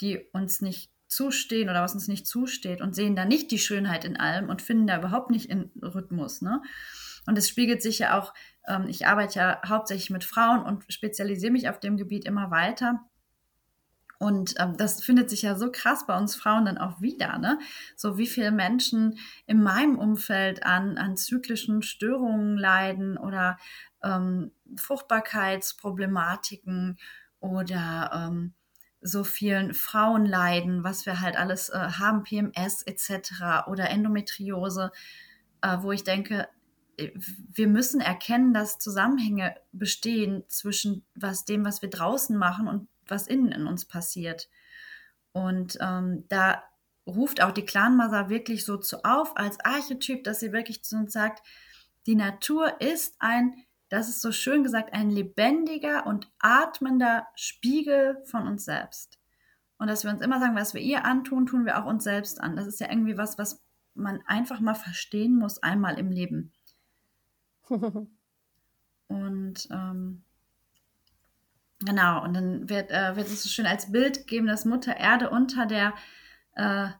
die 0.00 0.28
uns 0.32 0.60
nicht 0.60 0.90
zustehen 1.06 1.68
oder 1.68 1.82
was 1.82 1.94
uns 1.94 2.08
nicht 2.08 2.26
zusteht 2.26 2.80
und 2.80 2.94
sehen 2.94 3.16
da 3.16 3.24
nicht 3.24 3.50
die 3.50 3.58
Schönheit 3.58 4.04
in 4.04 4.16
allem 4.16 4.48
und 4.48 4.62
finden 4.62 4.86
da 4.86 4.98
überhaupt 4.98 5.30
nicht 5.30 5.50
in 5.50 5.70
Rhythmus. 5.82 6.40
Ne? 6.40 6.62
Und 7.26 7.36
es 7.36 7.48
spiegelt 7.48 7.82
sich 7.82 7.98
ja 7.98 8.18
auch, 8.18 8.32
ähm, 8.66 8.86
ich 8.88 9.06
arbeite 9.06 9.38
ja 9.38 9.60
hauptsächlich 9.66 10.10
mit 10.10 10.24
Frauen 10.24 10.62
und 10.62 10.84
spezialisiere 10.88 11.52
mich 11.52 11.68
auf 11.68 11.80
dem 11.80 11.96
Gebiet 11.96 12.24
immer 12.24 12.50
weiter. 12.50 13.00
Und 14.20 14.54
ähm, 14.58 14.76
das 14.76 15.02
findet 15.02 15.30
sich 15.30 15.42
ja 15.42 15.56
so 15.56 15.72
krass 15.72 16.06
bei 16.06 16.16
uns 16.16 16.36
Frauen 16.36 16.66
dann 16.66 16.78
auch 16.78 17.00
wieder, 17.00 17.38
ne? 17.38 17.58
So 17.96 18.18
wie 18.18 18.26
viele 18.26 18.52
Menschen 18.52 19.18
in 19.46 19.62
meinem 19.62 19.98
Umfeld 19.98 20.62
an, 20.62 20.98
an 20.98 21.16
zyklischen 21.16 21.80
Störungen 21.80 22.58
leiden 22.58 23.16
oder 23.16 23.56
ähm, 24.04 24.52
Fruchtbarkeitsproblematiken 24.76 26.98
oder 27.40 28.10
ähm, 28.14 28.52
so 29.00 29.24
vielen 29.24 29.74
Frauenleiden, 29.74 30.84
was 30.84 31.06
wir 31.06 31.20
halt 31.20 31.36
alles 31.36 31.70
äh, 31.70 31.78
haben, 31.78 32.22
PMS 32.22 32.82
etc. 32.82 33.66
oder 33.66 33.88
Endometriose, 33.88 34.92
äh, 35.62 35.78
wo 35.80 35.92
ich 35.92 36.04
denke, 36.04 36.48
äh, 36.96 37.10
wir 37.16 37.66
müssen 37.66 38.00
erkennen, 38.00 38.52
dass 38.52 38.78
Zusammenhänge 38.78 39.56
bestehen 39.72 40.44
zwischen 40.48 41.04
was 41.14 41.44
dem, 41.44 41.64
was 41.64 41.82
wir 41.82 41.90
draußen 41.90 42.36
machen 42.36 42.68
und 42.68 42.88
was 43.08 43.26
innen 43.26 43.52
in 43.52 43.66
uns 43.66 43.86
passiert. 43.86 44.48
Und 45.32 45.78
ähm, 45.80 46.24
da 46.28 46.62
ruft 47.06 47.42
auch 47.42 47.52
die 47.52 47.64
Clanmasa 47.64 48.28
wirklich 48.28 48.64
so 48.64 48.76
zu 48.76 49.04
auf 49.04 49.36
als 49.36 49.58
Archetyp, 49.60 50.24
dass 50.24 50.40
sie 50.40 50.52
wirklich 50.52 50.84
zu 50.84 50.96
uns 50.96 51.12
sagt, 51.12 51.46
die 52.06 52.14
Natur 52.14 52.80
ist 52.80 53.14
ein 53.18 53.54
das 53.90 54.08
ist 54.08 54.22
so 54.22 54.32
schön 54.32 54.62
gesagt, 54.62 54.94
ein 54.94 55.10
lebendiger 55.10 56.06
und 56.06 56.30
atmender 56.38 57.26
Spiegel 57.34 58.22
von 58.24 58.46
uns 58.46 58.64
selbst. 58.64 59.18
Und 59.78 59.88
dass 59.88 60.04
wir 60.04 60.12
uns 60.12 60.22
immer 60.22 60.38
sagen, 60.38 60.54
was 60.54 60.74
wir 60.74 60.80
ihr 60.80 61.04
antun, 61.04 61.44
tun 61.46 61.66
wir 61.66 61.78
auch 61.78 61.86
uns 61.86 62.04
selbst 62.04 62.40
an. 62.40 62.54
Das 62.54 62.66
ist 62.66 62.80
ja 62.80 62.88
irgendwie 62.88 63.18
was, 63.18 63.36
was 63.36 63.62
man 63.94 64.20
einfach 64.26 64.60
mal 64.60 64.74
verstehen 64.74 65.36
muss, 65.36 65.62
einmal 65.62 65.98
im 65.98 66.12
Leben. 66.12 66.52
und 67.68 68.08
ähm, 69.70 70.22
genau, 71.80 72.22
und 72.22 72.34
dann 72.34 72.68
wird, 72.68 72.92
äh, 72.92 73.16
wird 73.16 73.26
es 73.26 73.42
so 73.42 73.48
schön 73.48 73.66
als 73.66 73.90
Bild 73.90 74.18
gegeben, 74.18 74.46
dass 74.46 74.64
Mutter 74.64 74.96
Erde 74.96 75.30
unter 75.30 75.66
der, 75.66 75.94
äh, 76.54 76.90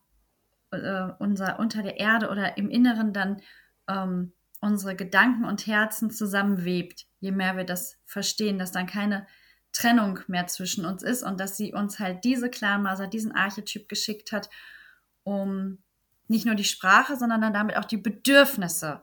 äh, 0.73 1.13
unser, 1.21 1.61
unter 1.61 1.85
der 1.85 2.01
Erde 2.01 2.31
oder 2.31 2.57
im 2.57 2.69
Inneren 2.69 3.13
dann 3.13 3.43
ähm, 3.87 4.33
unsere 4.61 4.95
Gedanken 4.95 5.45
und 5.45 5.67
Herzen 5.67 6.11
zusammenwebt, 6.11 7.07
je 7.21 7.33
mehr 7.33 7.57
wir 7.57 7.65
das 7.65 7.97
verstehen, 8.05 8.59
dass 8.59 8.73
dann 8.73 8.87
keine 8.87 9.27
Trennung 9.73 10.21
mehr 10.27 10.47
zwischen 10.47 10.85
uns 10.85 11.03
ist 11.03 11.23
und 11.23 11.41
dass 11.41 11.57
sie 11.57 11.73
uns 11.73 11.99
halt 11.99 12.25
diese 12.25 12.51
Clanmaser, 12.51 13.07
diesen 13.07 13.33
Archetyp 13.33 13.89
geschickt 13.89 14.33
hat, 14.33 14.51
um 15.23 15.79
nicht 16.29 16.47
nur 16.47 16.55
die 16.55 16.65
Sprache, 16.65 17.17
sondern 17.17 17.41
dann 17.41 17.53
damit 17.53 17.77
auch 17.77 17.85
die 17.85 17.97
Bedürfnisse 17.97 19.01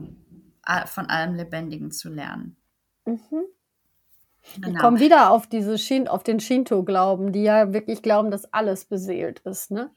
von 0.86 1.06
allem 1.08 1.36
Lebendigen 1.36 1.91
zu 1.91 2.10
lernen. 2.10 2.58
Mhm. 3.06 3.46
Genau. 4.56 4.70
Ich 4.70 4.78
komme 4.78 5.00
wieder 5.00 5.32
auf 5.32 5.48
diese 5.48 5.78
Shin 5.78 6.08
auf 6.08 6.24
den 6.24 6.39
Shinto-Glauben, 6.39 7.34
die 7.34 7.43
ja 7.43 7.74
wirklich 7.74 8.02
glauben, 8.02 8.32
dass 8.32 8.52
alles 8.54 8.86
beseelt 8.86 9.39
ist. 9.39 9.72
Ne? 9.72 9.91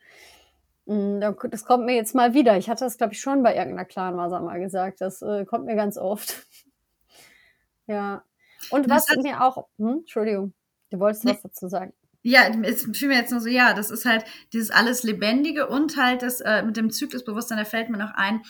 Hm, 0.91 1.21
das 1.51 1.65
kommt 1.65 1.87
mir 1.87 1.95
jetzt 1.95 2.17
mal 2.17 2.35
wieder. 2.35 2.57
Ich 2.57 2.69
hatte 2.69 2.85
das, 2.85 2.99
glaube 2.99 3.13
ich, 3.13 3.21
schon 3.21 3.45
bei 3.45 3.55
irgendeiner 3.55 3.85
Clanmaser 3.85 4.41
mal 4.41 4.59
gesagt. 4.59 5.01
Das 5.01 5.23
äh, 5.23 5.45
kommt 5.45 5.67
mir 5.67 5.77
ganz 5.77 5.97
oft. 5.97 6.45
ja. 7.87 8.25
Und 8.71 8.91
was 8.91 9.07
mir 9.23 9.41
auch, 9.41 9.69
hm, 9.79 9.99
Entschuldigung, 10.01 10.53
du 10.91 10.99
wolltest 10.99 11.25
nee. 11.25 11.31
was 11.31 11.43
dazu 11.43 11.69
sagen. 11.69 11.93
Ja, 12.23 12.43
es 12.65 12.89
fiel 12.93 13.07
mir 13.07 13.19
jetzt 13.19 13.31
nur 13.31 13.41
so, 13.41 13.49
ja, 13.49 13.73
das 13.73 13.93
ist 13.93 14.05
halt 14.05 14.25
dieses 14.53 14.73
alles 14.73 15.05
Lebendige 15.05 15.69
und 15.69 15.97
halt 15.97 16.23
das 16.23 16.41
äh, 16.41 16.65
mit 16.65 16.77
dem 16.77 16.91
Zyklusbewusstsein, 16.91 17.57
da 17.57 17.65
fällt 17.65 17.89
mir 17.89 17.97
noch 17.97 18.13
ein, 18.15 18.43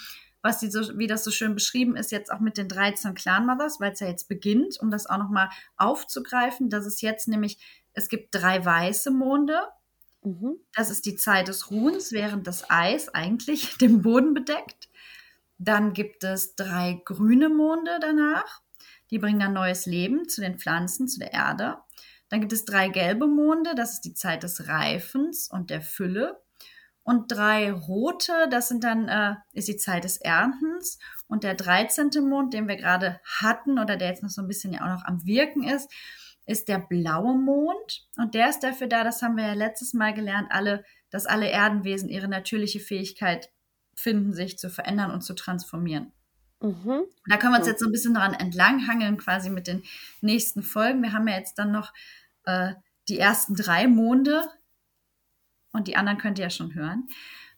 was 0.43 0.59
die 0.59 0.71
so, 0.71 0.99
wie 0.99 1.07
das 1.07 1.23
so 1.23 1.31
schön 1.31 1.55
beschrieben 1.55 1.95
ist, 1.95 2.11
jetzt 2.11 2.33
auch 2.33 2.41
mit 2.41 2.57
den 2.57 2.69
13 2.69 3.15
Clan-Mothers, 3.15 3.81
weil 3.81 3.93
es 3.93 4.01
ja 4.01 4.09
jetzt 4.09 4.29
beginnt, 4.29 4.81
um 4.81 4.91
das 4.91 5.07
auch 5.07 5.19
nochmal 5.19 5.51
aufzugreifen, 5.77 6.71
dass 6.71 6.87
es 6.87 7.03
jetzt 7.03 7.29
nämlich, 7.29 7.59
es 7.93 8.09
gibt 8.09 8.35
drei 8.35 8.65
weiße 8.65 9.11
Monde, 9.11 9.61
Mhm. 10.23 10.57
Das 10.75 10.91
ist 10.91 11.07
die 11.07 11.17
Zeit 11.17 11.49
des 11.49 11.71
Ruhens, 11.71 12.13
während 12.13 12.47
das 12.47 12.71
Eis 12.71 13.09
eigentlich 13.09 13.77
den 13.79 14.03
Boden 14.03 14.35
bedeckt. 14.35 14.89
Dann 15.59 15.93
gibt 15.93 16.25
es 16.25 16.55
drei 16.57 17.01
grüne 17.05 17.49
Monde 17.49 17.99
danach. 18.01 18.63
Die 19.11 19.19
bringen 19.19 19.41
dann 19.41 19.53
neues 19.53 19.87
Leben 19.87 20.29
zu 20.29 20.41
den 20.41 20.59
Pflanzen, 20.59 21.09
zu 21.09 21.19
der 21.19 21.33
Erde. 21.33 21.79
Dann 22.29 22.41
gibt 22.41 22.53
es 22.53 22.65
drei 22.65 22.89
gelbe 22.89 23.27
Monde, 23.27 23.75
das 23.75 23.95
ist 23.95 24.03
die 24.03 24.15
Zeit 24.15 24.45
des 24.45 24.69
Reifens 24.69 25.51
und 25.51 25.69
der 25.69 25.83
Fülle. 25.83 26.41
Und 27.03 27.33
drei 27.33 27.73
rote, 27.73 28.47
das 28.51 28.69
sind 28.69 28.85
dann, 28.85 29.09
äh, 29.09 29.35
ist 29.53 29.69
die 29.69 29.77
Zeit 29.77 30.05
des 30.05 30.19
Erntens. 30.19 30.99
Und 31.27 31.45
der 31.45 31.55
13. 31.55 32.11
Mond, 32.29 32.55
den 32.55 32.69
wir 32.69 32.77
gerade 32.77 33.21
hatten 33.25 33.79
oder 33.79 33.97
der 33.97 34.09
jetzt 34.09 34.23
noch 34.23 34.31
so 34.31 34.43
ein 34.43 34.49
bisschen 34.49 34.73
ja 34.73 34.83
auch 34.83 34.99
noch 34.99 35.05
am 35.05 35.25
Wirken 35.25 35.65
ist, 35.65 35.91
ist 36.47 36.69
der 36.69 36.79
blaue 36.79 37.37
Mond. 37.37 38.09
Und 38.17 38.35
der 38.35 38.51
ist 38.51 38.61
dafür 38.61 38.87
da, 38.87 39.05
das 39.05 39.23
haben 39.23 39.37
wir 39.37 39.47
ja 39.47 39.55
letztes 39.55 39.95
Mal 39.95 40.15
gelernt, 40.15 40.49
alle, 40.51 40.85
dass 41.11 41.27
alle 41.27 41.49
Erdenwesen 41.49 42.09
ihre 42.09 42.29
natürliche 42.29 42.81
Fähigkeit 42.81 43.51
finden, 43.95 44.33
sich 44.33 44.59
zu 44.59 44.71
verändern 44.71 45.11
und 45.11 45.23
zu 45.23 45.35
transformieren. 45.35 46.13
Mhm. 46.61 47.05
Da 47.27 47.37
können 47.37 47.53
wir 47.53 47.59
uns 47.59 47.67
jetzt 47.67 47.81
so 47.81 47.87
ein 47.87 47.93
bisschen 47.93 48.15
daran 48.15 48.35
entlanghangeln, 48.35 49.17
quasi 49.17 49.51
mit 49.51 49.67
den 49.67 49.83
nächsten 50.21 50.63
Folgen. 50.63 51.03
Wir 51.03 51.13
haben 51.13 51.27
ja 51.27 51.37
jetzt 51.37 51.59
dann 51.59 51.73
noch 51.73 51.93
äh, 52.45 52.75
die 53.09 53.19
ersten 53.19 53.55
drei 53.55 53.87
Monde 53.87 54.45
und 55.73 55.89
die 55.89 55.97
anderen 55.97 56.19
könnt 56.19 56.39
ihr 56.39 56.45
ja 56.45 56.51
schon 56.51 56.75
hören. 56.75 57.09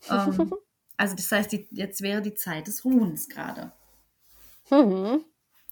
Ähm, 0.09 0.55
also 0.97 1.16
das 1.16 1.31
heißt, 1.31 1.53
die, 1.53 1.68
jetzt 1.71 2.01
wäre 2.03 2.23
die 2.23 2.35
Zeit 2.35 2.66
des 2.66 2.85
Ruhens 2.85 3.29
gerade. 3.29 3.73
Mhm. 4.71 5.25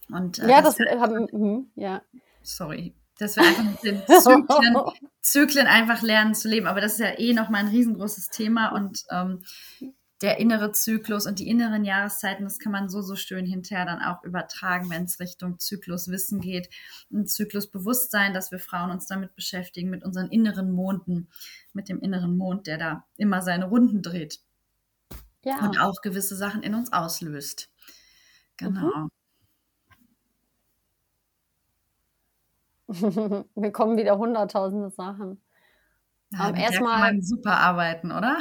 Und, 0.09 0.39
äh, 0.41 0.49
ja, 0.49 0.61
das, 0.61 0.77
das 0.77 0.89
haben, 0.99 1.29
mhm, 1.31 1.71
ja. 1.77 2.03
Sorry, 2.43 2.95
dass 3.21 3.37
wir 3.37 3.45
einfach 3.45 3.65
mit 3.65 3.83
den 3.83 4.03
Zyklen, 4.07 4.77
Zyklen, 5.21 5.67
einfach 5.67 6.03
lernen 6.03 6.35
zu 6.35 6.49
leben. 6.49 6.67
Aber 6.67 6.81
das 6.81 6.95
ist 6.95 7.01
ja 7.01 7.19
eh 7.19 7.33
nochmal 7.33 7.61
ein 7.61 7.69
riesengroßes 7.69 8.31
Thema 8.31 8.69
und 8.69 9.05
ähm, 9.11 9.43
der 10.23 10.39
innere 10.39 10.73
Zyklus 10.73 11.27
und 11.27 11.39
die 11.39 11.49
inneren 11.49 11.85
Jahreszeiten, 11.85 12.45
das 12.45 12.59
kann 12.59 12.73
man 12.73 12.91
so, 12.91 13.01
so 13.01 13.17
schön 13.17 13.47
hinterher 13.47 13.87
dann 13.87 14.03
auch 14.03 14.23
übertragen, 14.23 14.91
wenn 14.91 15.05
es 15.05 15.19
Richtung 15.19 15.59
Zykluswissen 15.59 16.41
geht. 16.41 16.69
Ein 17.11 17.27
Zyklusbewusstsein, 17.27 18.35
dass 18.35 18.51
wir 18.51 18.59
Frauen 18.59 18.91
uns 18.91 19.07
damit 19.07 19.35
beschäftigen, 19.35 19.89
mit 19.89 20.05
unseren 20.05 20.29
inneren 20.29 20.73
Monden, 20.73 21.29
mit 21.73 21.89
dem 21.89 22.01
inneren 22.01 22.37
Mond, 22.37 22.67
der 22.67 22.77
da 22.77 23.05
immer 23.17 23.41
seine 23.41 23.67
Runden 23.67 24.03
dreht. 24.03 24.41
Ja. 25.43 25.65
Und 25.65 25.81
auch 25.81 26.03
gewisse 26.03 26.37
Sachen 26.37 26.63
in 26.63 26.75
uns 26.75 26.93
auslöst. 26.93 27.71
Genau. 28.59 28.95
Mhm. 28.95 29.11
Wir 33.55 33.73
kommen 33.73 33.97
wieder 33.97 34.19
hunderttausende 34.19 34.91
Sachen. 34.91 35.41
Ja, 36.33 36.49
um, 36.49 36.55
erstmal 36.55 37.23
super 37.23 37.57
arbeiten, 37.59 38.13
oder? 38.13 38.39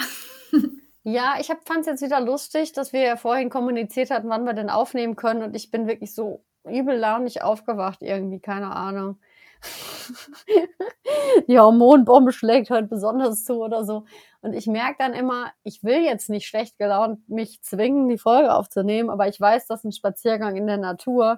Ja, 1.04 1.36
ich 1.40 1.48
fand 1.48 1.80
es 1.80 1.86
jetzt 1.86 2.02
wieder 2.04 2.20
lustig, 2.20 2.74
dass 2.74 2.92
wir 2.92 3.02
ja 3.02 3.16
vorhin 3.16 3.50
kommuniziert 3.50 4.12
hatten, 4.12 4.30
wann 4.30 4.44
wir 4.44 4.54
denn 4.54 4.70
aufnehmen 4.70 5.16
können. 5.16 5.42
Und 5.42 5.56
ich 5.56 5.72
bin 5.72 5.88
wirklich 5.88 6.14
so 6.14 6.44
übel 6.66 6.96
launig 6.98 7.42
aufgewacht 7.42 8.02
irgendwie, 8.02 8.42
keine 8.42 8.76
Ahnung. 8.76 9.18
Die 11.48 11.58
Hormonbombe 11.58 12.34
schlägt 12.34 12.70
heute 12.70 12.88
besonders 12.88 13.46
zu 13.46 13.56
oder 13.64 13.86
so. 13.86 14.06
Und 14.42 14.54
ich 14.54 14.68
merke 14.68 14.98
dann 15.00 15.14
immer, 15.14 15.52
ich 15.64 15.84
will 15.84 16.04
jetzt 16.04 16.30
nicht 16.30 16.48
schlecht 16.48 16.78
gelaunt 16.78 17.28
mich 17.30 17.62
zwingen, 17.64 18.10
die 18.10 18.18
Folge 18.18 18.54
aufzunehmen, 18.54 19.10
aber 19.10 19.28
ich 19.28 19.40
weiß, 19.40 19.68
dass 19.68 19.86
ein 19.86 19.94
Spaziergang 19.94 20.58
in 20.58 20.68
der 20.68 20.78
Natur 20.78 21.38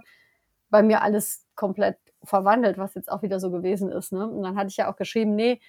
bei 0.69 0.81
mir 0.83 1.01
alles 1.01 1.47
komplett 1.55 1.97
verwandelt, 2.23 2.77
was 2.77 2.95
jetzt 2.95 3.11
auch 3.11 3.21
wieder 3.21 3.39
so 3.39 3.51
gewesen 3.51 3.91
ist. 3.91 4.11
Ne? 4.11 4.27
Und 4.27 4.43
dann 4.43 4.55
hatte 4.55 4.69
ich 4.69 4.77
ja 4.77 4.91
auch 4.91 4.95
geschrieben, 4.95 5.35
nee, 5.35 5.59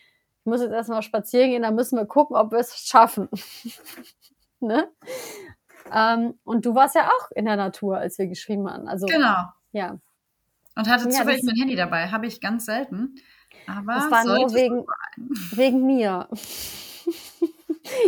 ich 0.40 0.46
muss 0.46 0.60
jetzt 0.60 0.72
erstmal 0.72 1.02
spazieren 1.02 1.50
gehen, 1.50 1.62
dann 1.62 1.74
müssen 1.74 1.96
wir 1.96 2.06
gucken, 2.06 2.36
ob 2.36 2.52
wir 2.52 2.58
es 2.58 2.76
schaffen. 2.78 3.28
ne? 4.60 4.90
Ähm, 5.92 6.38
und 6.44 6.66
du 6.66 6.74
warst 6.74 6.94
ja 6.94 7.08
auch 7.08 7.30
in 7.32 7.44
der 7.44 7.56
Natur, 7.56 7.98
als 7.98 8.18
wir 8.18 8.26
geschrieben 8.26 8.68
haben. 8.68 8.88
Also, 8.88 9.06
genau. 9.06 9.44
Ja. 9.72 9.98
Und 10.74 10.88
hatte 10.88 11.08
zufällig 11.08 11.42
mein 11.44 11.56
Handy 11.56 11.76
dabei. 11.76 12.08
Habe 12.08 12.26
ich 12.26 12.40
ganz 12.40 12.64
selten. 12.66 13.16
Aber 13.66 13.94
das 13.94 14.10
war 14.10 14.24
nur 14.24 14.54
wegen, 14.54 14.86
wegen 15.56 15.86
mir. 15.86 16.28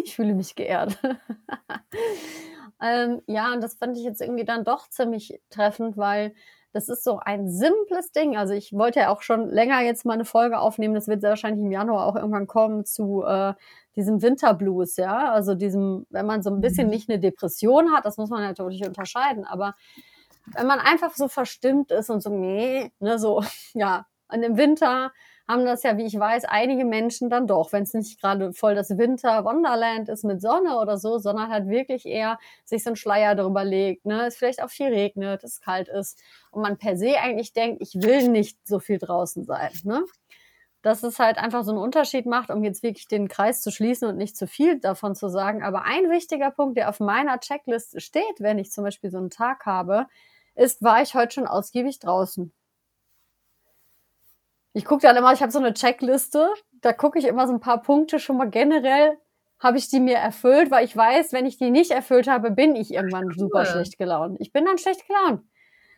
ich 0.05 0.15
fühle 0.15 0.35
mich 0.35 0.55
geehrt. 0.55 0.99
ähm, 2.81 3.23
ja, 3.27 3.53
und 3.53 3.63
das 3.63 3.75
fand 3.75 3.97
ich 3.97 4.05
jetzt 4.05 4.21
irgendwie 4.21 4.45
dann 4.45 4.65
doch 4.65 4.89
ziemlich 4.89 5.41
treffend, 5.51 5.97
weil 5.97 6.35
das 6.75 6.89
ist 6.89 7.05
so 7.05 7.21
ein 7.21 7.49
simples 7.49 8.11
Ding. 8.11 8.37
Also 8.37 8.53
ich 8.53 8.73
wollte 8.73 8.99
ja 8.99 9.09
auch 9.11 9.23
schon 9.23 9.49
länger 9.49 9.81
jetzt 9.83 10.05
mal 10.05 10.15
eine 10.15 10.25
Folge 10.25 10.59
aufnehmen. 10.59 10.95
Das 10.95 11.07
wird 11.07 11.21
sehr 11.21 11.31
wahrscheinlich 11.31 11.65
im 11.65 11.71
Januar 11.71 12.05
auch 12.05 12.17
irgendwann 12.17 12.49
kommen 12.49 12.85
zu 12.85 13.23
äh, 13.23 13.55
diesem 13.95 14.23
Winterblues, 14.23 14.97
ja. 14.97 15.33
Also 15.33 15.55
diesem, 15.55 16.05
wenn 16.11 16.27
man 16.27 16.43
so 16.43 16.51
ein 16.51 16.61
bisschen 16.61 16.89
mhm. 16.89 16.91
nicht 16.91 17.09
eine 17.09 17.21
Depression 17.21 17.93
hat, 17.93 18.05
das 18.05 18.17
muss 18.17 18.29
man 18.29 18.43
natürlich 18.43 18.85
unterscheiden, 18.85 19.45
aber 19.45 19.77
wenn 20.47 20.67
man 20.67 20.81
einfach 20.81 21.15
so 21.15 21.29
verstimmt 21.29 21.93
ist 21.93 22.11
und 22.11 22.21
so, 22.23 22.31
nee, 22.31 22.91
ne, 22.99 23.19
so, 23.21 23.43
ja, 23.75 24.07
an 24.27 24.43
dem 24.43 24.57
Winter 24.57 25.13
haben 25.49 25.65
das 25.67 25.83
ja, 25.83 25.97
wie 25.99 26.05
ich 26.05 26.19
weiß, 26.19 26.45
einige 26.47 26.85
Menschen 26.85 27.29
dann 27.31 27.47
doch, 27.47 27.73
wenn 27.73 27.83
es 27.83 27.93
nicht 27.95 28.21
gerade 28.21 28.53
voll 28.55 28.75
das 28.75 28.97
Winter-Wonderland 28.97 30.09
ist 30.09 30.25
mit 30.25 30.41
Sonne 30.41 30.79
oder 30.79 30.97
so, 30.99 31.19
sondern 31.19 31.51
halt 31.51 31.69
wirklich 31.69 32.07
eher 32.07 32.39
sich 32.65 32.83
so 32.85 32.91
ein 32.91 32.97
Schleier 32.97 33.35
drüber 33.35 33.65
legt, 33.65 34.07
ne, 34.07 34.27
es 34.27 34.37
vielleicht 34.37 34.63
auch 34.63 34.71
viel 34.71 34.89
regnet, 34.89 35.45
es 35.45 35.61
kalt 35.61 35.89
ist 35.89 36.19
und 36.51 36.63
man 36.63 36.79
per 36.79 36.97
se 36.97 37.19
eigentlich 37.21 37.53
denkt, 37.53 37.83
ich 37.83 37.95
will 38.03 38.29
nicht 38.29 38.59
so 38.67 38.79
viel 38.81 38.99
draußen 38.99 39.45
sein, 39.45 39.71
ne? 39.85 40.05
Dass 40.83 41.03
es 41.03 41.19
halt 41.19 41.39
einfach 41.39 41.65
so 41.65 41.71
einen 41.73 41.81
Unterschied 41.81 42.27
macht, 42.27 42.51
um 42.51 42.63
jetzt 42.63 42.83
wirklich 42.83 43.09
den 43.09 43.29
Kreis 43.29 43.63
zu 43.63 43.71
schließen 43.71 44.07
und 44.09 44.17
nicht 44.19 44.37
zu 44.37 44.47
viel 44.47 44.79
davon 44.81 45.15
zu 45.15 45.29
sagen. 45.29 45.63
Aber 45.63 45.83
ein 45.85 46.11
wichtiger 46.11 46.51
Punkt, 46.51 46.77
der 46.77 46.91
auf 46.91 47.01
meiner 47.01 47.41
Checkliste 47.41 48.01
steht, 48.01 48.41
wenn 48.41 48.59
ich 48.59 48.71
zum 48.71 48.85
Beispiel 48.85 49.11
so 49.11 49.19
einen 49.19 49.31
Tag 49.31 49.65
habe, 49.67 50.07
ist, 50.55 50.83
war 50.83 51.03
ich 51.03 51.15
heute 51.15 51.35
schon 51.35 51.47
ausgiebig 51.47 52.01
draußen? 52.01 52.53
Ich 54.75 54.85
gucke 54.85 55.03
dann 55.03 55.17
immer, 55.17 55.33
ich 55.33 55.41
habe 55.41 55.53
so 55.53 55.61
eine 55.61 55.73
Checkliste, 55.73 56.49
da 56.83 56.93
gucke 56.93 57.19
ich 57.19 57.27
immer 57.27 57.47
so 57.47 57.55
ein 57.55 57.61
paar 57.61 57.81
Punkte 57.81 58.19
schon 58.19 58.37
mal 58.37 58.51
generell, 58.51 59.17
habe 59.61 59.79
ich 59.79 59.89
die 59.89 60.01
mir 60.01 60.17
erfüllt, 60.17 60.71
weil 60.71 60.85
ich 60.85 60.97
weiß, 60.97 61.33
wenn 61.33 61.47
ich 61.47 61.57
die 61.59 61.71
nicht 61.71 61.93
erfüllt 61.93 62.27
habe, 62.27 62.51
bin 62.51 62.75
ich 62.75 62.93
irgendwann 62.93 63.27
cool. 63.27 63.35
super 63.39 63.65
schlecht 63.65 63.97
gelaunt. 63.99 64.37
Ich 64.41 64.53
bin 64.53 64.65
dann 64.65 64.77
schlecht 64.77 65.07
gelaunt. 65.07 65.43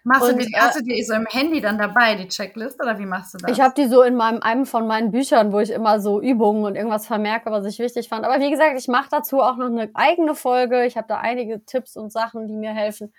Machst 0.04 0.30
und, 0.30 0.40
du 0.40 0.46
die, 0.46 0.54
hast 0.54 0.78
du 0.78 0.84
die 0.84 1.02
so 1.02 1.14
im 1.14 1.26
Handy 1.26 1.60
dann 1.60 1.78
dabei, 1.78 2.14
die 2.14 2.28
Checkliste, 2.28 2.80
oder 2.80 2.96
wie 2.98 3.06
machst 3.06 3.34
du 3.34 3.38
das? 3.38 3.50
Ich 3.50 3.60
habe 3.60 3.74
die 3.74 3.88
so 3.88 4.02
in 4.02 4.14
meinem, 4.14 4.40
einem 4.40 4.64
von 4.64 4.86
meinen 4.86 5.10
Büchern, 5.10 5.52
wo 5.52 5.58
ich 5.58 5.70
immer 5.70 5.98
so 5.98 6.20
Übungen 6.20 6.64
und 6.64 6.76
irgendwas 6.76 7.08
vermerke, 7.08 7.50
was 7.50 7.64
ich 7.64 7.80
wichtig 7.80 8.08
fand. 8.08 8.24
Aber 8.24 8.38
wie 8.40 8.50
gesagt, 8.50 8.78
ich 8.78 8.86
mache 8.86 9.08
dazu 9.10 9.40
auch 9.40 9.56
noch 9.56 9.66
eine 9.66 9.90
eigene 9.94 10.36
Folge. 10.36 10.84
Ich 10.84 10.96
habe 10.96 11.08
da 11.08 11.18
einige 11.18 11.64
Tipps 11.64 11.96
und 11.96 12.12
Sachen, 12.12 12.46
die 12.46 12.54
mir 12.54 12.72
helfen. 12.72 13.12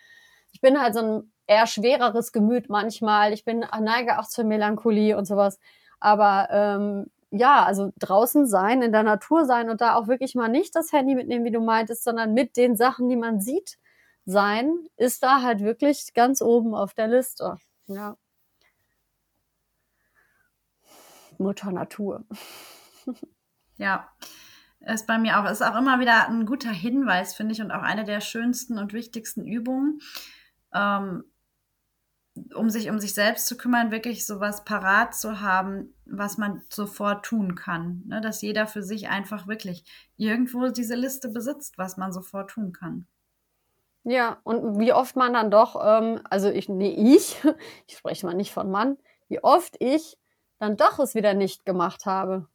Ich 0.58 0.62
bin 0.62 0.82
halt 0.82 0.96
so 0.96 1.02
ein 1.02 1.32
eher 1.46 1.68
schwereres 1.68 2.32
Gemüt 2.32 2.68
manchmal. 2.68 3.32
Ich 3.32 3.46
bin 3.46 3.64
neige 3.80 4.18
auch 4.18 4.28
zur 4.28 4.44
Melancholie 4.44 5.16
und 5.16 5.26
sowas. 5.26 5.60
Aber 6.00 6.48
ähm, 6.50 7.12
ja, 7.30 7.64
also 7.64 7.94
draußen 8.00 8.48
sein, 8.48 8.82
in 8.82 8.92
der 8.92 9.04
Natur 9.04 9.46
sein 9.46 9.70
und 9.70 9.82
da 9.82 9.94
auch 9.94 10.08
wirklich 10.08 10.34
mal 10.34 10.48
nicht 10.48 10.76
das 10.76 10.92
Handy 10.92 11.14
mitnehmen, 11.14 11.46
wie 11.46 11.52
du 11.52 11.60
meintest, 11.60 12.04
sondern 12.04 12.34
mit 12.34 12.58
den 12.58 12.76
Sachen, 12.76 13.08
die 13.08 13.16
man 13.16 13.40
sieht, 13.40 13.78
sein, 14.26 14.74
ist 14.96 15.22
da 15.22 15.44
halt 15.44 15.60
wirklich 15.60 16.16
ganz 16.16 16.42
oben 16.42 16.74
auf 16.74 16.96
der 16.96 17.08
Liste. 17.08 17.58
Ja. 17.86 18.18
Mutter 21.38 21.72
Natur. 21.72 22.26
ja, 23.78 24.10
ist 24.80 25.06
bei 25.06 25.20
mir 25.20 25.40
auch, 25.40 25.48
ist 25.48 25.62
auch 25.62 25.78
immer 25.78 26.00
wieder 26.00 26.28
ein 26.28 26.48
guter 26.48 26.72
Hinweis, 26.72 27.36
finde 27.36 27.54
ich, 27.54 27.62
und 27.62 27.70
auch 27.70 27.84
eine 27.84 28.06
der 28.06 28.22
schönsten 28.22 28.80
und 28.80 28.94
wichtigsten 28.94 29.46
Übungen. 29.46 30.00
Ähm, 30.78 31.24
um 32.54 32.70
sich 32.70 32.90
um 32.90 33.00
sich 33.00 33.14
selbst 33.14 33.48
zu 33.48 33.58
kümmern, 33.58 33.92
wirklich 33.92 34.26
sowas 34.26 34.64
parat 34.64 35.16
zu 35.16 35.42
haben, 35.42 35.94
was 36.06 36.38
man 36.38 36.62
sofort 36.70 37.26
tun 37.26 37.56
kann. 37.56 38.04
Ne? 38.06 38.22
Dass 38.22 38.42
jeder 38.42 38.68
für 38.68 38.84
sich 38.84 39.10
einfach 39.10 39.48
wirklich 39.48 39.84
irgendwo 40.18 40.68
diese 40.68 40.96
Liste 40.96 41.30
besitzt, 41.30 41.78
was 41.78 41.98
man 41.98 42.14
sofort 42.14 42.52
tun 42.52 42.74
kann. 42.74 43.08
Ja, 44.04 44.38
und 44.44 44.80
wie 44.80 44.94
oft 44.94 45.16
man 45.16 45.34
dann 45.34 45.52
doch, 45.52 45.76
ähm, 45.84 46.22
also 46.30 46.50
ich, 46.50 46.70
nee, 46.70 47.16
ich, 47.16 47.44
ich 47.88 47.98
spreche 47.98 48.26
mal 48.26 48.36
nicht 48.36 48.54
von 48.54 48.70
Mann, 48.70 48.98
wie 49.28 49.44
oft 49.44 49.76
ich 49.80 50.18
dann 50.60 50.78
doch 50.78 51.00
es 51.00 51.16
wieder 51.16 51.34
nicht 51.34 51.66
gemacht 51.66 52.06
habe 52.06 52.48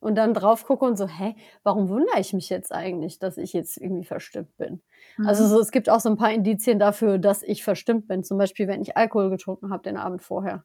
und 0.00 0.14
dann 0.14 0.34
drauf 0.34 0.64
gucke 0.64 0.84
und 0.84 0.96
so, 0.96 1.06
hä, 1.06 1.36
warum 1.62 1.88
wundere 1.88 2.18
ich 2.18 2.32
mich 2.32 2.48
jetzt 2.48 2.72
eigentlich, 2.72 3.18
dass 3.18 3.36
ich 3.36 3.52
jetzt 3.52 3.76
irgendwie 3.76 4.04
verstimmt 4.04 4.56
bin? 4.56 4.82
Mhm. 5.18 5.26
Also 5.26 5.46
so, 5.46 5.60
es 5.60 5.70
gibt 5.70 5.88
auch 5.90 6.00
so 6.00 6.08
ein 6.08 6.16
paar 6.16 6.32
Indizien 6.32 6.78
dafür, 6.78 7.18
dass 7.18 7.42
ich 7.42 7.62
verstimmt 7.62 8.08
bin. 8.08 8.24
Zum 8.24 8.38
Beispiel, 8.38 8.66
wenn 8.66 8.82
ich 8.82 8.96
Alkohol 8.96 9.30
getrunken 9.30 9.70
habe 9.70 9.82
den 9.82 9.96
Abend 9.96 10.22
vorher. 10.22 10.64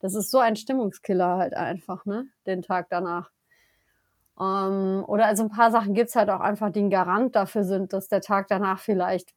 Das 0.00 0.14
ist 0.14 0.30
so 0.30 0.38
ein 0.38 0.54
Stimmungskiller 0.54 1.36
halt 1.36 1.54
einfach, 1.54 2.06
ne? 2.06 2.28
Den 2.46 2.62
Tag 2.62 2.86
danach. 2.88 3.30
Ähm, 4.40 5.04
oder 5.06 5.26
also 5.26 5.42
ein 5.42 5.50
paar 5.50 5.72
Sachen 5.72 5.94
gibt's 5.94 6.14
halt 6.14 6.30
auch 6.30 6.40
einfach, 6.40 6.70
die 6.70 6.80
ein 6.80 6.90
Garant 6.90 7.34
dafür 7.34 7.64
sind, 7.64 7.92
dass 7.92 8.08
der 8.08 8.20
Tag 8.20 8.46
danach 8.46 8.78
vielleicht 8.78 9.34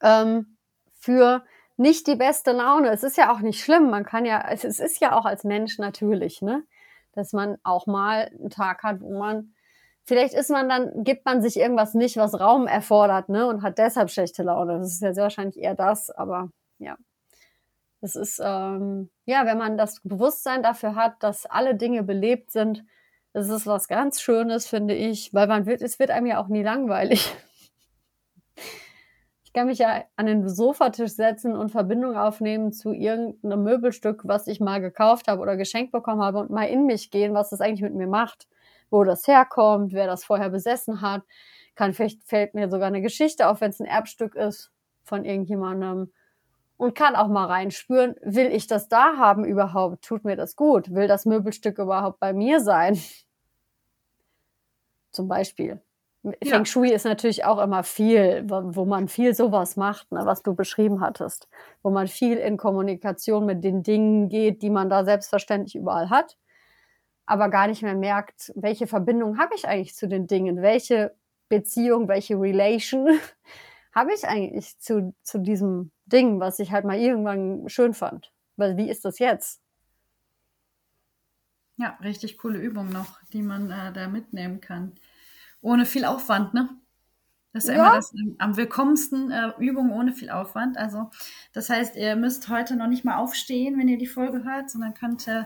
ähm, 0.00 0.56
für 0.92 1.44
nicht 1.76 2.06
die 2.06 2.14
beste 2.14 2.52
Laune. 2.52 2.90
Es 2.90 3.02
ist 3.02 3.16
ja 3.16 3.32
auch 3.32 3.40
nicht 3.40 3.60
schlimm. 3.60 3.90
Man 3.90 4.04
kann 4.04 4.24
ja, 4.24 4.44
es, 4.48 4.62
es 4.62 4.78
ist 4.78 5.00
ja 5.00 5.18
auch 5.18 5.24
als 5.24 5.42
Mensch 5.42 5.78
natürlich, 5.78 6.40
ne? 6.40 6.62
Dass 7.16 7.32
man 7.32 7.56
auch 7.62 7.86
mal 7.86 8.30
einen 8.38 8.50
Tag 8.50 8.82
hat, 8.82 9.00
wo 9.00 9.18
man 9.18 9.54
vielleicht 10.04 10.34
ist 10.34 10.50
man 10.50 10.68
dann, 10.68 11.02
gibt 11.02 11.24
man 11.24 11.42
sich 11.42 11.56
irgendwas 11.56 11.94
nicht, 11.94 12.16
was 12.16 12.38
Raum 12.38 12.66
erfordert, 12.66 13.28
ne, 13.28 13.46
und 13.46 13.62
hat 13.62 13.78
deshalb 13.78 14.10
schlechte 14.10 14.42
Laune. 14.42 14.78
Das 14.78 14.92
ist 14.92 15.02
ja 15.02 15.14
sehr 15.14 15.24
wahrscheinlich 15.24 15.58
eher 15.58 15.74
das, 15.74 16.10
aber 16.10 16.50
ja. 16.78 16.96
Das 18.00 18.16
ist, 18.16 18.38
ähm, 18.44 19.08
ja, 19.24 19.46
wenn 19.46 19.56
man 19.56 19.78
das 19.78 20.00
Bewusstsein 20.02 20.62
dafür 20.62 20.94
hat, 20.94 21.22
dass 21.22 21.46
alle 21.46 21.74
Dinge 21.74 22.02
belebt 22.02 22.50
sind, 22.50 22.84
das 23.32 23.48
ist 23.48 23.66
was 23.66 23.88
ganz 23.88 24.20
Schönes, 24.20 24.66
finde 24.66 24.94
ich, 24.94 25.32
weil 25.32 25.46
man 25.46 25.64
wird, 25.64 25.80
es 25.80 25.98
wird 25.98 26.10
einem 26.10 26.26
ja 26.26 26.38
auch 26.38 26.48
nie 26.48 26.62
langweilig. 26.62 27.34
Kann 29.54 29.68
mich 29.68 29.78
ja 29.78 30.02
an 30.16 30.26
den 30.26 30.48
Sofatisch 30.48 31.12
setzen 31.12 31.56
und 31.56 31.70
Verbindung 31.70 32.16
aufnehmen 32.16 32.72
zu 32.72 32.92
irgendeinem 32.92 33.62
Möbelstück, 33.62 34.22
was 34.24 34.48
ich 34.48 34.58
mal 34.58 34.80
gekauft 34.80 35.28
habe 35.28 35.40
oder 35.40 35.56
geschenkt 35.56 35.92
bekommen 35.92 36.22
habe 36.22 36.38
und 36.38 36.50
mal 36.50 36.64
in 36.64 36.86
mich 36.86 37.12
gehen, 37.12 37.34
was 37.34 37.50
das 37.50 37.60
eigentlich 37.60 37.82
mit 37.82 37.94
mir 37.94 38.08
macht, 38.08 38.48
wo 38.90 39.04
das 39.04 39.28
herkommt, 39.28 39.92
wer 39.92 40.08
das 40.08 40.24
vorher 40.24 40.50
besessen 40.50 41.02
hat. 41.02 41.22
Kann 41.76 41.94
vielleicht 41.94 42.24
fällt 42.24 42.54
mir 42.54 42.68
sogar 42.68 42.88
eine 42.88 43.00
Geschichte 43.00 43.48
auf, 43.48 43.60
wenn 43.60 43.70
es 43.70 43.78
ein 43.80 43.86
Erbstück 43.86 44.34
ist 44.34 44.72
von 45.04 45.24
irgendjemandem 45.24 46.12
und 46.76 46.96
kann 46.96 47.14
auch 47.14 47.28
mal 47.28 47.46
reinspüren, 47.46 48.16
will 48.22 48.52
ich 48.52 48.66
das 48.66 48.88
da 48.88 49.16
haben 49.18 49.44
überhaupt? 49.44 50.04
Tut 50.04 50.24
mir 50.24 50.34
das 50.36 50.56
gut? 50.56 50.92
Will 50.92 51.06
das 51.06 51.26
Möbelstück 51.26 51.78
überhaupt 51.78 52.18
bei 52.18 52.32
mir 52.32 52.58
sein? 52.60 52.98
Zum 55.12 55.28
Beispiel. 55.28 55.80
Ja. 56.24 56.32
Feng 56.42 56.64
Shui 56.64 56.90
ist 56.90 57.04
natürlich 57.04 57.44
auch 57.44 57.58
immer 57.62 57.82
viel, 57.82 58.44
wo 58.48 58.86
man 58.86 59.08
viel 59.08 59.34
sowas 59.34 59.76
macht, 59.76 60.10
ne, 60.10 60.24
was 60.24 60.42
du 60.42 60.54
beschrieben 60.54 61.02
hattest, 61.02 61.48
wo 61.82 61.90
man 61.90 62.08
viel 62.08 62.38
in 62.38 62.56
Kommunikation 62.56 63.44
mit 63.44 63.62
den 63.62 63.82
Dingen 63.82 64.30
geht, 64.30 64.62
die 64.62 64.70
man 64.70 64.88
da 64.88 65.04
selbstverständlich 65.04 65.74
überall 65.74 66.08
hat, 66.08 66.38
aber 67.26 67.50
gar 67.50 67.66
nicht 67.66 67.82
mehr 67.82 67.94
merkt, 67.94 68.52
welche 68.54 68.86
Verbindung 68.86 69.38
habe 69.38 69.54
ich 69.54 69.68
eigentlich 69.68 69.94
zu 69.94 70.08
den 70.08 70.26
Dingen, 70.26 70.62
welche 70.62 71.14
Beziehung, 71.50 72.08
welche 72.08 72.40
Relation 72.40 73.20
habe 73.94 74.14
ich 74.14 74.26
eigentlich 74.26 74.78
zu, 74.78 75.14
zu 75.22 75.38
diesem 75.38 75.90
Ding, 76.06 76.40
was 76.40 76.58
ich 76.58 76.72
halt 76.72 76.86
mal 76.86 76.98
irgendwann 76.98 77.68
schön 77.68 77.92
fand. 77.92 78.32
Weil 78.56 78.78
wie 78.78 78.88
ist 78.88 79.04
das 79.04 79.18
jetzt? 79.18 79.60
Ja, 81.76 81.98
richtig 82.02 82.38
coole 82.38 82.58
Übung 82.58 82.88
noch, 82.88 83.20
die 83.32 83.42
man 83.42 83.70
äh, 83.70 83.92
da 83.92 84.08
mitnehmen 84.08 84.60
kann. 84.60 84.94
Ohne 85.64 85.86
viel 85.86 86.04
Aufwand, 86.04 86.52
ne? 86.52 86.68
Das 87.54 87.64
ist 87.64 87.70
ja, 87.70 87.76
immer 87.76 87.94
das 87.94 88.12
am 88.38 88.56
willkommensten 88.58 89.30
äh, 89.30 89.52
Übung 89.58 89.92
ohne 89.92 90.12
viel 90.12 90.28
Aufwand. 90.28 90.76
Also, 90.76 91.10
das 91.54 91.70
heißt, 91.70 91.96
ihr 91.96 92.16
müsst 92.16 92.50
heute 92.50 92.76
noch 92.76 92.86
nicht 92.86 93.04
mal 93.04 93.16
aufstehen, 93.16 93.78
wenn 93.78 93.88
ihr 93.88 93.96
die 93.96 94.06
Folge 94.06 94.44
hört, 94.44 94.68
sondern 94.68 94.92
könnt 94.92 95.26
äh, 95.26 95.44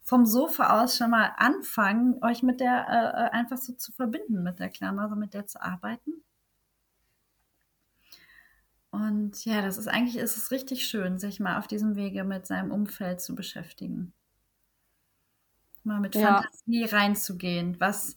vom 0.00 0.26
Sofa 0.26 0.82
aus 0.82 0.96
schon 0.96 1.10
mal 1.10 1.32
anfangen, 1.36 2.20
euch 2.24 2.42
mit 2.42 2.58
der 2.58 2.88
äh, 2.88 3.26
äh 3.26 3.30
einfach 3.30 3.56
so 3.56 3.72
zu 3.74 3.92
verbinden, 3.92 4.42
mit 4.42 4.58
der 4.58 4.68
Klammer, 4.68 5.08
so 5.08 5.14
mit 5.14 5.32
der 5.32 5.46
zu 5.46 5.62
arbeiten. 5.62 6.10
Und 8.90 9.44
ja, 9.44 9.62
das 9.62 9.78
ist 9.78 9.86
eigentlich 9.86 10.16
ist 10.16 10.36
es 10.36 10.50
richtig 10.50 10.88
schön, 10.88 11.20
sich 11.20 11.38
mal 11.38 11.58
auf 11.58 11.68
diesem 11.68 11.94
Wege 11.94 12.24
mit 12.24 12.48
seinem 12.48 12.72
Umfeld 12.72 13.20
zu 13.20 13.36
beschäftigen. 13.36 14.12
Mal 15.84 16.00
mit 16.00 16.16
ja. 16.16 16.42
Fantasie 16.42 16.84
reinzugehen. 16.84 17.76
Was 17.78 18.16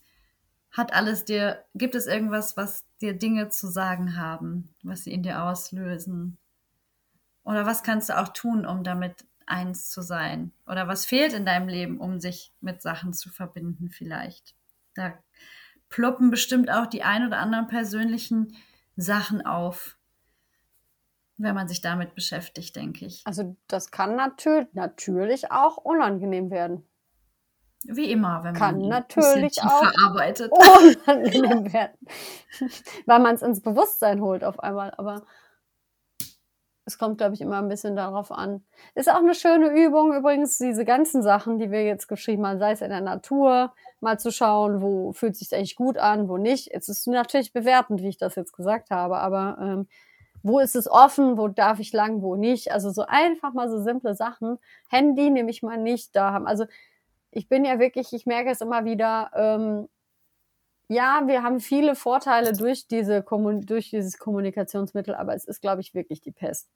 hat 0.76 0.94
alles 0.94 1.24
dir, 1.24 1.64
gibt 1.74 1.96
es 1.96 2.06
irgendwas, 2.06 2.58
was 2.58 2.84
dir 3.00 3.18
Dinge 3.18 3.50
zu 3.50 3.68
sagen 3.68 4.18
haben, 4.18 4.76
was 4.84 5.06
sie 5.06 5.14
in 5.14 5.24
dir 5.24 5.44
auslösen? 5.44 6.38
Oder 7.44 7.66
was 7.66 7.82
kannst 7.82 8.10
du 8.10 8.18
auch 8.20 8.30
tun, 8.30 8.66
um 8.66 8.84
damit 8.84 9.26
eins 9.46 9.90
zu 9.90 10.02
sein? 10.02 10.52
Oder 10.68 10.88
was 10.88 11.06
fehlt 11.06 11.32
in 11.32 11.46
deinem 11.46 11.70
Leben, 11.70 12.00
um 12.00 12.20
sich 12.20 12.52
mit 12.60 12.82
Sachen 12.82 13.14
zu 13.14 13.30
verbinden 13.30 13.90
vielleicht? 13.90 14.54
Da 14.96 15.14
ploppen 15.88 16.30
bestimmt 16.30 16.70
auch 16.70 16.88
die 16.88 17.04
ein 17.04 17.26
oder 17.26 17.38
anderen 17.38 17.68
persönlichen 17.68 18.58
Sachen 18.98 19.46
auf, 19.46 19.98
wenn 21.38 21.56
man 21.56 21.70
sich 21.70 21.80
damit 21.80 22.16
beschäftigt, 22.16 22.76
denke 22.76 23.06
ich. 23.06 23.22
Also 23.26 23.56
das 23.68 23.92
kann 23.92 24.16
natürlich, 24.16 24.74
natürlich 24.74 25.52
auch 25.52 25.78
unangenehm 25.78 26.50
werden. 26.50 26.86
Wie 27.88 28.12
immer, 28.12 28.44
wenn 28.44 28.54
kann 28.54 28.80
man 28.80 28.90
natürlich 28.90 29.62
auch 29.62 29.84
verarbeitet. 29.84 30.52
weil 33.06 33.20
man 33.20 33.36
es 33.36 33.42
ins 33.42 33.62
Bewusstsein 33.62 34.22
holt 34.22 34.44
auf 34.44 34.60
einmal. 34.60 34.94
Aber 34.98 35.24
es 36.86 36.98
kommt, 36.98 37.18
glaube 37.18 37.34
ich, 37.34 37.42
immer 37.42 37.58
ein 37.58 37.68
bisschen 37.68 37.96
darauf 37.96 38.32
an. 38.32 38.64
Ist 38.94 39.10
auch 39.10 39.18
eine 39.18 39.34
schöne 39.34 39.70
Übung 39.70 40.14
übrigens, 40.14 40.60
diese 40.60 40.86
ganzen 40.86 41.24
Sachen, 41.24 41.58
die 41.58 41.72
wir 41.72 41.84
jetzt 41.84 42.08
geschrieben 42.08 42.46
haben, 42.46 42.60
sei 42.60 42.72
es 42.72 42.82
in 42.82 42.92
der 42.92 43.02
Natur, 43.02 43.74
mal 44.02 44.20
zu 44.20 44.32
schauen, 44.32 44.82
wo 44.82 45.12
fühlt 45.12 45.36
sich 45.36 45.54
eigentlich 45.54 45.76
gut 45.76 45.98
an, 45.98 46.30
wo 46.30 46.38
nicht. 46.38 46.70
Es 46.72 46.88
ist 46.88 47.08
natürlich 47.08 47.54
bewertend, 47.54 48.02
wie 48.02 48.10
ich 48.10 48.18
das 48.18 48.36
jetzt 48.36 48.54
gesagt 48.54 48.92
habe, 48.92 49.18
aber 49.18 49.58
ähm, 49.60 49.88
wo 50.44 50.60
ist 50.60 50.76
es 50.76 50.90
offen, 50.90 51.40
wo 51.40 51.48
darf 51.48 51.80
ich 51.80 51.92
lang, 51.92 52.22
wo 52.22 52.36
nicht. 52.36 52.72
Also 52.72 52.92
so 52.92 53.04
einfach 53.08 53.54
mal 53.54 53.68
so 53.68 53.82
simple 53.82 54.14
Sachen. 54.14 54.60
Handy 54.90 55.32
nehme 55.32 55.50
ich 55.50 55.64
mal 55.64 55.78
nicht 55.78 56.16
da 56.16 56.34
haben. 56.34 56.46
Also 56.46 56.66
ich 57.36 57.50
bin 57.50 57.66
ja 57.66 57.80
wirklich, 57.80 58.14
ich 58.14 58.26
merke 58.26 58.50
es 58.50 58.62
immer 58.62 58.86
wieder, 58.86 59.32
ähm, 59.36 59.88
ja, 60.88 61.24
wir 61.26 61.44
haben 61.44 61.60
viele 61.60 61.96
Vorteile 61.96 62.54
durch, 62.54 62.88
diese 62.88 63.24
durch 63.24 63.90
dieses 63.90 64.18
Kommunikationsmittel, 64.18 65.16
aber 65.16 65.36
es 65.36 65.46
ist, 65.46 65.62
glaube 65.62 65.82
ich, 65.82 65.94
wirklich 65.94 66.22
die 66.22 66.32
Pest. 66.32 66.70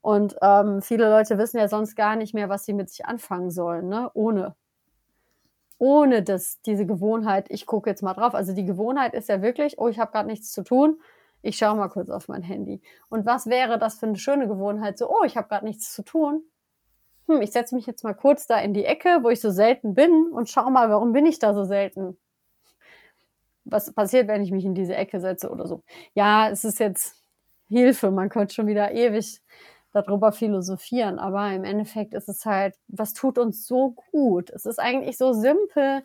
Und 0.00 0.36
ähm, 0.42 0.82
viele 0.82 1.10
Leute 1.10 1.38
wissen 1.38 1.58
ja 1.58 1.68
sonst 1.68 1.94
gar 1.94 2.16
nicht 2.16 2.34
mehr, 2.34 2.48
was 2.48 2.64
sie 2.64 2.72
mit 2.72 2.90
sich 2.90 3.04
anfangen 3.06 3.50
sollen, 3.50 3.88
ne? 3.88 4.10
ohne. 4.14 4.56
Ohne 5.78 6.22
das, 6.22 6.60
diese 6.62 6.86
Gewohnheit, 6.86 7.46
ich 7.48 7.66
gucke 7.66 7.88
jetzt 7.88 8.02
mal 8.02 8.14
drauf. 8.14 8.34
Also 8.34 8.52
die 8.52 8.64
Gewohnheit 8.64 9.14
ist 9.14 9.28
ja 9.28 9.42
wirklich, 9.42 9.78
oh, 9.78 9.88
ich 9.88 9.98
habe 9.98 10.12
gerade 10.12 10.28
nichts 10.28 10.52
zu 10.52 10.62
tun 10.62 11.00
ich 11.42 11.56
schaue 11.56 11.76
mal 11.76 11.88
kurz 11.88 12.10
auf 12.10 12.28
mein 12.28 12.42
Handy. 12.42 12.82
Und 13.08 13.26
was 13.26 13.46
wäre 13.46 13.78
das 13.78 13.98
für 13.98 14.06
eine 14.06 14.18
schöne 14.18 14.48
Gewohnheit? 14.48 14.98
So, 14.98 15.10
oh, 15.10 15.24
ich 15.24 15.36
habe 15.36 15.48
gerade 15.48 15.64
nichts 15.64 15.92
zu 15.92 16.02
tun. 16.02 16.42
Hm, 17.30 17.42
ich 17.42 17.52
setze 17.52 17.74
mich 17.76 17.86
jetzt 17.86 18.02
mal 18.02 18.14
kurz 18.14 18.46
da 18.46 18.58
in 18.58 18.74
die 18.74 18.84
Ecke, 18.84 19.20
wo 19.22 19.30
ich 19.30 19.40
so 19.40 19.50
selten 19.50 19.94
bin 19.94 20.28
und 20.32 20.48
schau 20.48 20.68
mal, 20.70 20.90
warum 20.90 21.12
bin 21.12 21.26
ich 21.26 21.38
da 21.38 21.54
so 21.54 21.64
selten? 21.64 22.18
Was 23.64 23.92
passiert, 23.92 24.26
wenn 24.26 24.42
ich 24.42 24.50
mich 24.50 24.64
in 24.64 24.74
diese 24.74 24.96
Ecke 24.96 25.20
setze 25.20 25.50
oder 25.50 25.66
so? 25.68 25.84
Ja, 26.14 26.48
es 26.50 26.64
ist 26.64 26.80
jetzt 26.80 27.22
Hilfe, 27.68 28.10
man 28.10 28.28
könnte 28.30 28.54
schon 28.54 28.66
wieder 28.66 28.92
ewig 28.92 29.40
darüber 29.92 30.32
philosophieren, 30.32 31.18
aber 31.18 31.52
im 31.52 31.62
Endeffekt 31.64 32.14
ist 32.14 32.28
es 32.28 32.44
halt, 32.46 32.74
was 32.88 33.12
tut 33.12 33.38
uns 33.38 33.66
so 33.66 33.94
gut? 34.10 34.50
Es 34.50 34.66
ist 34.66 34.80
eigentlich 34.80 35.16
so 35.16 35.32
simpel, 35.32 36.02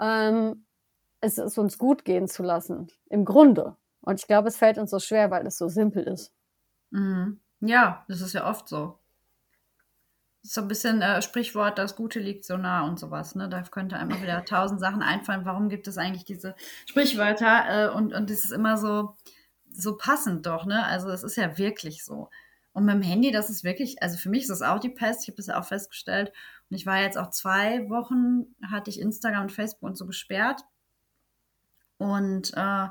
ähm, 0.00 0.66
es 1.20 1.38
ist 1.38 1.58
uns 1.58 1.78
gut 1.78 2.04
gehen 2.04 2.26
zu 2.26 2.42
lassen. 2.42 2.88
Im 3.10 3.24
Grunde. 3.24 3.76
Und 4.00 4.20
ich 4.20 4.26
glaube, 4.26 4.48
es 4.48 4.56
fällt 4.56 4.78
uns 4.78 4.90
so 4.90 4.98
schwer, 4.98 5.30
weil 5.30 5.46
es 5.46 5.58
so 5.58 5.68
simpel 5.68 6.04
ist. 6.04 6.32
Mhm. 6.90 7.40
Ja, 7.60 8.04
das 8.08 8.20
ist 8.20 8.32
ja 8.32 8.48
oft 8.48 8.68
so. 8.68 8.98
So 10.42 10.62
ein 10.62 10.68
bisschen 10.68 11.02
äh, 11.02 11.20
Sprichwort, 11.20 11.78
das 11.78 11.96
Gute 11.96 12.20
liegt 12.20 12.44
so 12.44 12.56
nah 12.56 12.86
und 12.86 12.98
sowas. 12.98 13.34
Ne? 13.34 13.48
Da 13.48 13.62
könnte 13.62 13.96
einem 13.96 14.22
wieder 14.22 14.44
tausend 14.44 14.80
Sachen 14.80 15.02
einfallen. 15.02 15.44
Warum 15.44 15.68
gibt 15.68 15.88
es 15.88 15.98
eigentlich 15.98 16.24
diese 16.24 16.54
Sprichwörter? 16.86 17.64
Äh, 17.68 17.94
und, 17.94 18.14
und 18.14 18.30
das 18.30 18.44
ist 18.44 18.52
immer 18.52 18.76
so, 18.76 19.16
so 19.70 19.96
passend 19.96 20.46
doch. 20.46 20.64
Ne? 20.64 20.84
Also 20.84 21.10
es 21.10 21.22
ist 21.22 21.36
ja 21.36 21.58
wirklich 21.58 22.04
so. 22.04 22.30
Und 22.72 22.84
mit 22.84 22.94
dem 22.94 23.02
Handy, 23.02 23.32
das 23.32 23.50
ist 23.50 23.64
wirklich, 23.64 24.02
also 24.02 24.16
für 24.16 24.28
mich 24.30 24.42
ist 24.42 24.50
das 24.50 24.62
auch 24.62 24.78
die 24.78 24.88
Pest. 24.88 25.22
Ich 25.22 25.28
habe 25.28 25.36
das 25.36 25.48
ja 25.48 25.58
auch 25.58 25.64
festgestellt. 25.64 26.32
Und 26.70 26.76
ich 26.76 26.86
war 26.86 27.00
jetzt 27.00 27.18
auch 27.18 27.30
zwei 27.30 27.88
Wochen, 27.90 28.54
hatte 28.70 28.90
ich 28.90 29.00
Instagram 29.00 29.42
und 29.42 29.52
Facebook 29.52 29.82
und 29.82 29.98
so 29.98 30.06
gesperrt. 30.06 30.62
Und 31.96 32.52
äh, 32.54 32.86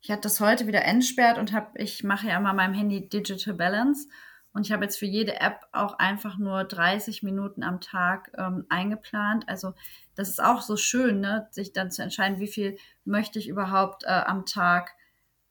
ich 0.00 0.10
hatte 0.10 0.22
das 0.22 0.40
heute 0.40 0.68
wieder 0.68 0.84
entsperrt 0.84 1.38
und 1.38 1.52
habe, 1.52 1.70
ich 1.82 2.04
mache 2.04 2.28
ja 2.28 2.36
immer 2.36 2.52
meinem 2.52 2.74
Handy 2.74 3.08
Digital 3.08 3.54
Balance 3.54 4.06
und 4.56 4.66
ich 4.66 4.72
habe 4.72 4.84
jetzt 4.84 4.98
für 4.98 5.04
jede 5.04 5.38
App 5.38 5.66
auch 5.72 5.98
einfach 5.98 6.38
nur 6.38 6.64
30 6.64 7.22
Minuten 7.22 7.62
am 7.62 7.82
Tag 7.82 8.32
ähm, 8.38 8.64
eingeplant. 8.70 9.46
Also 9.50 9.74
das 10.14 10.30
ist 10.30 10.42
auch 10.42 10.62
so 10.62 10.78
schön, 10.78 11.20
ne? 11.20 11.46
sich 11.50 11.74
dann 11.74 11.90
zu 11.90 12.02
entscheiden, 12.02 12.40
wie 12.40 12.46
viel 12.46 12.78
möchte 13.04 13.38
ich 13.38 13.48
überhaupt 13.48 14.04
äh, 14.04 14.22
am 14.24 14.46
Tag. 14.46 14.94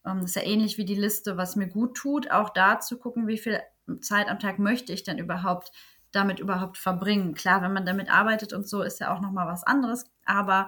Ähm, 0.03 0.21
das 0.21 0.31
ist 0.31 0.35
ja 0.37 0.41
ähnlich 0.41 0.79
wie 0.79 0.85
die 0.85 0.95
Liste, 0.95 1.37
was 1.37 1.55
mir 1.55 1.67
gut 1.67 1.95
tut. 1.95 2.31
Auch 2.31 2.49
da 2.49 2.79
zu 2.79 2.97
gucken, 2.97 3.27
wie 3.27 3.37
viel 3.37 3.61
Zeit 4.01 4.27
am 4.27 4.39
Tag 4.39 4.57
möchte 4.57 4.91
ich 4.91 5.03
denn 5.03 5.19
überhaupt 5.19 5.71
damit 6.11 6.39
überhaupt 6.39 6.79
verbringen. 6.79 7.35
Klar, 7.35 7.61
wenn 7.61 7.73
man 7.73 7.85
damit 7.85 8.09
arbeitet 8.09 8.53
und 8.53 8.67
so, 8.67 8.81
ist 8.81 8.99
ja 8.99 9.13
auch 9.13 9.21
noch 9.21 9.31
mal 9.31 9.45
was 9.45 9.63
anderes. 9.63 10.05
Aber 10.25 10.67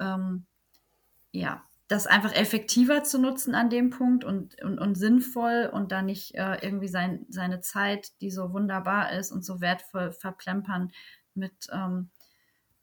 ähm, 0.00 0.44
ja, 1.30 1.62
das 1.90 2.06
einfach 2.06 2.32
effektiver 2.32 3.02
zu 3.02 3.18
nutzen 3.18 3.56
an 3.56 3.68
dem 3.68 3.90
Punkt 3.90 4.22
und, 4.22 4.62
und, 4.62 4.78
und 4.78 4.94
sinnvoll 4.94 5.68
und 5.72 5.90
da 5.90 6.02
nicht 6.02 6.36
äh, 6.36 6.58
irgendwie 6.62 6.86
sein, 6.86 7.26
seine 7.28 7.62
Zeit, 7.62 8.12
die 8.20 8.30
so 8.30 8.52
wunderbar 8.52 9.12
ist 9.12 9.32
und 9.32 9.44
so 9.44 9.60
wertvoll 9.60 10.12
verplempern 10.12 10.92
mit 11.34 11.66
ähm, 11.72 12.10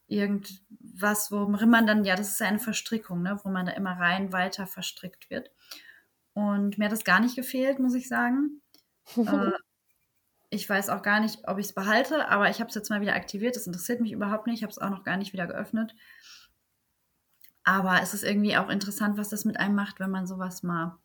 irgendwas, 0.07 1.31
worin 1.31 1.69
man 1.69 1.87
dann, 1.87 2.03
ja, 2.03 2.17
das 2.17 2.31
ist 2.31 2.41
ja 2.41 2.47
eine 2.47 2.59
Verstrickung, 2.59 3.21
ne, 3.21 3.39
wo 3.43 3.49
man 3.49 3.65
da 3.65 3.71
immer 3.71 3.97
rein 3.97 4.33
weiter 4.33 4.67
verstrickt 4.67 5.29
wird. 5.29 5.51
Und 6.33 6.77
mir 6.77 6.85
hat 6.85 6.91
das 6.91 7.05
gar 7.05 7.21
nicht 7.21 7.37
gefehlt, 7.37 7.79
muss 7.79 7.95
ich 7.95 8.09
sagen. 8.09 8.61
äh, 9.15 9.51
ich 10.49 10.69
weiß 10.69 10.89
auch 10.89 11.01
gar 11.01 11.21
nicht, 11.21 11.47
ob 11.47 11.59
ich 11.59 11.67
es 11.67 11.73
behalte, 11.73 12.27
aber 12.27 12.49
ich 12.49 12.59
habe 12.59 12.67
es 12.67 12.75
jetzt 12.75 12.89
mal 12.89 12.99
wieder 12.99 13.15
aktiviert. 13.15 13.55
Das 13.55 13.67
interessiert 13.67 14.01
mich 14.01 14.11
überhaupt 14.11 14.47
nicht. 14.47 14.57
Ich 14.57 14.63
habe 14.63 14.71
es 14.71 14.79
auch 14.79 14.89
noch 14.89 15.05
gar 15.05 15.15
nicht 15.15 15.31
wieder 15.31 15.47
geöffnet. 15.47 15.95
Aber 17.67 18.01
es 18.01 18.13
ist 18.13 18.23
irgendwie 18.23 18.55
auch 18.55 18.69
interessant, 18.69 19.17
was 19.17 19.27
das 19.27 19.43
mit 19.43 19.59
einem 19.59 19.75
macht, 19.75 19.99
wenn 19.99 20.09
man 20.09 20.25
sowas 20.25 20.63
mal 20.63 20.97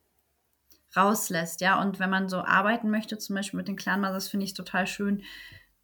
rauslässt, 0.97 1.61
ja. 1.61 1.81
Und 1.83 1.99
wenn 1.99 2.09
man 2.09 2.29
so 2.29 2.39
arbeiten 2.39 2.89
möchte, 2.89 3.19
zum 3.19 3.35
Beispiel 3.35 3.59
mit 3.59 3.67
den 3.67 3.75
Clan 3.75 4.01
Mothers, 4.01 4.29
finde 4.29 4.45
ich 4.47 4.55
total 4.55 4.87
schön, 4.87 5.25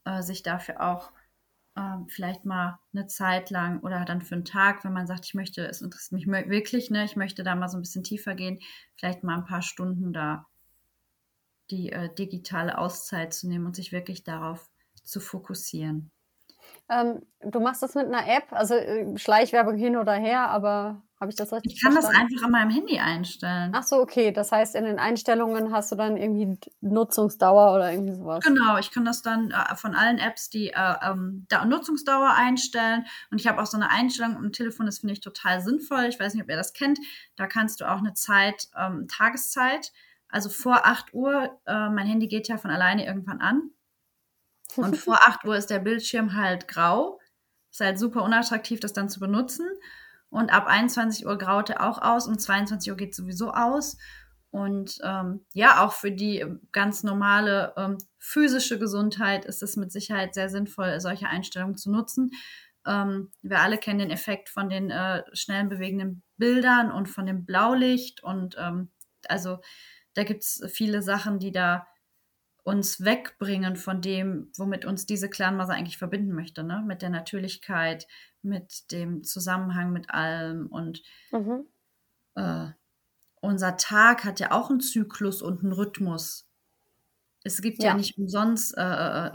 äh, 0.05 0.23
sich 0.23 0.45
dafür 0.45 0.81
auch 0.81 1.11
äh, 1.75 1.97
vielleicht 2.07 2.45
mal 2.45 2.79
eine 2.95 3.09
Zeit 3.09 3.51
lang 3.51 3.81
oder 3.81 4.05
dann 4.05 4.23
für 4.23 4.37
einen 4.37 4.45
Tag, 4.45 4.85
wenn 4.85 4.93
man 4.93 5.09
sagt, 5.09 5.27
ich 5.27 5.35
möchte, 5.35 5.67
es 5.67 5.83
interessiert 5.83 6.12
mich 6.12 6.49
wirklich, 6.49 6.91
ne, 6.91 7.05
ich 7.05 7.17
möchte 7.17 7.43
da 7.43 7.57
mal 7.57 7.69
so 7.69 7.77
ein 7.77 7.83
bisschen 7.83 8.05
tiefer 8.05 8.37
gehen, 8.37 8.61
vielleicht 8.95 9.25
mal 9.25 9.38
ein 9.38 9.47
paar 9.47 9.62
Stunden 9.62 10.12
da 10.12 10.47
die 11.73 11.91
äh, 11.91 12.14
digitale 12.14 12.79
Auszeit 12.79 13.35
zu 13.35 13.49
nehmen 13.49 13.67
und 13.67 13.75
sich 13.75 13.91
wirklich 13.91 14.23
darauf 14.23 14.71
zu 15.03 15.19
fokussieren. 15.19 16.12
Ähm, 16.89 17.23
du 17.41 17.61
machst 17.61 17.83
das 17.83 17.95
mit 17.95 18.07
einer 18.07 18.27
App, 18.29 18.45
also 18.51 18.75
äh, 18.75 19.17
Schleichwerbung 19.19 19.77
hin 19.77 19.97
oder 19.97 20.15
her, 20.15 20.49
aber 20.49 21.03
habe 21.21 21.31
ich 21.31 21.37
das 21.37 21.53
richtig 21.53 21.75
Ich 21.75 21.83
kann 21.83 21.93
verstanden? 21.93 22.17
das 22.17 22.33
einfach 22.33 22.47
an 22.47 22.53
meinem 22.53 22.71
Handy 22.71 22.99
einstellen. 22.99 23.73
Ach 23.75 23.83
so, 23.83 23.97
okay. 23.97 24.31
Das 24.31 24.53
heißt, 24.53 24.77
in 24.77 24.85
den 24.85 25.01
Einstellungen 25.01 25.73
hast 25.73 25.91
du 25.91 25.97
dann 25.97 26.17
irgendwie 26.17 26.59
Nutzungsdauer 26.81 27.75
oder 27.75 27.93
irgendwie 27.93 28.15
sowas. 28.15 28.45
Genau, 28.45 28.79
ich 28.79 28.93
kann 28.93 29.05
das 29.05 29.23
dann 29.23 29.51
äh, 29.51 29.75
von 29.75 29.97
allen 29.97 30.19
Apps 30.19 30.49
die 30.49 30.69
äh, 30.69 30.95
ähm, 31.03 31.47
Nutzungsdauer 31.67 32.35
einstellen. 32.37 33.05
Und 33.33 33.41
ich 33.41 33.49
habe 33.49 33.61
auch 33.61 33.67
so 33.67 33.77
eine 33.77 33.91
Einstellung 33.91 34.37
im 34.37 34.53
Telefon, 34.53 34.87
das 34.87 35.01
finde 35.01 35.15
ich 35.15 35.21
total 35.21 35.61
sinnvoll. 35.61 36.05
Ich 36.05 36.21
weiß 36.21 36.35
nicht, 36.35 36.45
ob 36.45 36.51
ihr 36.51 36.57
das 36.57 36.73
kennt. 36.73 37.01
Da 37.35 37.49
kannst 37.49 37.81
du 37.81 37.91
auch 37.91 37.99
eine 37.99 38.15
Zeit, 38.15 38.69
ähm, 38.77 39.09
Tageszeit, 39.09 39.93
also 40.29 40.49
vor 40.51 40.87
8 40.87 41.15
Uhr, 41.15 41.59
äh, 41.67 41.89
mein 41.89 42.07
Handy 42.07 42.29
geht 42.29 42.47
ja 42.47 42.59
von 42.59 42.71
alleine 42.71 43.05
irgendwann 43.07 43.41
an. 43.41 43.71
Und 44.77 44.97
vor 44.97 45.19
8 45.27 45.45
Uhr 45.45 45.57
ist 45.57 45.71
der 45.71 45.79
Bildschirm 45.79 46.35
halt 46.35 46.69
grau. 46.69 47.21
Ist 47.71 47.81
halt 47.81 47.99
super 47.99 48.23
unattraktiv, 48.23 48.81
das 48.81 48.93
dann 48.93 49.09
zu 49.09 49.21
benutzen. 49.21 49.67
Und 50.31 50.53
ab 50.53 50.67
21 50.67 51.27
Uhr 51.27 51.39
graut 51.39 51.71
er 51.71 51.89
auch 51.89 52.01
aus. 52.03 52.27
Um 52.27 52.39
22 52.39 52.91
Uhr 52.91 52.97
geht 52.97 53.15
sowieso 53.15 53.53
aus. 53.53 53.97
Und 54.51 54.99
ähm, 55.05 55.45
ja, 55.53 55.85
auch 55.85 55.93
für 55.93 56.11
die 56.11 56.45
ganz 56.73 57.03
normale 57.03 57.75
ähm, 57.77 57.99
physische 58.19 58.79
Gesundheit 58.79 59.45
ist 59.45 59.63
es 59.63 59.77
mit 59.77 59.93
Sicherheit 59.93 60.35
sehr 60.35 60.49
sinnvoll, 60.49 61.01
solche 61.01 61.29
Einstellungen 61.29 61.77
zu 61.77 61.91
nutzen. 61.91 62.31
Ähm, 62.87 63.31
wir 63.43 63.61
alle 63.61 63.77
kennen 63.77 63.99
den 63.99 64.11
Effekt 64.11 64.49
von 64.49 64.71
den 64.71 64.91
äh, 64.91 65.23
schnellen 65.35 65.69
bewegenden 65.69 66.23
Bildern 66.39 66.91
und 66.91 67.09
von 67.09 67.27
dem 67.27 67.45
Blaulicht. 67.45 68.23
Und 68.23 68.57
ähm, 68.59 68.91
also 69.29 69.59
da 70.15 70.25
gibt 70.25 70.43
es 70.43 70.63
viele 70.73 71.03
Sachen, 71.03 71.39
die 71.39 71.53
da 71.53 71.87
uns 72.69 73.03
wegbringen 73.03 73.77
von 73.77 74.03
dem, 74.03 74.53
womit 74.59 74.85
uns 74.85 75.07
diese 75.07 75.31
Clanmasse 75.31 75.73
eigentlich 75.73 75.97
verbinden 75.97 76.35
möchte, 76.35 76.63
ne? 76.63 76.85
Mit 76.87 77.01
der 77.01 77.09
Natürlichkeit, 77.09 78.07
mit 78.43 78.93
dem 78.93 79.25
Zusammenhang 79.25 79.91
mit 79.91 80.11
allem 80.11 80.67
und 80.67 81.03
mhm. 81.33 81.65
äh, 82.35 82.69
unser 83.41 83.79
Tag 83.79 84.25
hat 84.25 84.39
ja 84.39 84.53
auch 84.53 84.69
einen 84.69 84.81
Zyklus 84.81 85.41
und 85.41 85.63
einen 85.63 85.73
Rhythmus. 85.73 86.47
Es 87.43 87.63
gibt 87.63 87.83
ja, 87.83 87.91
ja 87.91 87.95
nicht 87.95 88.19
umsonst 88.19 88.77
äh, 88.77 89.29
äh 89.29 89.33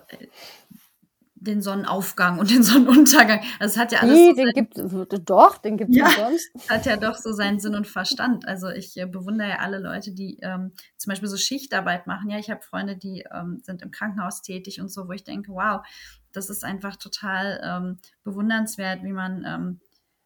den 1.43 1.61
Sonnenaufgang 1.61 2.39
und 2.39 2.49
den 2.49 2.63
Sonnenuntergang. 2.63 3.41
Also 3.59 3.73
es 3.73 3.77
hat 3.77 3.91
ja 3.91 3.99
alles. 3.99 4.15
Nee, 4.15 4.29
so 4.29 4.35
den 4.35 4.51
gibt 4.53 4.77
es 4.77 5.25
doch, 5.25 5.57
den 5.57 5.77
gibt 5.77 5.91
es 5.91 5.97
ja, 5.97 6.09
sonst. 6.09 6.49
Hat 6.69 6.85
ja 6.85 6.97
doch 6.97 7.15
so 7.15 7.33
seinen 7.33 7.59
Sinn 7.59 7.75
und 7.75 7.87
Verstand. 7.87 8.47
Also 8.47 8.69
ich 8.69 8.97
äh, 8.97 9.05
bewundere 9.05 9.49
ja 9.49 9.55
alle 9.59 9.79
Leute, 9.79 10.11
die 10.11 10.39
ähm, 10.41 10.71
zum 10.97 11.11
Beispiel 11.11 11.29
so 11.29 11.37
Schichtarbeit 11.37 12.07
machen. 12.07 12.29
Ja, 12.29 12.37
ich 12.37 12.49
habe 12.49 12.61
Freunde, 12.61 12.95
die 12.95 13.25
ähm, 13.31 13.59
sind 13.63 13.81
im 13.81 13.91
Krankenhaus 13.91 14.41
tätig 14.41 14.81
und 14.81 14.91
so, 14.91 15.07
wo 15.07 15.11
ich 15.11 15.23
denke, 15.23 15.51
wow, 15.51 15.85
das 16.31 16.49
ist 16.49 16.63
einfach 16.63 16.95
total 16.95 17.61
ähm, 17.63 17.97
bewundernswert, 18.23 19.03
wie 19.03 19.13
man 19.13 19.43
ähm, 19.45 19.79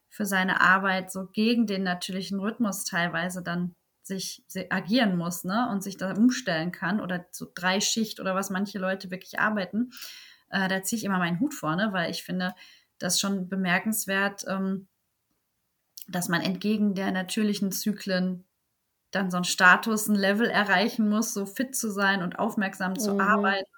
für 0.09 0.25
seine 0.25 0.61
Arbeit 0.61 1.11
so 1.11 1.27
gegen 1.27 1.67
den 1.67 1.83
natürlichen 1.83 2.39
Rhythmus 2.39 2.85
teilweise 2.85 3.43
dann 3.43 3.75
sich 4.03 4.43
agieren 4.69 5.17
muss, 5.17 5.43
ne, 5.43 5.67
und 5.69 5.83
sich 5.83 5.97
da 5.97 6.13
umstellen 6.13 6.71
kann 6.71 7.01
oder 7.01 7.25
so 7.31 7.51
drei 7.53 7.81
Schicht 7.81 8.21
oder 8.21 8.35
was 8.35 8.49
manche 8.49 8.79
Leute 8.79 9.11
wirklich 9.11 9.39
arbeiten. 9.39 9.91
Äh, 10.49 10.67
da 10.67 10.83
ziehe 10.83 10.97
ich 10.97 11.05
immer 11.05 11.19
meinen 11.19 11.39
Hut 11.39 11.53
vorne, 11.53 11.93
weil 11.93 12.11
ich 12.11 12.23
finde 12.23 12.53
das 12.99 13.19
schon 13.19 13.49
bemerkenswert, 13.49 14.45
ähm, 14.47 14.87
dass 16.07 16.29
man 16.29 16.41
entgegen 16.41 16.95
der 16.95 17.11
natürlichen 17.11 17.71
Zyklen 17.71 18.45
dann 19.11 19.31
so 19.31 19.37
einen 19.37 19.43
Status, 19.43 20.07
ein 20.07 20.15
Level 20.15 20.49
erreichen 20.49 21.09
muss, 21.09 21.33
so 21.33 21.45
fit 21.45 21.75
zu 21.75 21.91
sein 21.91 22.23
und 22.23 22.39
aufmerksam 22.39 22.91
mhm. 22.91 22.99
zu 22.99 23.19
arbeiten. 23.19 23.71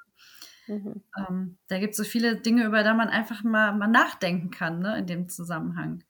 Mhm. 0.67 1.03
Ähm, 1.17 1.57
da 1.67 1.79
gibt 1.79 1.91
es 1.91 1.97
so 1.97 2.03
viele 2.03 2.35
Dinge, 2.35 2.65
über 2.65 2.83
die 2.83 2.93
man 2.93 3.09
einfach 3.09 3.43
mal, 3.43 3.73
mal 3.73 3.87
nachdenken 3.87 4.51
kann, 4.51 4.79
ne, 4.79 4.97
in 4.97 5.07
dem 5.07 5.29
Zusammenhang. 5.29 6.03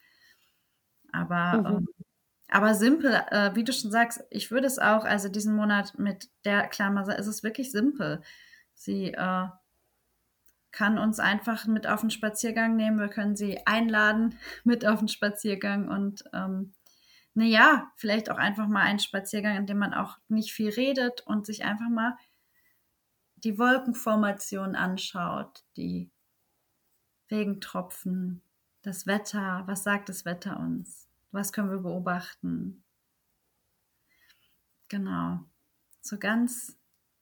Aber, 1.11 1.57
mhm. 1.57 1.65
ähm, 1.65 1.87
aber 2.49 2.73
simpel, 2.73 3.13
äh, 3.29 3.55
wie 3.55 3.63
du 3.63 3.71
schon 3.71 3.91
sagst, 3.91 4.23
ich 4.29 4.51
würde 4.51 4.67
es 4.67 4.79
auch, 4.79 5.05
also 5.05 5.29
diesen 5.29 5.55
Monat 5.55 5.97
mit 5.97 6.29
der 6.45 6.67
Klammer, 6.67 7.17
ist 7.17 7.27
es 7.27 7.43
wirklich 7.43 7.71
simpel. 7.71 8.21
Sie 8.73 9.13
äh, 9.13 9.47
kann 10.71 10.97
uns 10.97 11.19
einfach 11.19 11.65
mit 11.65 11.87
auf 11.87 12.01
den 12.01 12.11
Spaziergang 12.11 12.75
nehmen. 12.75 12.99
Wir 12.99 13.09
können 13.09 13.35
sie 13.35 13.65
einladen 13.65 14.37
mit 14.63 14.85
auf 14.85 14.99
den 14.99 15.07
Spaziergang 15.07 15.87
und 15.87 16.23
ähm, 16.33 16.73
naja, 17.33 17.91
vielleicht 17.95 18.29
auch 18.29 18.37
einfach 18.37 18.67
mal 18.67 18.81
einen 18.81 18.99
Spaziergang, 18.99 19.55
in 19.55 19.65
dem 19.65 19.77
man 19.77 19.93
auch 19.93 20.17
nicht 20.27 20.51
viel 20.51 20.69
redet 20.69 21.21
und 21.21 21.45
sich 21.45 21.63
einfach 21.63 21.89
mal 21.89 22.17
die 23.35 23.57
Wolkenformation 23.57 24.75
anschaut, 24.75 25.63
die 25.77 26.11
Regentropfen, 27.31 28.41
das 28.81 29.07
Wetter, 29.07 29.63
was 29.67 29.83
sagt 29.83 30.09
das 30.09 30.25
Wetter 30.25 30.59
uns? 30.59 31.07
Was 31.31 31.53
können 31.53 31.69
wir 31.69 31.79
beobachten? 31.79 32.83
Genau. 34.87 35.39
So 36.01 36.17
ganz 36.17 36.78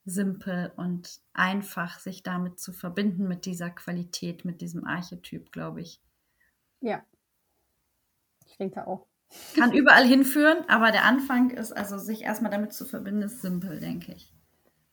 simpel 0.08 0.72
und 0.76 1.20
einfach, 1.32 1.98
sich 1.98 2.22
damit 2.22 2.58
zu 2.58 2.72
verbinden, 2.72 3.28
mit 3.28 3.44
dieser 3.46 3.70
Qualität, 3.70 4.44
mit 4.44 4.60
diesem 4.60 4.84
Archetyp, 4.84 5.52
glaube 5.52 5.80
ich. 5.80 6.00
Ja, 6.80 7.02
ich 8.48 8.56
denke 8.56 8.86
auch. 8.86 9.06
Kann 9.54 9.72
überall 9.74 10.04
hinführen, 10.04 10.64
aber 10.68 10.90
der 10.90 11.04
Anfang 11.04 11.50
ist, 11.50 11.72
also 11.72 11.98
sich 11.98 12.22
erstmal 12.22 12.50
damit 12.50 12.72
zu 12.72 12.84
verbinden, 12.84 13.22
ist 13.22 13.42
simpel, 13.42 13.78
denke 13.78 14.12
ich. 14.12 14.32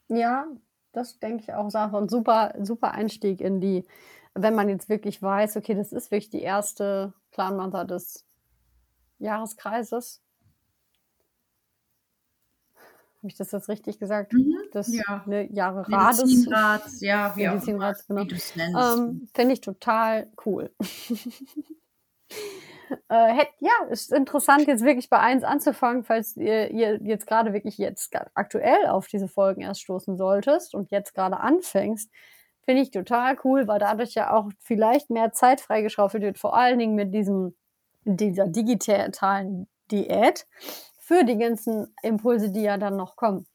Ja, 0.07 0.45
das 0.91 1.19
denke 1.19 1.43
ich 1.43 1.53
auch. 1.53 1.69
Sache 1.69 1.95
und 1.95 2.11
super, 2.11 2.53
super 2.61 2.91
Einstieg 2.91 3.41
in 3.41 3.59
die, 3.61 3.85
wenn 4.33 4.55
man 4.55 4.69
jetzt 4.69 4.89
wirklich 4.89 5.21
weiß, 5.21 5.57
okay, 5.57 5.73
das 5.73 5.91
ist 5.91 6.11
wirklich 6.11 6.29
die 6.29 6.41
erste 6.41 7.13
Clan 7.31 7.71
des 7.87 8.25
Jahreskreises, 9.19 10.21
habe 13.25 13.31
ich 13.31 13.37
das 13.37 13.51
jetzt 13.51 13.69
richtig 13.69 13.97
gesagt? 13.97 14.33
Mhm, 14.33 14.55
das 14.71 14.93
ja. 14.93 15.23
ne, 15.25 15.51
Jahre 15.51 15.91
Rades. 15.91 16.21
Medizinrats, 16.21 17.01
ja, 17.01 17.35
wie 17.35 17.47
Medizinrats, 17.47 18.05
genau. 18.05 18.21
Ähm, 18.93 19.27
Finde 19.33 19.53
ich 19.53 19.61
total 19.61 20.27
cool. 20.45 20.69
äh, 23.09 23.33
hätt, 23.33 23.47
ja, 23.57 23.71
ist 23.89 24.13
interessant, 24.13 24.67
jetzt 24.67 24.83
wirklich 24.83 25.09
bei 25.09 25.17
eins 25.19 25.43
anzufangen, 25.43 26.03
falls 26.03 26.37
ihr, 26.37 26.69
ihr 26.69 27.01
jetzt 27.01 27.25
gerade 27.25 27.51
wirklich 27.51 27.79
jetzt 27.79 28.15
aktuell 28.35 28.85
auf 28.85 29.07
diese 29.07 29.27
Folgen 29.27 29.61
erst 29.61 29.81
stoßen 29.81 30.17
solltest 30.17 30.75
und 30.75 30.91
jetzt 30.91 31.15
gerade 31.15 31.39
anfängst. 31.39 32.11
Finde 32.61 32.83
ich 32.83 32.91
total 32.91 33.39
cool, 33.43 33.67
weil 33.67 33.79
dadurch 33.79 34.13
ja 34.13 34.31
auch 34.33 34.51
vielleicht 34.59 35.09
mehr 35.09 35.31
Zeit 35.31 35.61
freigeschaufelt 35.61 36.21
wird, 36.21 36.37
vor 36.37 36.55
allen 36.55 36.77
Dingen 36.77 36.93
mit 36.93 37.11
diesem, 37.11 37.55
dieser 38.03 38.47
digitalen 38.47 39.67
Diät 39.89 40.45
für 41.05 41.23
die 41.23 41.37
ganzen 41.37 41.93
Impulse, 42.01 42.51
die 42.51 42.63
ja 42.63 42.77
dann 42.77 42.95
noch 42.95 43.15
kommen. 43.15 43.45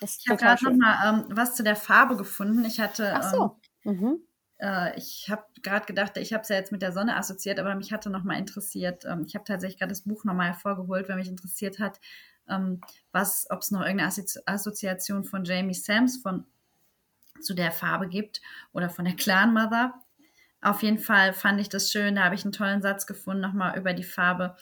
Ich 0.00 0.18
habe 0.28 0.38
gerade 0.38 0.64
noch 0.64 0.76
mal 0.76 1.08
ähm, 1.08 1.24
was 1.30 1.54
zu 1.54 1.62
der 1.62 1.76
Farbe 1.76 2.16
gefunden. 2.16 2.62
Ich 2.66 2.78
hatte, 2.78 3.10
Ach 3.14 3.30
so. 3.32 3.60
Ähm, 3.86 3.96
mhm. 3.96 4.22
äh, 4.58 4.96
ich 4.98 5.28
habe 5.30 5.44
gerade 5.62 5.86
gedacht, 5.86 6.18
ich 6.18 6.34
habe 6.34 6.42
es 6.42 6.50
ja 6.50 6.56
jetzt 6.56 6.72
mit 6.72 6.82
der 6.82 6.92
Sonne 6.92 7.16
assoziiert, 7.16 7.58
aber 7.58 7.74
mich 7.74 7.90
hatte 7.90 8.10
noch 8.10 8.22
mal 8.22 8.36
interessiert. 8.36 9.06
Ähm, 9.06 9.24
ich 9.26 9.34
habe 9.34 9.46
tatsächlich 9.46 9.78
gerade 9.78 9.90
das 9.90 10.02
Buch 10.02 10.24
noch 10.24 10.34
mal 10.34 10.48
hervorgeholt, 10.48 11.08
weil 11.08 11.16
mich 11.16 11.28
interessiert 11.28 11.78
hat, 11.78 12.00
ähm, 12.50 12.82
was, 13.10 13.46
ob 13.48 13.62
es 13.62 13.70
noch 13.70 13.80
irgendeine 13.80 14.08
Assozi 14.08 14.40
Assoziation 14.44 15.24
von 15.24 15.44
Jamie 15.44 15.74
Sams 15.74 16.18
von 16.18 16.44
zu 17.40 17.54
der 17.54 17.72
Farbe 17.72 18.08
gibt 18.08 18.42
oder 18.72 18.90
von 18.90 19.06
der 19.06 19.16
Clan 19.16 19.54
Mother. 19.54 19.94
Auf 20.60 20.82
jeden 20.82 20.98
Fall 20.98 21.32
fand 21.32 21.60
ich 21.60 21.70
das 21.70 21.90
schön. 21.90 22.16
Da 22.16 22.24
habe 22.24 22.34
ich 22.34 22.44
einen 22.44 22.52
tollen 22.52 22.82
Satz 22.82 23.06
gefunden 23.06 23.40
nochmal 23.40 23.78
über 23.78 23.94
die 23.94 24.04
Farbe 24.04 24.54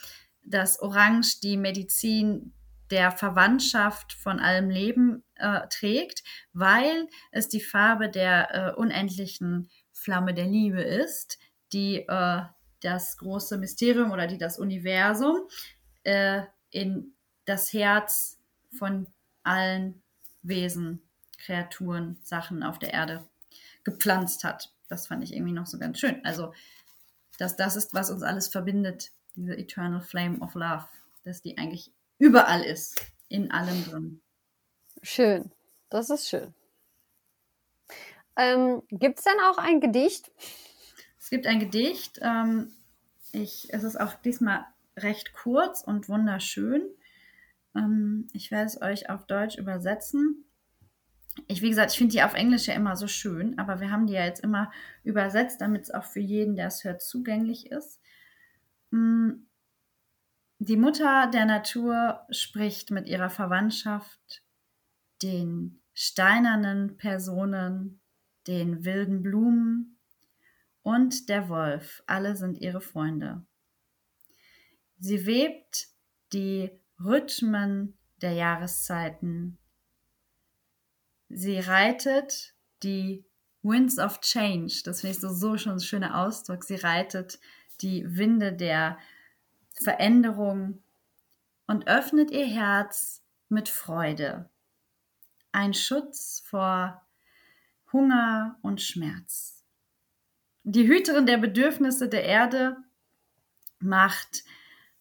dass 0.47 0.81
Orange 0.81 1.41
die 1.43 1.57
Medizin 1.57 2.53
der 2.91 3.11
Verwandtschaft 3.11 4.13
von 4.13 4.39
allem 4.39 4.71
Leben 4.71 5.25
äh, 5.35 5.67
trägt, 5.69 6.23
weil 6.53 7.09
es 7.33 7.49
die 7.49 7.61
Farbe 7.61 8.09
der 8.09 8.55
äh, 8.55 8.75
unendlichen 8.75 9.69
Flamme 9.93 10.35
der 10.35 10.47
Liebe 10.47 10.81
ist, 10.81 11.39
die 11.73 12.07
äh, 12.07 12.43
das 12.81 13.17
große 13.17 13.59
Mysterium 13.59 14.13
oder 14.13 14.27
die 14.27 14.39
das 14.39 14.59
Universum 14.59 15.49
äh, 16.05 16.43
in 16.71 17.15
das 17.45 17.73
Herz 17.73 18.39
von 18.71 19.09
allen 19.43 20.03
Wesen, 20.43 21.03
Kreaturen, 21.39 22.19
Sachen 22.23 22.63
auf 22.63 22.79
der 22.79 22.93
Erde 22.93 23.29
gepflanzt 23.85 24.45
hat. 24.45 24.73
Das 24.89 25.09
fand 25.09 25.25
ich 25.25 25.35
irgendwie 25.35 25.53
noch 25.53 25.67
so 25.67 25.79
ganz 25.79 25.99
schön. 25.99 26.25
Also, 26.25 26.53
dass 27.39 27.57
das 27.57 27.77
ist, 27.77 27.95
was 27.95 28.11
uns 28.11 28.23
alles 28.23 28.49
verbindet, 28.49 29.11
diese 29.37 29.57
Eternal 29.57 30.01
Flame 30.01 30.39
of 30.41 30.55
Love, 30.55 30.89
dass 31.25 31.43
die 31.43 31.59
eigentlich 31.59 31.93
überall 32.19 32.63
ist 32.63 33.01
in 33.29 33.51
allem 33.51 33.85
drin. 33.85 34.21
Schön, 35.03 35.53
das 35.91 36.11
ist 36.11 36.29
schön. 36.29 36.55
Ähm, 38.37 38.83
gibt 38.91 39.19
es 39.19 39.25
denn 39.25 39.41
auch 39.51 39.59
ein 39.59 39.81
Gedicht? 39.81 40.31
Es 41.19 41.31
gibt 41.31 41.47
ein 41.47 41.61
Gedicht. 41.61 42.19
Ähm, 42.23 42.73
ich, 43.33 43.73
es 43.73 43.83
ist 43.83 43.99
auch 44.01 44.15
diesmal 44.15 44.65
recht 44.97 45.33
kurz 45.33 45.83
und 45.83 46.09
wunderschön. 46.09 46.83
Ähm, 47.75 48.29
ich 48.33 48.51
werde 48.51 48.67
es 48.67 48.81
euch 48.81 49.11
auf 49.11 49.27
Deutsch 49.27 49.57
übersetzen. 49.57 50.45
Ich, 51.49 51.61
wie 51.61 51.69
gesagt, 51.69 51.93
ich 51.93 51.99
finde 51.99 52.13
die 52.13 52.23
auf 52.23 52.35
Englisch 52.35 52.67
ja 52.67 52.75
immer 52.75 52.97
so 52.97 53.07
schön, 53.07 53.59
aber 53.59 53.81
wir 53.81 53.91
haben 53.91 54.07
die 54.07 54.15
ja 54.15 54.25
jetzt 54.25 54.41
immer 54.43 54.73
übersetzt, 55.05 55.61
damit 55.61 55.83
es 55.83 55.91
auch 55.91 56.05
für 56.05 56.21
jeden, 56.21 56.57
der 56.57 56.69
es 56.69 56.83
hört, 56.85 57.03
zugänglich 57.03 57.71
ist. 57.71 58.01
Mm, 58.97 59.47
die 60.59 60.77
Mutter 60.77 61.31
der 61.33 61.45
Natur 61.45 62.27
spricht 62.31 62.91
mit 62.91 63.07
ihrer 63.07 63.29
Verwandtschaft, 63.29 64.43
den 65.23 65.83
steinernen 65.93 66.97
Personen, 66.97 68.01
den 68.47 68.85
wilden 68.85 69.23
Blumen 69.23 69.99
und 70.83 71.29
der 71.29 71.49
Wolf, 71.49 72.03
alle 72.07 72.37
sind 72.37 72.59
ihre 72.59 72.81
Freunde. 72.81 73.45
Sie 74.99 75.27
webt 75.27 75.89
die 76.33 76.71
Rhythmen 76.99 77.99
der 78.23 78.33
Jahreszeiten. 78.33 79.59
Sie 81.29 81.59
reitet 81.59 82.55
die 82.83 83.27
Winds 83.63 83.99
of 83.99 84.21
Change, 84.21 84.83
das 84.85 85.01
finde 85.01 85.17
ich 85.17 85.21
so, 85.21 85.29
so 85.29 85.59
schon 85.59 85.73
ein 85.73 85.81
schöner 85.81 86.25
Ausdruck. 86.25 86.65
Sie 86.65 86.77
reitet 86.77 87.41
die 87.81 88.17
Winde 88.17 88.53
der 88.53 88.99
Veränderung 89.73 90.83
und 91.67 91.87
öffnet 91.87 92.31
ihr 92.31 92.47
Herz 92.47 93.23
mit 93.49 93.69
Freude. 93.69 94.49
Ein 95.53 95.75
Schutz 95.75 96.43
vor 96.47 97.03
Hunger 97.93 98.59
und 98.63 98.81
Schmerz. 98.81 99.65
Die 100.65 100.89
Hüterin 100.89 101.27
der 101.27 101.39
Bedürfnisse 101.39 102.09
der 102.09 102.25
Erde 102.25 102.77
macht 103.79 104.45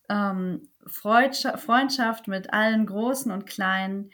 ähm, 0.10 0.70
Freundschaft 0.86 2.28
mit 2.28 2.54
allen 2.54 2.86
Großen 2.86 3.32
und 3.32 3.48
Kleinen. 3.48 4.12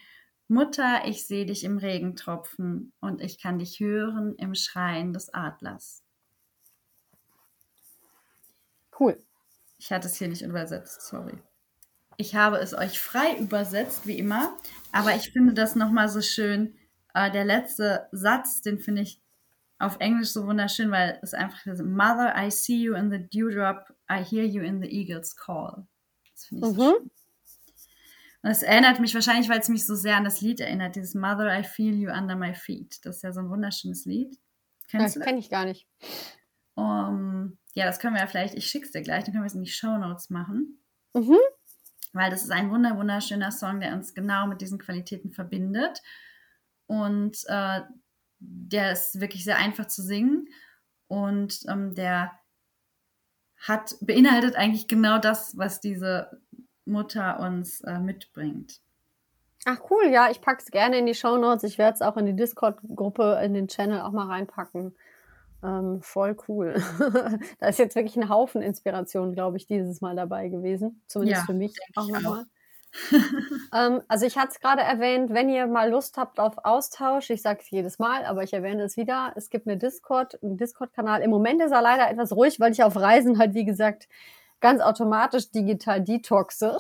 Mutter, 0.48 1.02
ich 1.06 1.28
sehe 1.28 1.46
dich 1.46 1.64
im 1.64 1.78
Regentropfen 1.78 2.94
und 3.02 3.22
ich 3.22 3.40
kann 3.40 3.60
dich 3.60 3.80
hören 3.80 4.36
im 4.36 4.56
Schreien 4.56 5.14
des 5.14 5.34
Adlers. 5.34 6.04
Cool. 9.00 9.18
Ich 9.78 9.92
hatte 9.92 10.08
es 10.08 10.16
hier 10.16 10.28
nicht 10.28 10.42
übersetzt, 10.42 11.02
sorry. 11.02 11.38
Ich 12.18 12.36
habe 12.36 12.58
es 12.58 12.74
euch 12.74 13.00
frei 13.00 13.36
übersetzt, 13.38 14.06
wie 14.06 14.18
immer, 14.18 14.56
aber 14.92 15.16
ich 15.16 15.32
finde 15.32 15.54
das 15.54 15.76
nochmal 15.76 16.10
so 16.10 16.22
schön. 16.22 16.76
Äh, 17.14 17.32
der 17.32 17.46
letzte 17.46 18.08
Satz, 18.12 18.62
den 18.62 18.80
finde 18.80 19.02
ich 19.02 19.22
auf 19.80 19.98
Englisch 20.00 20.30
so 20.30 20.46
wunderschön, 20.46 20.92
weil 20.92 21.18
es 21.24 21.34
einfach 21.34 21.66
ist, 21.66 21.82
Mother, 21.82 22.36
I 22.38 22.52
see 22.52 22.78
you 22.78 22.94
in 22.94 23.10
the 23.10 23.18
dewdrop, 23.18 23.92
I 24.10 24.24
hear 24.24 24.46
you 24.46 24.62
in 24.62 24.82
the 24.82 24.88
eagle's 24.88 25.36
call. 25.36 25.88
Das 26.34 26.46
finde 26.46 26.68
ich 26.68 26.74
mhm. 26.74 26.78
so 26.78 26.92
schön. 26.92 27.12
Und 28.44 28.50
es 28.50 28.64
erinnert 28.64 29.00
mich 29.00 29.14
wahrscheinlich, 29.14 29.50
weil 29.50 29.60
es 29.60 29.70
mich 29.70 29.86
so 29.86 29.96
sehr 29.96 30.18
an 30.18 30.24
das 30.24 30.42
Lied 30.42 30.60
erinnert, 30.60 30.96
dieses 30.96 31.14
Mother, 31.14 31.60
I 31.60 31.64
feel 31.64 31.94
you 31.96 32.12
under 32.12 32.36
my 32.36 32.54
feet. 32.54 33.00
Das 33.04 33.18
ist 33.18 33.22
ja 33.24 33.32
so 33.32 33.40
ein 33.40 33.50
wunderschönes 33.50 34.06
Lied. 34.06 34.40
Kennst 34.88 35.16
das 35.16 35.24
kenne 35.24 35.40
ich 35.40 35.50
gar 35.50 35.66
nicht. 35.66 35.88
Um, 36.74 37.58
ja, 37.74 37.86
das 37.86 38.00
können 38.00 38.16
wir 38.16 38.22
ja 38.22 38.28
vielleicht, 38.28 38.56
ich 38.56 38.68
schick's 38.68 38.92
dir 38.92 39.02
gleich, 39.02 39.24
dann 39.24 39.34
können 39.34 39.44
wir 39.44 39.48
es 39.48 39.56
in 39.56 39.64
die 39.64 39.70
Show 39.70 39.98
Notes 39.98 40.30
machen. 40.30 40.84
Mhm. 41.14 41.38
Weil 42.14 42.30
das 42.30 42.44
ist 42.44 42.52
ein 42.52 42.70
wunder, 42.72 42.98
wunderschöner 42.98 43.52
Song, 43.52 43.80
der 43.80 43.94
uns 43.94 44.14
genau 44.14 44.48
mit 44.48 44.62
diesen 44.62 44.80
Qualitäten 44.80 45.32
verbindet. 45.32 46.02
Und 46.88 47.38
äh, 47.48 47.82
der 48.40 48.92
ist 48.92 49.22
wirklich 49.22 49.44
sehr 49.46 49.58
einfach 49.58 49.88
zu 49.88 50.02
singen. 50.02 50.48
Und 51.08 51.62
ähm, 51.70 51.96
der 51.96 52.32
hat, 53.58 53.96
beinhaltet 54.02 54.56
eigentlich 54.56 54.88
genau 54.88 55.20
das, 55.20 55.58
was 55.58 55.80
diese 55.80 56.42
Mutter 56.86 57.40
uns 57.40 57.82
äh, 57.82 58.00
mitbringt. 58.00 58.82
Ach 59.66 59.80
cool, 59.92 60.08
ja, 60.08 60.32
ich 60.32 60.42
packe 60.42 60.64
es 60.64 60.72
gerne 60.72 60.98
in 60.98 61.06
die 61.06 61.14
Show 61.14 61.38
Notes. 61.38 61.64
Ich 61.64 61.78
werde 61.78 61.94
es 61.94 62.02
auch 62.02 62.18
in 62.18 62.26
die 62.26 62.36
Discord-Gruppe, 62.36 63.40
in 63.44 63.54
den 63.54 63.68
Channel 63.68 64.02
auch 64.02 64.12
mal 64.12 64.26
reinpacken. 64.26 64.96
Ähm, 65.64 66.02
voll 66.02 66.36
cool. 66.48 66.82
da 67.60 67.68
ist 67.68 67.80
jetzt 67.80 67.96
wirklich 67.96 68.18
ein 68.18 68.30
Haufen 68.30 68.62
Inspiration, 68.62 69.34
glaube 69.34 69.58
ich, 69.58 69.68
dieses 69.68 70.02
Mal 70.02 70.16
dabei 70.16 70.48
gewesen. 70.48 71.02
Zumindest 71.08 71.42
ja, 71.42 71.46
für 71.46 71.54
mich 71.54 71.76
auch 71.96 72.08
nochmal. 72.08 72.46
ähm, 73.74 74.02
also 74.08 74.26
ich 74.26 74.38
hatte 74.38 74.52
es 74.52 74.60
gerade 74.60 74.82
erwähnt, 74.82 75.34
wenn 75.34 75.50
ihr 75.50 75.68
mal 75.68 75.90
Lust 75.90 76.18
habt 76.18 76.40
auf 76.40 76.66
Austausch, 76.66 77.30
ich 77.30 77.42
sage 77.42 77.60
es 77.62 77.70
jedes 77.70 78.00
Mal, 78.00 78.26
aber 78.26 78.44
ich 78.44 78.54
erwähne 78.54 78.84
es 78.84 78.98
wieder, 78.98 79.32
es 79.36 79.50
gibt 79.50 79.68
eine 79.68 79.78
Discord, 79.78 80.42
einen 80.44 80.58
Discord-Kanal. 80.58 81.22
Im 81.22 81.30
Moment 81.30 81.62
ist 81.62 81.72
er 81.72 81.82
leider 81.82 82.10
etwas 82.10 82.36
ruhig, 82.36 82.60
weil 82.60 82.72
ich 82.72 82.84
auf 82.84 82.98
Reisen 82.98 83.38
halt, 83.38 83.54
wie 83.54 83.66
gesagt, 83.66 84.10
ganz 84.60 84.82
automatisch 84.82 85.52
digital 85.52 86.02
detoxe. 86.02 86.78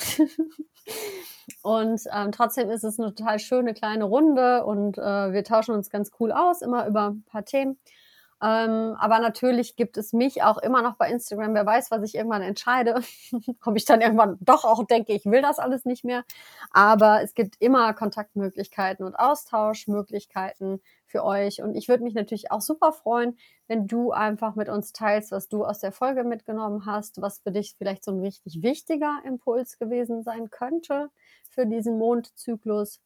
und 1.62 2.02
ähm, 2.14 2.32
trotzdem 2.32 2.70
ist 2.70 2.84
es 2.84 3.00
eine 3.00 3.14
total 3.14 3.40
schöne 3.40 3.74
kleine 3.74 4.04
Runde 4.04 4.66
und 4.66 4.98
äh, 4.98 5.32
wir 5.32 5.44
tauschen 5.44 5.76
uns 5.76 5.90
ganz 5.90 6.12
cool 6.20 6.32
aus, 6.32 6.62
immer 6.62 6.88
über 6.88 7.12
ein 7.12 7.24
paar 7.24 7.46
Themen. 7.46 7.78
Ähm, 8.44 8.96
aber 8.98 9.20
natürlich 9.20 9.76
gibt 9.76 9.98
es 9.98 10.14
mich 10.14 10.42
auch 10.42 10.58
immer 10.58 10.82
noch 10.82 10.96
bei 10.96 11.12
Instagram. 11.12 11.54
Wer 11.54 11.66
weiß, 11.66 11.92
was 11.92 12.02
ich 12.04 12.16
irgendwann 12.16 12.42
entscheide. 12.42 13.02
Ob 13.66 13.76
ich 13.76 13.86
dann 13.86 14.02
irgendwann 14.02 14.38
doch 14.42 14.66
auch 14.66 14.84
denke, 14.86 15.14
ich 15.14 15.26
will 15.26 15.44
das 15.44 15.60
alles 15.60 15.86
nicht 15.86 16.04
mehr. 16.04 16.24
Aber 16.72 17.22
es 17.22 17.36
gibt 17.36 17.56
immer 17.60 17.94
Kontaktmöglichkeiten 17.94 19.06
und 19.06 19.16
Austauschmöglichkeiten 19.16 20.82
für 21.06 21.24
euch. 21.24 21.62
Und 21.62 21.76
ich 21.76 21.88
würde 21.88 22.04
mich 22.04 22.16
natürlich 22.16 22.50
auch 22.50 22.62
super 22.62 22.94
freuen, 22.94 23.38
wenn 23.68 23.86
du 23.86 24.12
einfach 24.12 24.56
mit 24.56 24.70
uns 24.70 24.92
teilst, 24.92 25.32
was 25.32 25.48
du 25.48 25.64
aus 25.64 25.80
der 25.80 25.92
Folge 25.92 26.24
mitgenommen 26.24 26.88
hast, 26.88 27.22
was 27.22 27.40
für 27.40 27.52
dich 27.52 27.76
vielleicht 27.78 28.04
so 28.04 28.12
ein 28.12 28.22
richtig 28.22 28.64
wichtiger 28.64 29.20
Impuls 29.24 29.78
gewesen 29.78 30.24
sein 30.24 30.50
könnte 30.50 31.10
für 31.52 31.68
diesen 31.68 32.00
Mondzyklus. 32.00 33.02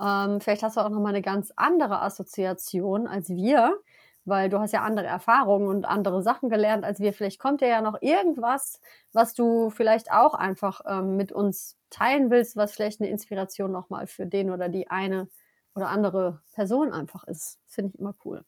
Ähm, 0.00 0.40
vielleicht 0.40 0.64
hast 0.64 0.76
du 0.76 0.80
auch 0.80 0.88
noch 0.90 1.00
mal 1.00 1.10
eine 1.10 1.22
ganz 1.22 1.52
andere 1.54 2.02
Assoziation 2.02 3.06
als 3.06 3.28
wir 3.30 3.78
weil 4.24 4.48
du 4.48 4.58
hast 4.58 4.72
ja 4.72 4.82
andere 4.82 5.06
Erfahrungen 5.06 5.68
und 5.68 5.84
andere 5.84 6.22
Sachen 6.22 6.48
gelernt 6.48 6.84
als 6.84 7.00
wir. 7.00 7.12
Vielleicht 7.12 7.38
kommt 7.38 7.60
dir 7.60 7.68
ja 7.68 7.80
noch 7.80 8.00
irgendwas, 8.00 8.80
was 9.12 9.34
du 9.34 9.70
vielleicht 9.70 10.10
auch 10.10 10.34
einfach 10.34 10.80
ähm, 10.86 11.16
mit 11.16 11.32
uns 11.32 11.78
teilen 11.90 12.30
willst, 12.30 12.56
was 12.56 12.72
vielleicht 12.72 13.00
eine 13.00 13.10
Inspiration 13.10 13.70
nochmal 13.70 14.06
für 14.06 14.26
den 14.26 14.50
oder 14.50 14.68
die 14.68 14.90
eine 14.90 15.28
oder 15.74 15.88
andere 15.88 16.40
Person 16.52 16.92
einfach 16.92 17.24
ist. 17.24 17.58
Finde 17.66 17.92
ich 17.92 18.00
immer 18.00 18.14
cool. 18.24 18.44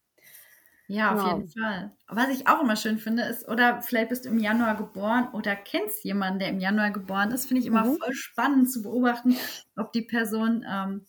Ja, 0.89 1.15
auf 1.15 1.21
genau. 1.21 1.37
jeden 1.37 1.49
Fall. 1.49 1.93
Was 2.09 2.29
ich 2.29 2.47
auch 2.47 2.63
immer 2.63 2.77
schön 2.77 2.99
finde, 2.99 3.25
ist, 3.25 3.49
oder 3.49 3.83
vielleicht 3.83 4.09
bist 4.11 4.25
du 4.25 4.29
im 4.29 4.39
Januar 4.39 4.77
geboren 4.77 5.29
oder 5.33 5.57
kennst 5.57 6.05
jemanden, 6.05 6.39
der 6.39 6.49
im 6.49 6.61
Januar 6.61 6.93
geboren 6.93 7.33
ist, 7.33 7.47
finde 7.47 7.61
ich 7.61 7.67
immer 7.67 7.85
mhm. 7.85 7.97
voll 7.97 8.15
spannend 8.15 8.71
zu 8.71 8.83
beobachten, 8.83 9.37
ob 9.77 9.93
die 9.93 10.03
Person 10.03 10.65
ähm, 10.69 11.07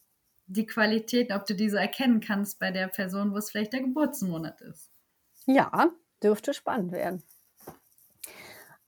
die 0.48 0.66
Qualität, 0.66 1.32
ob 1.32 1.46
du 1.46 1.54
diese 1.54 1.80
erkennen 1.80 2.20
kannst 2.22 2.60
bei 2.60 2.72
der 2.72 2.88
Person, 2.88 3.34
wo 3.34 3.38
es 3.38 3.52
vielleicht 3.52 3.74
der 3.74 3.82
Geburtsmonat 3.82 4.62
ist. 4.62 4.90
Ja, 5.46 5.90
dürfte 6.24 6.54
spannend 6.54 6.92
werden. 6.92 7.24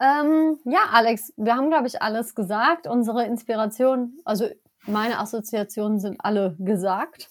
Ähm, 0.01 0.57
ja, 0.63 0.85
Alex, 0.91 1.33
wir 1.35 1.55
haben, 1.55 1.69
glaube 1.69 1.87
ich, 1.87 2.01
alles 2.01 2.33
gesagt. 2.33 2.87
Unsere 2.87 3.25
Inspirationen, 3.25 4.19
also 4.23 4.47
meine 4.83 5.19
Assoziationen 5.19 5.99
sind 5.99 6.17
alle 6.19 6.55
gesagt. 6.57 7.29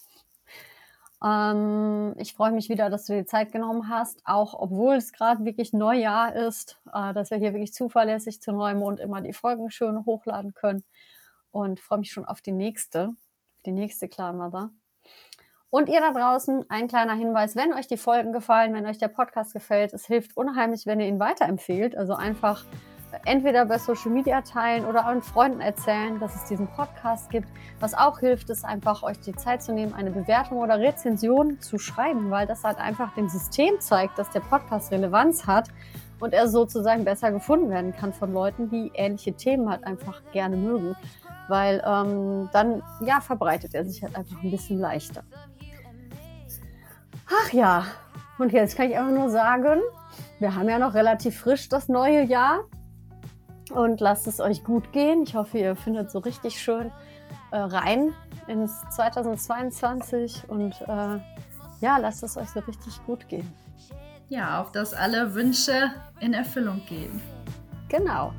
Ähm, 1.23 2.13
ich 2.17 2.33
freue 2.33 2.51
mich 2.51 2.69
wieder, 2.69 2.89
dass 2.89 3.05
du 3.05 3.13
dir 3.13 3.25
Zeit 3.25 3.51
genommen 3.51 3.89
hast, 3.89 4.21
auch 4.23 4.53
obwohl 4.53 4.95
es 4.95 5.11
gerade 5.11 5.43
wirklich 5.45 5.73
Neujahr 5.73 6.35
ist, 6.35 6.79
äh, 6.93 7.13
dass 7.13 7.31
wir 7.31 7.39
hier 7.39 7.53
wirklich 7.53 7.73
zuverlässig 7.73 8.41
zu 8.41 8.51
Neumond 8.51 8.99
immer 8.99 9.21
die 9.21 9.33
Folgen 9.33 9.71
schön 9.71 10.05
hochladen 10.05 10.53
können. 10.53 10.83
Und 11.51 11.79
freue 11.79 11.99
mich 11.99 12.11
schon 12.11 12.25
auf 12.25 12.41
die 12.41 12.51
nächste 12.51 13.15
die 13.65 13.71
nächste 13.71 14.07
Clan. 14.07 14.71
Und 15.69 15.87
ihr 15.87 15.99
da 15.99 16.11
draußen, 16.11 16.65
ein 16.69 16.87
kleiner 16.87 17.13
Hinweis, 17.13 17.55
wenn 17.55 17.73
euch 17.73 17.87
die 17.87 17.97
Folgen 17.97 18.33
gefallen, 18.33 18.73
wenn 18.73 18.87
euch 18.87 18.97
der 18.97 19.07
Podcast 19.07 19.53
gefällt, 19.53 19.93
es 19.93 20.07
hilft 20.07 20.35
unheimlich, 20.35 20.87
wenn 20.87 20.99
ihr 20.99 21.07
ihn 21.07 21.19
weiterempfehlt. 21.19 21.95
Also 21.95 22.13
einfach 22.15 22.65
entweder 23.25 23.65
bei 23.65 23.77
Social 23.77 24.11
Media 24.11 24.41
teilen 24.41 24.85
oder 24.85 25.05
euren 25.05 25.21
Freunden 25.21 25.61
erzählen, 25.61 26.19
dass 26.19 26.35
es 26.35 26.45
diesen 26.45 26.67
Podcast 26.67 27.29
gibt. 27.29 27.47
Was 27.79 27.93
auch 27.93 28.19
hilft, 28.19 28.49
ist 28.49 28.65
einfach 28.65 29.03
euch 29.03 29.19
die 29.19 29.35
Zeit 29.35 29.61
zu 29.61 29.73
nehmen, 29.73 29.93
eine 29.93 30.11
Bewertung 30.11 30.59
oder 30.59 30.79
Rezension 30.79 31.59
zu 31.59 31.77
schreiben, 31.77 32.31
weil 32.31 32.47
das 32.47 32.63
halt 32.63 32.77
einfach 32.77 33.13
dem 33.15 33.29
System 33.29 33.79
zeigt, 33.79 34.17
dass 34.17 34.29
der 34.31 34.41
Podcast 34.41 34.91
Relevanz 34.91 35.45
hat 35.47 35.69
und 36.19 36.33
er 36.33 36.47
sozusagen 36.47 37.05
besser 37.05 37.31
gefunden 37.31 37.69
werden 37.69 37.95
kann 37.95 38.13
von 38.13 38.33
Leuten, 38.33 38.69
die 38.69 38.91
ähnliche 38.93 39.33
Themen 39.33 39.69
halt 39.69 39.83
einfach 39.83 40.21
gerne 40.31 40.57
mögen 40.57 40.95
weil 41.49 41.83
ähm, 41.85 42.49
dann 42.53 42.83
ja 43.01 43.19
verbreitet 43.19 43.73
er 43.73 43.83
sich 43.83 44.01
halt 44.03 44.15
einfach 44.15 44.41
ein 44.41 44.51
bisschen 44.51 44.79
leichter. 44.79 45.23
Ach 47.27 47.51
ja, 47.51 47.85
und 48.37 48.53
jetzt 48.53 48.77
kann 48.77 48.89
ich 48.89 48.97
einfach 48.97 49.11
nur 49.11 49.29
sagen, 49.29 49.81
wir 50.39 50.55
haben 50.55 50.69
ja 50.69 50.79
noch 50.79 50.93
relativ 50.93 51.37
frisch 51.39 51.67
das 51.69 51.89
neue 51.89 52.23
Jahr 52.23 52.61
und 53.71 53.99
lasst 53.99 54.27
es 54.27 54.39
euch 54.39 54.63
gut 54.63 54.93
gehen. 54.93 55.23
Ich 55.23 55.35
hoffe, 55.35 55.57
ihr 55.57 55.75
findet 55.75 56.11
so 56.11 56.19
richtig 56.19 56.61
schön 56.61 56.91
äh, 57.51 57.57
rein 57.57 58.13
ins 58.47 58.81
2022 58.91 60.49
und 60.49 60.79
äh, 60.81 61.19
ja, 61.81 61.97
lasst 61.97 62.23
es 62.23 62.37
euch 62.37 62.49
so 62.49 62.59
richtig 62.61 63.03
gut 63.05 63.27
gehen. 63.27 63.51
Ja, 64.29 64.61
auf 64.61 64.71
dass 64.71 64.93
alle 64.93 65.33
Wünsche 65.33 65.91
in 66.19 66.33
Erfüllung 66.33 66.85
gehen. 66.87 67.19
Genau. 67.87 68.33